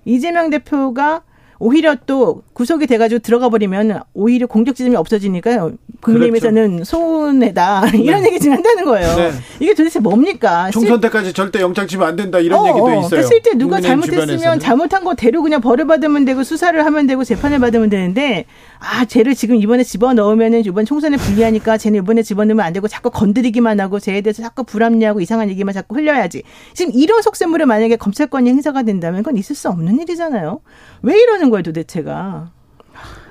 이재명 0.06 0.50
대표가 0.50 1.24
오히려 1.64 1.96
또 2.06 2.44
구속이 2.52 2.88
돼가지고 2.88 3.20
들어가 3.20 3.48
버리면 3.48 4.02
오히려 4.14 4.48
공격 4.48 4.76
지점이 4.76 4.98
없어지니까 4.98 5.72
국민의힘에서는 6.02 6.72
그렇죠. 6.72 6.84
손해다 6.84 7.88
이런 7.96 8.22
네. 8.22 8.28
얘기 8.28 8.40
지금 8.42 8.58
한다는 8.58 8.84
거예요. 8.84 9.16
네. 9.16 9.32
이게 9.62 9.74
도대체 9.74 10.00
뭡니까? 10.02 10.70
총선 10.72 11.00
때까지 11.00 11.32
절대 11.32 11.62
영장 11.62 11.88
치면 11.88 12.06
안 12.06 12.16
된다 12.18 12.40
이런 12.40 12.60
어, 12.60 12.68
얘기도 12.68 12.86
어. 12.86 12.90
있어요. 12.90 13.10
그러니까 13.10 13.30
실제 13.30 13.58
누가 13.58 13.80
잘못했으면 13.80 14.26
주변에서는. 14.28 14.60
잘못한 14.60 15.06
거 15.06 15.16
대로 15.16 15.42
그냥 15.42 15.62
벌을 15.62 15.88
받으면 15.88 16.26
되고 16.26 16.44
수사를 16.44 16.86
하면 16.86 17.08
되고 17.08 17.24
재판을 17.24 17.60
받으면 17.60 17.90
되는데 17.90 18.44
아 18.80 19.06
쟤를 19.06 19.34
지금 19.34 19.56
이번에 19.56 19.84
집어 19.86 20.14
넣으면은 20.14 20.66
이번 20.66 20.84
총선에 20.84 21.16
불리하니까 21.16 21.78
쟤는 21.78 22.00
이번에 22.02 22.24
집어 22.24 22.44
넣으면 22.44 22.66
안 22.66 22.74
되고 22.74 22.90
자꾸 22.90 23.10
건드리기만 23.10 23.80
하고 23.80 24.02
쟤에 24.02 24.20
대해서 24.20 24.44
자꾸 24.44 24.66
불합리하고 24.66 25.22
이상한 25.22 25.50
얘기만 25.50 25.74
자꾸 25.74 25.96
흘려야지. 25.96 26.44
지금 26.74 26.92
이런 26.94 27.22
속셈물을 27.22 27.66
만약에 27.68 27.96
검찰권이 27.96 28.50
행사가 28.50 28.84
된다면 28.84 29.24
그건 29.24 29.38
있을 29.38 29.56
수 29.56 29.70
없는 29.70 30.02
일이잖아요. 30.02 30.60
왜 31.04 31.22
이러는 31.22 31.53
거예요 31.54 31.62
도대체가. 31.64 32.52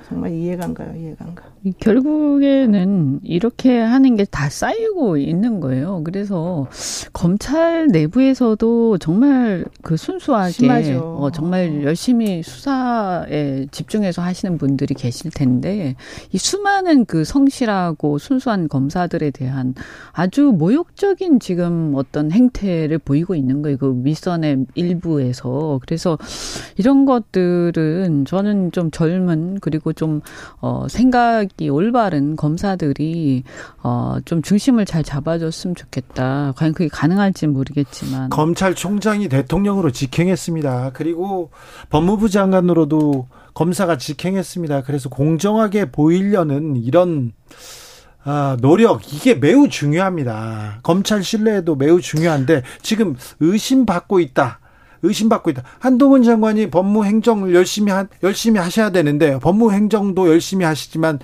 정말 0.07 0.31
이해가 0.31 0.63
안 0.65 0.73
가요. 0.73 0.95
이해가 0.95 1.25
안 1.25 1.35
가. 1.35 1.52
결국에는 1.79 3.21
이렇게 3.23 3.79
하는 3.79 4.15
게 4.17 4.25
다 4.33 4.49
쌓이고 4.49 5.17
있는 5.17 5.59
거예요. 5.59 6.01
그래서 6.03 6.67
검찰 7.13 7.87
내부에서도 7.87 8.97
정말 8.97 9.63
그 9.83 9.95
순수하게 9.95 10.95
어, 10.95 11.29
정말 11.31 11.83
열심히 11.83 12.41
수사에 12.41 13.67
집중해서 13.69 14.23
하시는 14.23 14.57
분들이 14.57 14.95
계실 14.95 15.29
텐데 15.29 15.95
이 16.31 16.37
수많은 16.39 17.05
그 17.05 17.23
성실하고 17.23 18.17
순수한 18.17 18.67
검사들에 18.67 19.29
대한 19.29 19.75
아주 20.13 20.53
모욕적인 20.57 21.39
지금 21.39 21.93
어떤 21.95 22.31
행태를 22.31 22.97
보이고 22.97 23.35
있는 23.35 23.61
거예요. 23.61 23.77
그 23.77 24.01
윗선의 24.03 24.65
일부에서 24.73 25.79
그래서 25.85 26.17
이런 26.77 27.05
것들은 27.05 28.25
저는 28.25 28.71
좀 28.71 28.89
젊은 28.89 29.59
그리고 29.61 29.93
좀 29.93 30.21
어, 30.59 30.87
생각 30.89 31.45
이 31.59 31.69
올바른 31.69 32.35
검사들이 32.35 33.43
어, 33.83 34.17
좀 34.25 34.41
중심을 34.41 34.85
잘 34.85 35.03
잡아줬으면 35.03 35.75
좋겠다. 35.75 36.53
과연 36.55 36.73
그게 36.73 36.87
가능할지 36.87 37.47
모르겠지만 37.47 38.29
검찰총장이 38.29 39.29
대통령으로 39.29 39.91
직행했습니다. 39.91 40.91
그리고 40.93 41.51
법무부 41.89 42.29
장관으로도 42.29 43.27
검사가 43.53 43.97
직행했습니다. 43.97 44.81
그래서 44.81 45.09
공정하게 45.09 45.91
보이려는 45.91 46.75
이런 46.75 47.33
아, 48.25 48.57
노력 48.61 49.13
이게 49.13 49.35
매우 49.35 49.67
중요합니다. 49.67 50.79
검찰 50.81 51.23
신뢰도 51.23 51.75
매우 51.75 52.01
중요한데 52.01 52.63
지금 52.81 53.15
의심받고 53.39 54.19
있다. 54.21 54.59
의심받고 55.03 55.51
있다. 55.51 55.63
한동훈 55.79 56.23
장관이 56.23 56.69
법무행정을 56.69 57.53
열심히 57.53 57.91
하, 57.91 58.07
열심히 58.23 58.59
하셔야 58.59 58.89
되는데 58.89 59.37
법무행정도 59.39 60.29
열심히 60.29 60.65
하시지만 60.65 61.19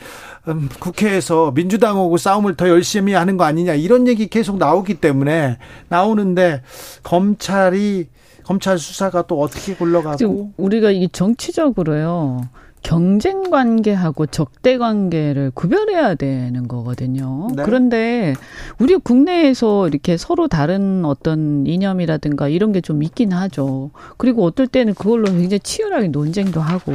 음, 0.48 0.70
국회에서 0.80 1.52
민주당하고 1.52 2.18
싸움을 2.18 2.56
더 2.56 2.70
열심히 2.70 3.14
하는 3.14 3.38
거 3.38 3.46
아니냐 3.46 3.74
이런 3.74 4.08
얘기 4.08 4.28
계속 4.28 4.58
나오기 4.58 4.96
때문에 4.96 5.58
나오는데 5.88 6.62
검찰이 7.04 8.08
검찰 8.44 8.78
수사가 8.80 9.24
또 9.24 9.40
어떻게 9.42 9.76
굴러가고 9.76 10.54
우리가 10.58 10.92
이 10.92 11.08
정치적으로요. 11.10 12.42
경쟁 12.82 13.50
관계하고 13.50 14.26
적대 14.26 14.78
관계를 14.78 15.52
구별해야 15.54 16.16
되는 16.16 16.68
거거든요. 16.68 17.48
네. 17.56 17.64
그런데 17.64 18.34
우리 18.80 18.96
국내에서 18.96 19.88
이렇게 19.88 20.18
서로 20.18 20.48
다른 20.48 21.04
어떤 21.06 21.66
이념이라든가 21.68 22.48
이런 22.50 22.72
게 22.72 22.80
좀 22.82 23.04
있긴 23.04 23.34
하죠. 23.34 23.92
그리고 24.18 24.46
어떨 24.46 24.66
때는 24.68 24.94
그걸로 24.94 25.26
굉장히 25.26 25.60
치열하게 25.60 26.08
논쟁도 26.08 26.62
하고. 26.62 26.92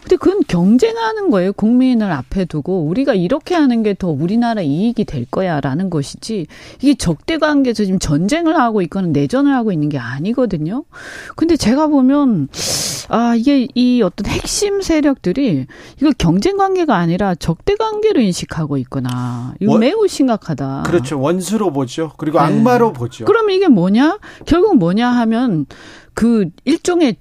근데 0.00 0.16
그건 0.16 0.40
경쟁하는 0.48 1.30
거예요. 1.30 1.52
국민을 1.52 2.10
앞에 2.10 2.44
두고 2.46 2.82
우리가 2.86 3.14
이렇게 3.14 3.54
하는 3.54 3.82
게 3.82 3.94
더 4.00 4.08
우리나라 4.08 4.62
이익이 4.62 5.04
될 5.04 5.26
거야라는 5.26 5.90
것이지 5.90 6.46
이게 6.80 6.94
적대 6.94 7.38
관계에서 7.38 7.84
지금 7.84 7.98
전쟁을 7.98 8.58
하고 8.58 8.82
있거나 8.82 9.08
내전을 9.08 9.52
하고 9.54 9.72
있는 9.72 9.88
게 9.88 9.98
아니거든요. 9.98 10.84
근데 11.36 11.56
제가 11.56 11.88
보면 11.88 12.48
아 13.08 13.34
이게 13.34 13.66
이 13.74 14.00
어떤 14.02 14.26
핵심 14.32 14.80
세력 14.80 15.19
세력들이 15.20 15.66
이거 16.00 16.12
경쟁 16.18 16.56
관계가 16.56 16.96
아니라 16.96 17.34
적대 17.34 17.76
관계로 17.76 18.20
인식하고 18.20 18.76
있거나 18.78 19.54
이거 19.60 19.72
원, 19.72 19.80
매우 19.80 20.08
심각하다. 20.08 20.82
그렇죠. 20.86 21.20
원수로 21.20 21.72
보죠. 21.72 22.12
그리고 22.16 22.38
네. 22.38 22.44
악마로 22.44 22.92
보죠. 22.92 23.24
그럼 23.24 23.50
이게 23.50 23.68
뭐냐? 23.68 24.18
결국 24.46 24.76
뭐냐 24.78 25.08
하면 25.08 25.66
그 26.14 26.48
일종의 26.64 27.16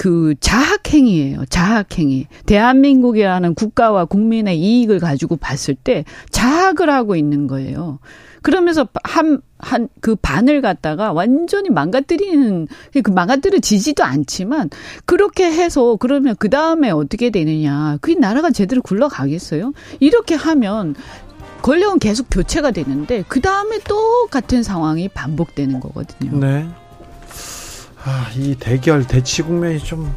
그 0.00 0.34
자학행위예요. 0.40 1.44
자학행위. 1.50 2.26
대한민국이라는 2.46 3.54
국가와 3.54 4.06
국민의 4.06 4.58
이익을 4.58 4.98
가지고 4.98 5.36
봤을 5.36 5.74
때 5.74 6.06
자학을 6.30 6.88
하고 6.88 7.16
있는 7.16 7.46
거예요. 7.46 7.98
그러면서 8.40 8.88
한, 9.04 9.42
한, 9.58 9.88
그 10.00 10.16
반을 10.16 10.62
갖다가 10.62 11.12
완전히 11.12 11.68
망가뜨리는, 11.68 12.66
그 13.04 13.10
망가뜨려지지도 13.10 14.02
않지만, 14.02 14.70
그렇게 15.04 15.44
해서, 15.52 15.96
그러면 15.96 16.34
그 16.38 16.48
다음에 16.48 16.88
어떻게 16.88 17.28
되느냐. 17.28 17.98
그 18.00 18.12
나라가 18.12 18.50
제대로 18.50 18.80
굴러가겠어요? 18.80 19.74
이렇게 19.98 20.34
하면, 20.34 20.94
권력은 21.60 21.98
계속 21.98 22.28
교체가 22.30 22.70
되는데, 22.70 23.22
그 23.28 23.42
다음에 23.42 23.78
또 23.86 24.28
같은 24.28 24.62
상황이 24.62 25.08
반복되는 25.08 25.78
거거든요. 25.78 26.38
네. 26.38 26.66
아, 28.04 28.28
이 28.34 28.54
대결 28.54 29.06
대치 29.06 29.42
국면이 29.42 29.78
좀 29.78 30.14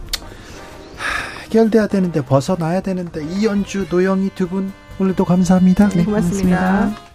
해결돼야 1.44 1.88
되는데 1.88 2.24
벗어나야 2.24 2.82
되는데 2.82 3.24
이연주 3.26 3.88
노영희 3.90 4.32
두 4.36 4.48
분 4.48 4.72
오늘도 5.00 5.26
감사합니다. 5.26 5.90
네, 5.90 6.04
고맙습니다. 6.06 6.58
고맙습니다. 6.60 7.13